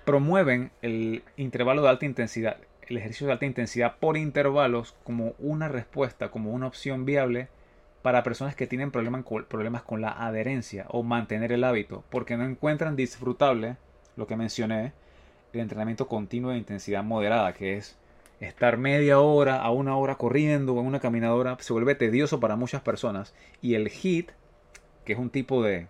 promueven 0.05 0.71
el 0.83 1.25
intervalo 1.37 1.83
de 1.83 1.89
alta 1.89 2.07
intensidad, 2.07 2.59
el 2.83 2.97
ejercicio 2.97 3.27
de 3.27 3.33
alta 3.33 3.47
intensidad 3.47 3.97
por 3.99 4.17
intervalos 4.17 4.95
como 5.03 5.35
una 5.39 5.69
respuesta, 5.69 6.31
como 6.31 6.53
una 6.53 6.69
opción 6.69 7.05
viable 7.05 7.49
para 8.03 8.23
personas 8.23 8.55
que 8.55 8.69
tienen 8.69 8.93
problemas 8.93 9.25
con, 9.83 10.01
la 10.01 10.11
adherencia 10.11 10.87
o 10.91 11.03
mantener 11.03 11.51
el 11.51 11.65
hábito, 11.65 12.05
porque 12.09 12.37
no 12.37 12.45
encuentran 12.45 12.95
disfrutable 12.95 13.79
lo 14.15 14.29
que 14.29 14.37
mencioné, 14.37 14.93
el 15.53 15.61
entrenamiento 15.61 16.07
continuo 16.07 16.53
de 16.53 16.59
intensidad 16.59 17.03
moderada, 17.03 17.53
que 17.53 17.77
es 17.77 17.99
estar 18.41 18.77
media 18.77 19.21
hora 19.21 19.63
a 19.63 19.71
una 19.71 19.97
hora 19.97 20.17
corriendo 20.17 20.75
o 20.75 20.81
en 20.81 20.87
una 20.87 21.01
caminadora, 21.01 21.57
se 21.61 21.73
vuelve 21.73 21.95
tedioso 21.95 22.41
para 22.41 22.57
muchas 22.57 22.83
personas. 22.83 23.35
Y 23.63 23.75
el 23.75 23.89
HIIT, 23.89 24.31
que 25.05 25.13
es 25.13 25.19
un 25.19 25.31
tipo 25.31 25.63
de 25.63 25.89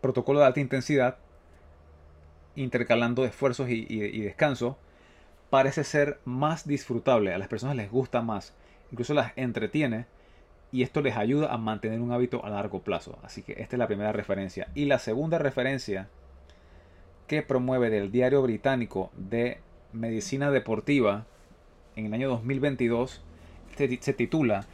protocolo 0.00 0.40
de 0.40 0.46
alta 0.46 0.60
intensidad, 0.60 1.16
intercalando 2.56 3.24
esfuerzos 3.24 3.68
y, 3.68 3.86
y 3.88 4.20
descanso, 4.20 4.78
parece 5.50 5.84
ser 5.84 6.18
más 6.24 6.66
disfrutable. 6.66 7.32
A 7.32 7.38
las 7.38 7.48
personas 7.48 7.76
les 7.76 7.90
gusta 7.90 8.22
más, 8.22 8.54
incluso 8.90 9.14
las 9.14 9.32
entretiene 9.36 10.06
y 10.74 10.82
esto 10.82 11.02
les 11.02 11.16
ayuda 11.16 11.52
a 11.52 11.56
mantener 11.56 12.00
un 12.00 12.10
hábito 12.10 12.44
a 12.44 12.50
largo 12.50 12.82
plazo. 12.82 13.18
Así 13.22 13.42
que 13.42 13.52
esta 13.52 13.76
es 13.76 13.78
la 13.78 13.86
primera 13.86 14.10
referencia. 14.10 14.66
Y 14.74 14.86
la 14.86 14.98
segunda 14.98 15.38
referencia 15.38 16.08
que 17.28 17.42
promueve 17.42 17.90
del 17.90 18.10
Diario 18.10 18.42
Británico 18.42 19.12
de 19.16 19.60
Medicina 19.92 20.50
Deportiva 20.50 21.26
en 21.96 22.06
el 22.06 22.14
año 22.14 22.28
2022 22.28 23.22
se 23.76 24.12
titula 24.12 24.66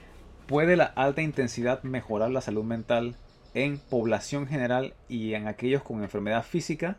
¿Puede 0.47 0.77
la 0.77 0.85
alta 0.85 1.23
intensidad 1.23 1.83
mejorar 1.83 2.31
la 2.31 2.41
salud 2.41 2.64
mental 2.64 3.16
en 3.55 3.79
población 3.79 4.47
general 4.47 4.95
y 5.09 5.35
en 5.35 5.47
aquellos 5.47 5.83
con 5.83 6.03
enfermedad 6.03 6.45
física? 6.45 6.99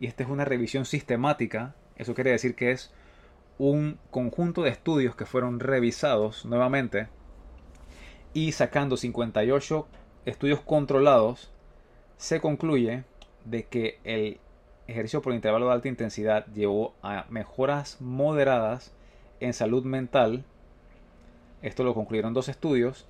Y 0.00 0.06
esta 0.06 0.22
es 0.22 0.28
una 0.28 0.44
revisión 0.44 0.84
sistemática. 0.84 1.74
Eso 1.96 2.14
quiere 2.14 2.30
decir 2.30 2.54
que 2.54 2.70
es 2.70 2.92
un 3.58 3.98
conjunto 4.10 4.62
de 4.62 4.70
estudios 4.70 5.16
que 5.16 5.26
fueron 5.26 5.60
revisados 5.60 6.44
nuevamente 6.44 7.08
y 8.32 8.52
sacando 8.52 8.96
58 8.96 9.86
estudios 10.26 10.60
controlados, 10.60 11.50
se 12.16 12.40
concluye 12.40 13.04
de 13.44 13.64
que 13.64 13.98
el 14.04 14.40
ejercicio 14.86 15.22
por 15.22 15.34
intervalo 15.34 15.66
de 15.66 15.72
alta 15.72 15.88
intensidad 15.88 16.46
llevó 16.52 16.94
a 17.02 17.26
mejoras 17.30 18.00
moderadas 18.00 18.92
en 19.44 19.52
salud 19.52 19.84
mental. 19.84 20.44
Esto 21.62 21.84
lo 21.84 21.94
concluyeron 21.94 22.34
dos 22.34 22.48
estudios. 22.48 23.06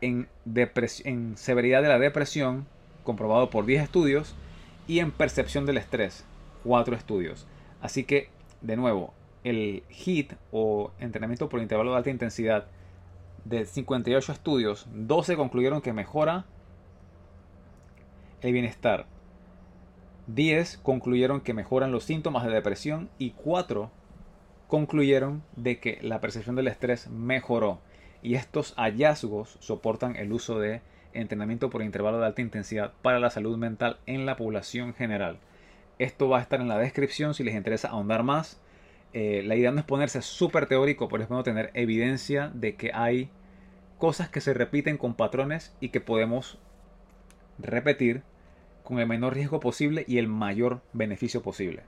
En, 0.00 0.28
en 1.04 1.36
severidad 1.36 1.82
de 1.82 1.88
la 1.88 1.98
depresión, 1.98 2.66
comprobado 3.04 3.50
por 3.50 3.66
10 3.66 3.82
estudios. 3.82 4.34
Y 4.88 5.00
en 5.00 5.10
percepción 5.10 5.66
del 5.66 5.78
estrés, 5.78 6.24
4 6.64 6.96
estudios. 6.96 7.46
Así 7.80 8.04
que, 8.04 8.28
de 8.60 8.76
nuevo, 8.76 9.14
el 9.44 9.82
HIT 9.88 10.32
o 10.52 10.90
entrenamiento 10.98 11.48
por 11.48 11.60
intervalo 11.60 11.92
de 11.92 11.98
alta 11.98 12.10
intensidad 12.10 12.66
de 13.44 13.64
58 13.64 14.32
estudios, 14.32 14.86
12 14.92 15.36
concluyeron 15.36 15.80
que 15.80 15.92
mejora 15.92 16.46
el 18.40 18.52
bienestar. 18.52 19.06
10 20.26 20.78
concluyeron 20.78 21.40
que 21.40 21.54
mejoran 21.54 21.92
los 21.92 22.04
síntomas 22.04 22.44
de 22.44 22.50
depresión 22.50 23.08
y 23.18 23.30
4 23.30 23.90
concluyeron 24.68 25.42
de 25.54 25.78
que 25.78 25.98
la 26.02 26.20
percepción 26.20 26.56
del 26.56 26.68
estrés 26.68 27.08
mejoró. 27.08 27.80
Y 28.22 28.34
estos 28.34 28.74
hallazgos 28.76 29.56
soportan 29.60 30.16
el 30.16 30.32
uso 30.32 30.58
de 30.58 30.80
entrenamiento 31.12 31.70
por 31.70 31.82
intervalo 31.82 32.18
de 32.18 32.26
alta 32.26 32.42
intensidad 32.42 32.92
para 33.02 33.20
la 33.20 33.30
salud 33.30 33.56
mental 33.56 33.98
en 34.06 34.26
la 34.26 34.36
población 34.36 34.94
general. 34.94 35.38
Esto 35.98 36.28
va 36.28 36.38
a 36.38 36.42
estar 36.42 36.60
en 36.60 36.68
la 36.68 36.78
descripción 36.78 37.34
si 37.34 37.44
les 37.44 37.54
interesa 37.54 37.88
ahondar 37.88 38.22
más. 38.22 38.60
Eh, 39.12 39.42
la 39.44 39.56
idea 39.56 39.70
no 39.70 39.78
es 39.78 39.86
ponerse 39.86 40.20
súper 40.20 40.66
teórico, 40.66 41.08
pero 41.08 41.22
es 41.22 41.28
bueno 41.28 41.42
tener 41.42 41.70
evidencia 41.74 42.50
de 42.52 42.74
que 42.74 42.90
hay 42.92 43.30
cosas 43.98 44.28
que 44.28 44.40
se 44.40 44.52
repiten 44.52 44.98
con 44.98 45.14
patrones 45.14 45.74
y 45.80 45.88
que 45.88 46.00
podemos 46.00 46.58
repetir 47.58 48.22
con 48.82 48.98
el 48.98 49.06
menor 49.06 49.34
riesgo 49.34 49.58
posible 49.58 50.04
y 50.06 50.18
el 50.18 50.28
mayor 50.28 50.82
beneficio 50.92 51.42
posible. 51.42 51.84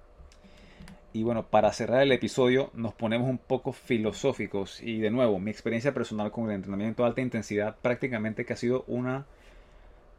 Y 1.13 1.23
bueno, 1.23 1.47
para 1.47 1.73
cerrar 1.73 2.03
el 2.03 2.13
episodio 2.13 2.71
nos 2.75 2.93
ponemos 2.95 3.29
un 3.29 3.39
poco 3.39 3.73
filosóficos. 3.73 4.83
Y 4.83 4.99
de 4.99 5.11
nuevo, 5.11 5.39
mi 5.39 5.51
experiencia 5.51 5.95
personal 5.95 6.31
con 6.31 6.45
el 6.45 6.57
entrenamiento 6.57 7.03
de 7.03 7.09
alta 7.09 7.21
intensidad 7.23 7.77
prácticamente 7.81 8.45
que 8.45 8.53
ha 8.53 8.57
sido 8.57 8.85
una 8.87 9.27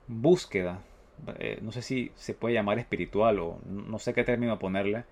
búsqueda, 0.08 0.82
eh, 1.38 1.60
no 1.62 1.72
sé 1.72 1.84
si 1.84 2.12
se 2.16 2.34
puede 2.34 2.56
llamar 2.56 2.80
espiritual 2.80 3.40
o 3.40 3.60
no 3.66 4.00
sé 4.00 4.14
qué 4.14 4.24
término 4.24 4.58
ponerle, 4.58 5.04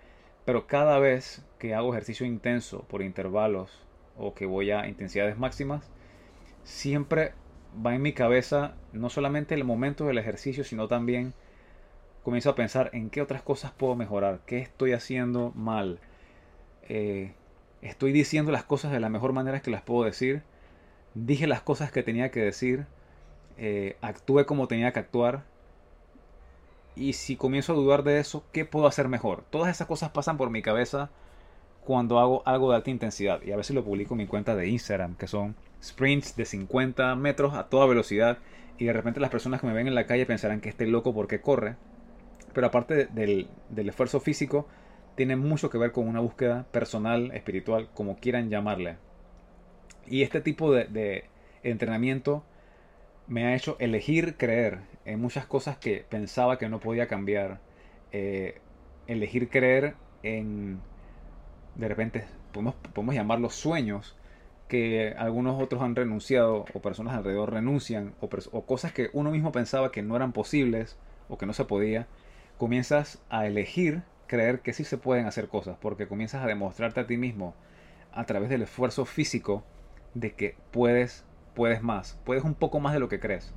pero 0.46 0.66
cada 0.66 0.98
vez 0.98 1.46
que 1.60 1.76
hago 1.76 1.92
ejercicio 1.94 2.26
intenso 2.26 2.84
por 2.88 3.04
intervalos 3.04 3.86
o 4.18 4.34
que 4.34 4.46
voy 4.46 4.72
a 4.72 4.88
intensidades 4.88 5.38
máximas, 5.38 5.92
siempre 6.64 7.34
va 7.86 7.94
en 7.94 8.02
mi 8.02 8.14
cabeza 8.14 8.74
no 8.94 9.10
solamente 9.10 9.54
el 9.54 9.64
momento 9.64 10.06
del 10.06 10.18
ejercicio, 10.18 10.64
sino 10.64 10.88
también 10.88 11.34
comienzo 12.28 12.50
a 12.50 12.56
pensar 12.56 12.90
en 12.92 13.10
qué 13.10 13.22
otras 13.22 13.42
cosas 13.42 13.72
puedo 13.72 13.96
mejorar, 13.96 14.42
qué 14.46 14.58
estoy 14.58 14.92
haciendo 14.92 15.54
mal, 15.56 15.98
eh, 16.90 17.32
estoy 17.82 18.12
diciendo 18.12 18.52
las 18.52 18.66
cosas 18.66 18.92
de 18.92 19.00
la 19.00 19.08
mejor 19.08 19.32
manera 19.32 19.62
que 19.62 19.72
las 19.72 19.82
puedo 19.82 20.04
decir, 20.04 20.44
dije 21.14 21.48
las 21.48 21.62
cosas 21.62 21.90
que 21.90 22.04
tenía 22.04 22.30
que 22.30 22.42
decir, 22.42 22.86
eh, 23.58 23.96
actué 24.02 24.46
como 24.46 24.68
tenía 24.68 24.92
que 24.92 25.00
actuar, 25.00 25.46
y 26.98 27.14
si 27.14 27.38
comienzo 27.38 27.72
a 27.72 27.76
dudar 27.78 28.04
de 28.04 28.20
eso, 28.20 28.44
¿qué 28.52 28.66
puedo 28.66 28.88
hacer 28.88 29.08
mejor? 29.08 29.46
Todas 29.50 29.70
esas 29.70 29.88
cosas 29.88 30.10
pasan 30.10 30.36
por 30.36 30.50
mi 30.50 30.62
cabeza 30.62 31.10
cuando 31.86 32.20
hago 32.20 32.44
algo 32.46 32.72
de 32.72 32.76
alta 32.76 32.90
intensidad, 32.90 33.42
y 33.42 33.54
a 33.54 33.56
veces 33.56 33.74
lo 33.74 33.86
publico 33.86 34.16
en 34.16 34.18
mi 34.18 34.28
cuenta 34.28 34.54
de 34.54 34.68
Instagram, 34.68 35.16
que 35.16 35.28
son 35.28 35.56
sprints 35.82 36.36
de 36.36 36.44
50 36.44 37.16
metros 37.16 37.54
a 37.54 37.70
toda 37.70 37.86
velocidad, 37.86 38.40
y 38.78 38.84
de 38.84 38.92
repente 38.92 39.22
las 39.22 39.30
personas 39.30 39.62
que 39.62 39.68
me 39.68 39.72
ven 39.72 39.88
en 39.88 39.96
la 39.96 40.08
calle 40.08 40.26
pensarán 40.26 40.60
que 40.60 40.68
estoy 40.68 40.88
loco 40.88 41.14
porque 41.14 41.40
corre, 41.40 41.78
pero 42.58 42.70
aparte 42.70 43.06
del, 43.06 43.48
esfuerzo 43.88 44.20
físico, 44.20 44.68
tiene 45.14 45.36
mucho 45.36 45.70
que 45.70 45.78
ver 45.78 45.92
con 45.92 46.08
una 46.08 46.22
búsqueda 46.22 46.66
personal, 46.72 47.30
espiritual, 47.36 47.88
como 47.94 48.18
quieran 48.18 48.50
llamarle. 48.50 48.98
Y 50.08 50.24
este 50.24 50.42
tipo 50.42 50.74
de, 50.74 51.26
entrenamiento 51.62 52.44
me 53.28 53.46
ha 53.46 53.56
hecho 53.56 53.78
elegir 53.78 54.38
creer 54.38 54.80
en 55.06 55.22
muchas 55.22 55.46
cosas 55.46 55.78
que 55.78 56.04
pensaba 56.10 56.58
que 56.58 56.68
no 56.68 56.80
podía 56.80 57.08
cambiar. 57.08 57.60
Eh, 58.12 58.60
elegir 59.06 59.50
creer 59.50 59.94
en, 60.24 60.80
de 61.76 61.88
repente, 61.88 62.26
podemos, 62.54 62.74
podemos 62.92 63.14
llamarlos 63.14 63.54
sueños 63.54 64.18
que 64.68 65.14
algunos 65.16 65.62
otros 65.62 65.84
han 65.84 65.96
renunciado 65.96 66.66
o 66.74 66.82
personas 66.82 67.14
alrededor 67.14 67.54
renuncian 67.54 68.16
o 68.20 68.66
cosas 68.66 68.94
que 68.94 69.12
uno 69.14 69.30
mismo 69.30 69.52
pensaba 69.52 69.92
que 69.92 70.02
no 70.02 70.16
eran 70.16 70.34
posibles 70.34 70.98
o 71.30 71.38
que 71.38 71.46
no 71.46 71.54
se 71.54 71.64
podía 71.64 72.08
comienzas 72.58 73.22
a 73.30 73.46
elegir 73.46 74.04
creer 74.28 74.60
que 74.60 74.74
sí 74.74 74.84
se 74.84 74.98
pueden 74.98 75.26
hacer 75.26 75.48
cosas, 75.48 75.78
porque 75.80 76.08
comienzas 76.08 76.44
a 76.44 76.48
demostrarte 76.48 77.00
a 77.00 77.08
ti 77.08 77.18
mismo 77.18 77.56
a 78.12 78.26
través 78.26 78.50
del 78.50 78.64
esfuerzo 78.64 79.06
físico 79.06 79.64
de 80.14 80.34
que 80.34 80.56
puedes, 80.72 81.26
puedes 81.56 81.82
más, 81.82 82.20
puedes 82.26 82.44
un 82.44 82.56
poco 82.56 82.80
más 82.80 82.94
de 82.94 83.00
lo 83.00 83.10
que 83.10 83.20
crees. 83.20 83.54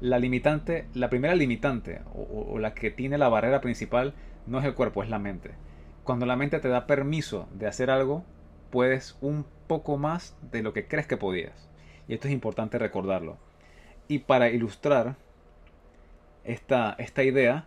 La 0.00 0.18
limitante, 0.18 0.86
la 0.94 1.08
primera 1.08 1.34
limitante 1.34 2.02
o, 2.14 2.58
la 2.58 2.74
que 2.74 2.90
tiene 2.90 3.18
la 3.18 3.28
barrera 3.28 3.60
principal 3.60 4.14
no 4.46 4.58
es 4.58 4.64
el 4.64 4.74
cuerpo, 4.74 5.02
es 5.02 5.08
la 5.08 5.18
mente. 5.18 5.52
Cuando 6.04 6.26
la 6.26 6.36
mente 6.36 6.60
te 6.60 6.68
da 6.68 6.86
permiso 6.86 7.48
de 7.52 7.66
hacer 7.66 7.90
algo, 7.90 8.24
puedes 8.70 9.16
un 9.20 9.46
poco 9.66 9.96
más 9.96 10.36
de 10.52 10.62
lo 10.62 10.72
que 10.72 10.86
crees 10.86 11.06
que 11.06 11.16
podías. 11.16 11.68
Y 12.08 12.14
esto 12.14 12.28
es 12.28 12.34
importante 12.34 12.78
recordarlo. 12.78 13.38
Y 14.06 14.20
para 14.20 14.50
ilustrar 14.50 15.16
esta, 16.44 16.94
esta 16.98 17.24
idea, 17.24 17.66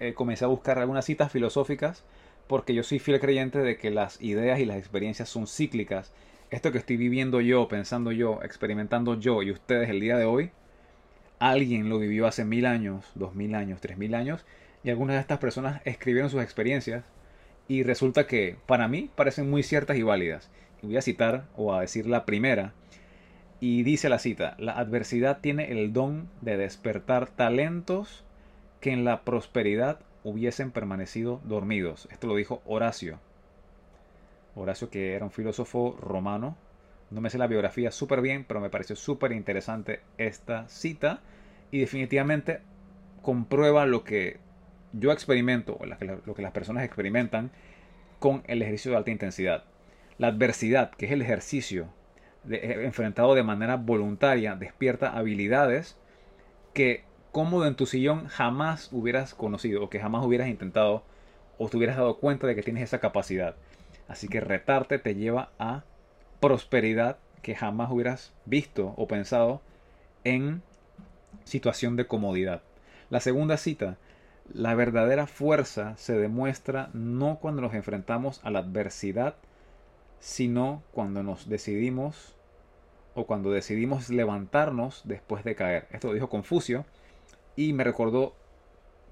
eh, 0.00 0.14
comencé 0.14 0.44
a 0.44 0.48
buscar 0.48 0.78
algunas 0.78 1.04
citas 1.04 1.32
filosóficas 1.32 2.04
porque 2.46 2.74
yo 2.74 2.82
soy 2.82 2.98
fiel 2.98 3.20
creyente 3.20 3.58
de 3.58 3.76
que 3.76 3.90
las 3.90 4.20
ideas 4.20 4.58
y 4.58 4.64
las 4.64 4.78
experiencias 4.78 5.28
son 5.28 5.46
cíclicas. 5.46 6.12
Esto 6.50 6.72
que 6.72 6.78
estoy 6.78 6.96
viviendo 6.96 7.40
yo, 7.40 7.68
pensando 7.68 8.10
yo, 8.10 8.40
experimentando 8.42 9.18
yo 9.20 9.42
y 9.42 9.50
ustedes 9.50 9.90
el 9.90 10.00
día 10.00 10.16
de 10.16 10.24
hoy, 10.24 10.50
alguien 11.38 11.88
lo 11.88 11.98
vivió 11.98 12.26
hace 12.26 12.44
mil 12.44 12.64
años, 12.64 13.04
dos 13.14 13.34
mil 13.34 13.54
años, 13.54 13.80
tres 13.80 13.98
mil 13.98 14.14
años, 14.14 14.46
y 14.82 14.90
algunas 14.90 15.16
de 15.16 15.20
estas 15.20 15.38
personas 15.38 15.82
escribieron 15.84 16.30
sus 16.30 16.42
experiencias 16.42 17.04
y 17.68 17.82
resulta 17.82 18.26
que 18.26 18.56
para 18.66 18.88
mí 18.88 19.10
parecen 19.14 19.50
muy 19.50 19.62
ciertas 19.62 19.98
y 19.98 20.02
válidas. 20.02 20.50
Voy 20.80 20.96
a 20.96 21.02
citar 21.02 21.44
o 21.56 21.74
a 21.74 21.82
decir 21.82 22.06
la 22.06 22.24
primera. 22.24 22.72
Y 23.60 23.82
dice 23.82 24.08
la 24.08 24.18
cita, 24.18 24.56
la 24.58 24.72
adversidad 24.72 25.40
tiene 25.40 25.72
el 25.72 25.92
don 25.92 26.30
de 26.40 26.56
despertar 26.56 27.28
talentos 27.28 28.24
que 28.80 28.92
en 28.92 29.04
la 29.04 29.22
prosperidad 29.22 30.00
hubiesen 30.24 30.70
permanecido 30.70 31.40
dormidos. 31.44 32.08
Esto 32.10 32.26
lo 32.26 32.36
dijo 32.36 32.62
Horacio. 32.66 33.18
Horacio 34.54 34.90
que 34.90 35.14
era 35.14 35.24
un 35.24 35.30
filósofo 35.30 35.96
romano. 36.00 36.56
No 37.10 37.20
me 37.20 37.30
sé 37.30 37.38
la 37.38 37.46
biografía 37.46 37.90
súper 37.90 38.20
bien, 38.20 38.44
pero 38.46 38.60
me 38.60 38.70
pareció 38.70 38.96
súper 38.96 39.32
interesante 39.32 40.00
esta 40.18 40.68
cita. 40.68 41.20
Y 41.70 41.80
definitivamente 41.80 42.60
comprueba 43.22 43.86
lo 43.86 44.04
que 44.04 44.38
yo 44.92 45.12
experimento, 45.12 45.76
o 45.78 45.86
lo 45.86 46.34
que 46.34 46.42
las 46.42 46.52
personas 46.52 46.84
experimentan 46.84 47.50
con 48.18 48.42
el 48.46 48.62
ejercicio 48.62 48.92
de 48.92 48.96
alta 48.96 49.10
intensidad. 49.10 49.64
La 50.18 50.28
adversidad, 50.28 50.90
que 50.90 51.06
es 51.06 51.12
el 51.12 51.22
ejercicio 51.22 51.88
eh, 52.50 52.82
enfrentado 52.84 53.34
de 53.34 53.42
manera 53.42 53.76
voluntaria, 53.76 54.56
despierta 54.56 55.16
habilidades 55.16 55.96
que 56.74 57.04
cómodo 57.38 57.68
en 57.68 57.76
tu 57.76 57.86
sillón 57.86 58.26
jamás 58.26 58.88
hubieras 58.90 59.32
conocido 59.32 59.84
o 59.84 59.88
que 59.88 60.00
jamás 60.00 60.26
hubieras 60.26 60.48
intentado 60.48 61.04
o 61.56 61.68
te 61.68 61.76
hubieras 61.76 61.96
dado 61.96 62.16
cuenta 62.16 62.48
de 62.48 62.56
que 62.56 62.64
tienes 62.64 62.82
esa 62.82 62.98
capacidad. 62.98 63.54
Así 64.08 64.26
que 64.26 64.40
retarte 64.40 64.98
te 64.98 65.14
lleva 65.14 65.52
a 65.56 65.84
prosperidad 66.40 67.16
que 67.40 67.54
jamás 67.54 67.92
hubieras 67.92 68.32
visto 68.44 68.92
o 68.96 69.06
pensado 69.06 69.62
en 70.24 70.62
situación 71.44 71.94
de 71.94 72.08
comodidad. 72.08 72.60
La 73.08 73.20
segunda 73.20 73.56
cita, 73.56 73.98
la 74.52 74.74
verdadera 74.74 75.28
fuerza 75.28 75.96
se 75.96 76.18
demuestra 76.18 76.90
no 76.92 77.38
cuando 77.40 77.62
nos 77.62 77.72
enfrentamos 77.72 78.40
a 78.42 78.50
la 78.50 78.58
adversidad, 78.58 79.36
sino 80.18 80.82
cuando 80.90 81.22
nos 81.22 81.48
decidimos 81.48 82.34
o 83.14 83.26
cuando 83.26 83.52
decidimos 83.52 84.10
levantarnos 84.10 85.02
después 85.04 85.44
de 85.44 85.54
caer. 85.54 85.86
Esto 85.92 86.08
lo 86.08 86.14
dijo 86.14 86.28
Confucio 86.28 86.84
y 87.58 87.72
me 87.72 87.82
recordó 87.82 88.36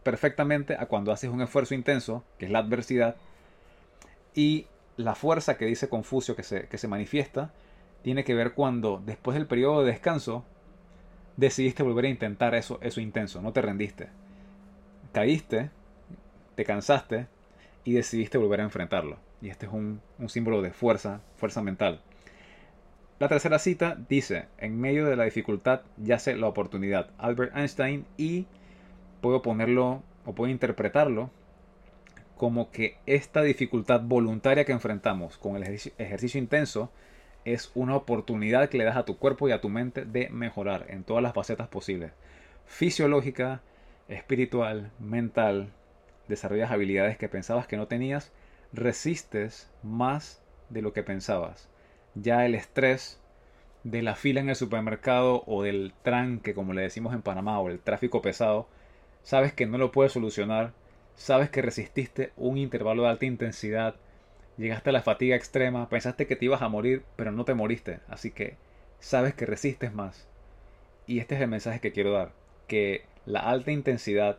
perfectamente 0.05 0.77
a 0.79 0.87
cuando 0.87 1.11
haces 1.11 1.31
un 1.31 1.43
esfuerzo 1.43 1.75
intenso, 1.75 2.23
que 2.39 2.47
es 2.47 2.53
la 2.53 2.61
adversidad, 2.61 3.17
y 4.37 4.67
la 4.97 5.17
fuerza 5.17 5.57
que 5.57 5.67
dice 5.67 5.89
Confucio 5.89 6.37
que 6.37 6.45
se, 6.45 6.69
que 6.69 6.79
se 6.79 6.87
manifiesta 6.87 7.51
tiene 8.03 8.23
que 8.23 8.35
ver 8.35 8.53
cuando 8.53 9.03
después 9.05 9.37
del 9.37 9.49
periodo 9.49 9.83
de 9.83 9.91
descanso 9.91 10.45
decidiste 11.37 11.83
volver 11.83 12.05
a 12.05 12.09
intentar 12.09 12.55
eso, 12.55 12.79
eso 12.83 13.01
intenso, 13.01 13.43
no 13.43 13.53
te 13.53 13.63
rendiste. 13.63 14.11
Caíste, 15.13 15.71
te 16.55 16.65
cansaste 16.65 17.27
y 17.83 17.95
decidiste 17.95 18.39
volver 18.39 18.61
a 18.61 18.65
enfrentarlo. 18.65 19.19
Y 19.43 19.49
este 19.49 19.67
es 19.67 19.73
un, 19.73 20.01
un 20.21 20.29
símbolo 20.29 20.63
de 20.63 20.71
fuerza, 20.71 21.21
fuerza 21.35 21.63
mental. 21.63 22.01
La 23.19 23.29
tercera 23.29 23.59
cita 23.59 23.97
dice, 24.11 24.45
en 24.59 24.79
medio 24.79 25.07
de 25.07 25.17
la 25.17 25.25
dificultad 25.25 25.81
yace 25.97 26.37
la 26.37 26.49
oportunidad. 26.49 27.09
Albert 27.17 27.57
Einstein 27.57 28.05
y 28.19 28.45
puedo 29.23 29.41
ponerlo 29.41 30.03
o 30.27 30.35
puedo 30.35 30.51
interpretarlo 30.51 31.31
como 32.37 32.71
que 32.71 32.99
esta 33.07 33.41
dificultad 33.41 34.03
voluntaria 34.03 34.67
que 34.67 34.73
enfrentamos 34.73 35.39
con 35.39 35.57
el 35.57 35.63
ejercicio, 35.63 36.39
intenso 36.39 36.93
es 37.47 37.71
una 37.75 37.97
oportunidad 37.97 38.69
que 38.69 38.77
le 38.77 38.85
das 38.85 38.99
a 38.99 39.07
tu 39.07 39.17
cuerpo 39.17 39.49
y 39.49 39.53
a 39.53 39.63
tu 39.63 39.71
mente 39.71 40.05
de 40.05 40.29
mejorar 40.29 40.85
en 40.91 41.03
todas 41.03 41.23
las 41.23 41.33
facetas 41.33 41.69
posibles. 41.69 42.13
Fisiológica, 42.67 43.63
espiritual, 44.09 44.91
mental, 44.99 45.71
desarrollas 46.29 46.71
habilidades 46.71 47.17
que 47.17 47.31
pensabas 47.31 47.67
que 47.67 47.79
no 47.79 47.87
tenías, 47.87 48.31
resistes 48.75 49.71
más 49.83 50.43
de 50.69 50.83
lo 50.83 50.93
que 50.93 51.03
pensabas 51.03 51.71
ya 52.17 52.45
el 52.45 52.55
estrés 52.55 53.21
de 53.85 54.03
la 54.03 54.17
fila 54.17 54.41
en 54.41 54.49
el 54.49 54.57
supermercado 54.57 55.45
o 55.47 55.63
del 55.63 55.93
tranque, 56.03 56.55
como 56.55 56.73
le 56.73 56.83
decimos 56.83 57.15
en 57.15 57.23
Panamá, 57.23 57.61
o 57.61 57.69
el 57.69 57.79
tráfico 57.79 58.21
pesado, 58.23 58.67
sabes 59.23 59.53
que 59.53 59.67
no 59.67 59.79
lo 59.79 59.93
puedes 59.93 60.13
solucionar, 60.13 60.73
sabes 61.15 61.51
que 61.51 61.63
resististe 61.63 62.33
un 62.37 62.59
intervalo 62.59 63.03
de 63.03 63.11
alta 63.11 63.27
intensidad, 63.27 63.95
llegaste 64.57 64.91
a 64.91 64.93
la 64.93 65.03
fatiga 65.03 65.37
extrema, 65.37 65.89
pensaste 65.89 66.27
que 66.27 66.37
te 66.37 66.47
ibas 66.47 66.63
a 66.63 66.69
morir, 66.69 67.05
pero 67.17 67.31
no 67.31 67.45
te 67.45 67.55
moriste, 67.55 68.01
así 68.09 68.31
que 68.31 68.57
sabes 68.99 69.35
que 69.35 69.47
resistes 69.47 69.93
más. 69.95 70.27
Y 71.07 71.21
este 71.21 71.37
es 71.37 71.41
el 71.41 71.49
mensaje 71.49 71.81
que 71.81 71.93
quiero 71.93 72.13
dar, 72.13 72.33
que 72.67 73.05
la 73.25 73.41
alta 73.41 73.71
intensidad 73.71 74.39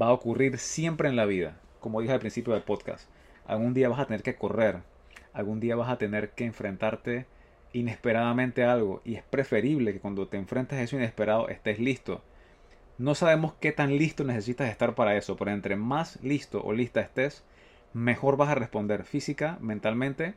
va 0.00 0.06
a 0.06 0.12
ocurrir 0.12 0.58
siempre 0.58 1.08
en 1.08 1.16
la 1.16 1.26
vida, 1.26 1.58
como 1.80 2.00
dije 2.00 2.14
al 2.14 2.20
principio 2.20 2.54
del 2.54 2.62
podcast. 2.62 3.08
Algún 3.44 3.74
día 3.74 3.88
vas 3.88 4.00
a 4.00 4.06
tener 4.06 4.22
que 4.22 4.36
correr, 4.36 4.78
algún 5.32 5.60
día 5.60 5.76
vas 5.76 5.90
a 5.90 5.98
tener 5.98 6.30
que 6.30 6.44
enfrentarte 6.44 7.26
inesperadamente 7.72 8.64
a 8.64 8.72
algo 8.72 9.00
y 9.04 9.14
es 9.14 9.22
preferible 9.22 9.92
que 9.92 10.00
cuando 10.00 10.28
te 10.28 10.36
enfrentes 10.36 10.78
a 10.78 10.82
eso 10.82 10.96
inesperado 10.96 11.48
estés 11.48 11.78
listo. 11.78 12.22
No 12.98 13.14
sabemos 13.14 13.54
qué 13.60 13.72
tan 13.72 13.96
listo 13.96 14.24
necesitas 14.24 14.68
estar 14.68 14.94
para 14.94 15.16
eso, 15.16 15.36
pero 15.36 15.50
entre 15.50 15.76
más 15.76 16.22
listo 16.22 16.62
o 16.62 16.72
lista 16.72 17.00
estés, 17.00 17.44
mejor 17.94 18.36
vas 18.36 18.50
a 18.50 18.54
responder 18.54 19.04
física, 19.04 19.58
mentalmente 19.60 20.34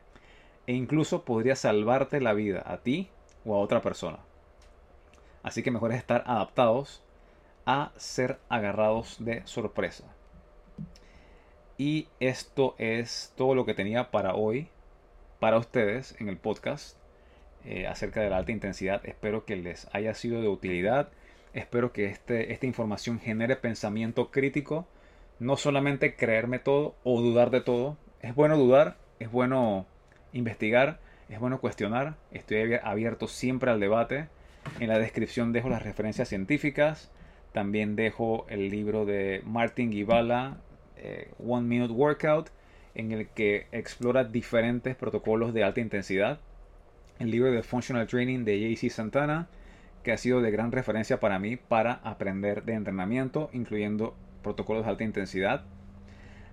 e 0.66 0.72
incluso 0.72 1.24
podría 1.24 1.56
salvarte 1.56 2.20
la 2.20 2.32
vida 2.32 2.62
a 2.66 2.78
ti 2.78 3.08
o 3.44 3.54
a 3.54 3.58
otra 3.58 3.82
persona. 3.82 4.18
Así 5.42 5.62
que 5.62 5.70
mejor 5.70 5.92
es 5.92 5.98
estar 5.98 6.24
adaptados 6.26 7.02
a 7.66 7.92
ser 7.96 8.38
agarrados 8.48 9.16
de 9.20 9.46
sorpresa. 9.46 10.04
Y 11.78 12.08
esto 12.20 12.74
es 12.78 13.32
todo 13.36 13.54
lo 13.54 13.66
que 13.66 13.74
tenía 13.74 14.10
para 14.10 14.34
hoy, 14.34 14.68
para 15.38 15.58
ustedes 15.58 16.16
en 16.20 16.28
el 16.28 16.36
podcast 16.36 16.96
eh, 17.64 17.86
acerca 17.86 18.20
de 18.20 18.30
la 18.30 18.36
alta 18.36 18.52
intensidad. 18.52 19.04
Espero 19.04 19.44
que 19.44 19.56
les 19.56 19.88
haya 19.92 20.14
sido 20.14 20.40
de 20.40 20.48
utilidad. 20.48 21.08
Espero 21.52 21.92
que 21.92 22.06
este, 22.06 22.52
esta 22.52 22.66
información 22.66 23.18
genere 23.18 23.56
pensamiento 23.56 24.30
crítico. 24.30 24.86
No 25.38 25.56
solamente 25.56 26.14
creerme 26.14 26.58
todo 26.58 26.94
o 27.02 27.20
dudar 27.20 27.50
de 27.50 27.60
todo. 27.60 27.96
Es 28.22 28.34
bueno 28.34 28.56
dudar, 28.56 28.96
es 29.18 29.30
bueno 29.30 29.86
investigar, 30.32 31.00
es 31.28 31.40
bueno 31.40 31.60
cuestionar. 31.60 32.14
Estoy 32.30 32.74
abierto 32.82 33.28
siempre 33.28 33.70
al 33.70 33.80
debate. 33.80 34.28
En 34.80 34.88
la 34.88 34.98
descripción 34.98 35.52
dejo 35.52 35.68
las 35.68 35.82
referencias 35.82 36.28
científicas. 36.28 37.10
También 37.52 37.96
dejo 37.96 38.46
el 38.48 38.68
libro 38.68 39.06
de 39.06 39.42
Martin 39.44 39.90
Gibala, 39.90 40.58
eh, 40.96 41.30
One 41.44 41.66
Minute 41.66 41.92
Workout, 41.92 42.50
en 42.96 43.12
el 43.12 43.28
que 43.28 43.66
explora 43.72 44.24
diferentes 44.24 44.96
protocolos 44.96 45.52
de 45.52 45.62
alta 45.62 45.80
intensidad. 45.80 46.40
El 47.18 47.30
libro 47.30 47.52
de 47.52 47.62
Functional 47.62 48.06
Training 48.06 48.44
de 48.44 48.58
JC 48.58 48.90
Santana, 48.90 49.48
que 50.02 50.12
ha 50.12 50.16
sido 50.16 50.40
de 50.40 50.50
gran 50.50 50.72
referencia 50.72 51.20
para 51.20 51.38
mí 51.38 51.56
para 51.56 51.92
aprender 52.04 52.64
de 52.64 52.72
entrenamiento, 52.72 53.50
incluyendo 53.52 54.14
protocolos 54.42 54.84
de 54.84 54.90
alta 54.90 55.04
intensidad. 55.04 55.64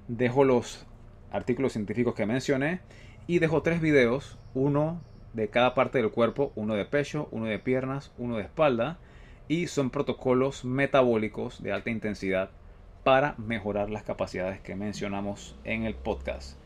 Dejo 0.10 0.44
los 0.44 0.86
artículos 1.32 1.74
científicos 1.74 2.14
que 2.14 2.26
mencioné 2.26 2.82
y 3.26 3.40
dejo 3.40 3.62
tres 3.62 3.80
videos, 3.80 4.38
uno 4.54 5.02
de 5.34 5.48
cada 5.48 5.74
parte 5.74 6.00
del 6.00 6.12
cuerpo, 6.12 6.52
uno 6.56 6.76
de 6.76 6.86
pecho, 6.86 7.30
uno 7.32 7.46
de 7.46 7.58
piernas, 7.58 8.12
uno 8.18 8.36
de 8.36 8.44
espalda, 8.44 9.00
y 9.48 9.68
son 9.68 9.90
protocolos 9.90 10.66
metabólicos 10.66 11.64
de 11.64 11.72
alta 11.72 11.90
intensidad 11.90 12.50
para 13.04 13.36
mejorar 13.38 13.90
las 13.90 14.04
capacidades 14.04 14.62
que 14.62 14.76
mencionamos 14.76 15.56
en 15.64 15.84
el 15.84 15.96
podcast. 15.96 16.58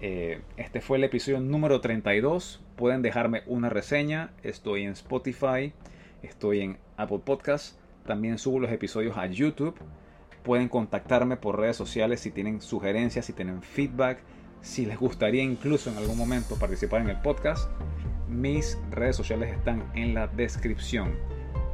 Eh, 0.00 0.40
este 0.56 0.80
fue 0.80 0.98
el 0.98 1.04
episodio 1.04 1.40
número 1.40 1.80
32. 1.80 2.62
Pueden 2.76 3.02
dejarme 3.02 3.42
una 3.46 3.68
reseña. 3.68 4.30
Estoy 4.42 4.84
en 4.84 4.90
Spotify, 4.92 5.72
estoy 6.22 6.60
en 6.60 6.78
Apple 6.96 7.20
Podcast. 7.24 7.78
También 8.06 8.38
subo 8.38 8.60
los 8.60 8.70
episodios 8.70 9.16
a 9.16 9.26
YouTube. 9.26 9.74
Pueden 10.44 10.68
contactarme 10.68 11.36
por 11.36 11.58
redes 11.58 11.76
sociales 11.76 12.20
si 12.20 12.30
tienen 12.30 12.60
sugerencias, 12.60 13.24
si 13.24 13.32
tienen 13.32 13.62
feedback, 13.62 14.20
si 14.60 14.86
les 14.86 14.98
gustaría 14.98 15.42
incluso 15.42 15.90
en 15.90 15.96
algún 15.96 16.16
momento 16.16 16.56
participar 16.56 17.00
en 17.00 17.08
el 17.08 17.20
podcast. 17.20 17.68
Mis 18.28 18.78
redes 18.90 19.16
sociales 19.16 19.52
están 19.52 19.90
en 19.94 20.14
la 20.14 20.28
descripción. 20.28 21.16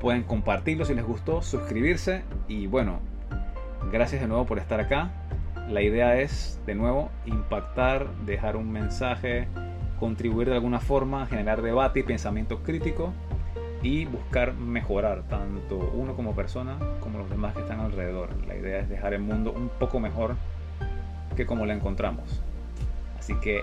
Pueden 0.01 0.23
compartirlo 0.23 0.85
si 0.85 0.95
les 0.95 1.05
gustó, 1.05 1.43
suscribirse 1.43 2.25
y 2.49 2.67
bueno, 2.67 3.01
Gracias 3.91 4.21
de 4.21 4.29
nuevo 4.29 4.47
por 4.47 4.59
estar 4.59 4.81
acá. 4.81 5.11
La 5.69 5.83
idea 5.83 6.21
es, 6.21 6.61
de 6.67 6.75
nuevo, 6.75 7.11
impactar, 7.27 8.09
dejar 8.27 8.57
un 8.57 8.71
mensaje, 8.71 9.49
contribuir 9.99 10.49
de 10.49 10.55
alguna 10.55 10.81
forma, 10.81 11.27
generar 11.27 11.63
debate 11.63 12.01
y 12.01 12.03
pensamiento 12.03 12.63
crítico 12.63 13.13
y 13.83 14.05
buscar 14.05 14.55
mejorar 14.55 15.23
tanto 15.29 15.79
uno 15.95 16.15
como 16.15 16.35
persona 16.35 16.77
como 17.01 17.19
los 17.19 17.31
demás 17.31 17.55
que 17.55 17.63
están 17.63 17.81
alrededor. 17.81 18.31
La 18.47 18.55
idea 18.55 18.79
es 18.81 18.89
dejar 18.89 19.15
el 19.15 19.23
mundo 19.23 19.53
un 19.53 19.69
poco 19.69 20.01
mejor 20.01 20.37
que 21.37 21.47
como 21.47 21.67
lo 21.67 21.73
encontramos. 21.73 22.41
Así 23.19 23.35
que 23.37 23.63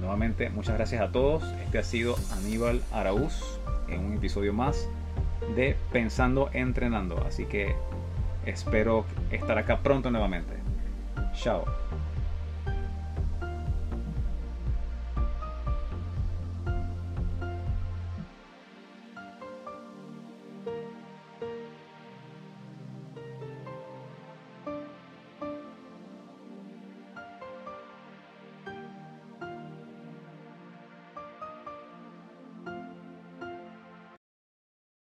nuevamente 0.00 0.50
muchas 0.50 0.74
gracias 0.76 1.02
a 1.02 1.12
todos. 1.12 1.42
Este 1.64 1.78
ha 1.78 1.82
sido 1.82 2.16
Aníbal 2.32 2.82
Araúz 2.92 3.58
en 3.88 4.04
un 4.04 4.14
episodio 4.14 4.52
más 4.52 4.88
de 5.56 5.76
Pensando 5.92 6.50
Entrenando. 6.52 7.22
Así 7.26 7.44
que 7.44 7.74
Espero 8.48 9.04
estar 9.30 9.58
acá 9.58 9.76
pronto 9.82 10.10
nuevamente. 10.10 10.54
Chao. 11.34 11.64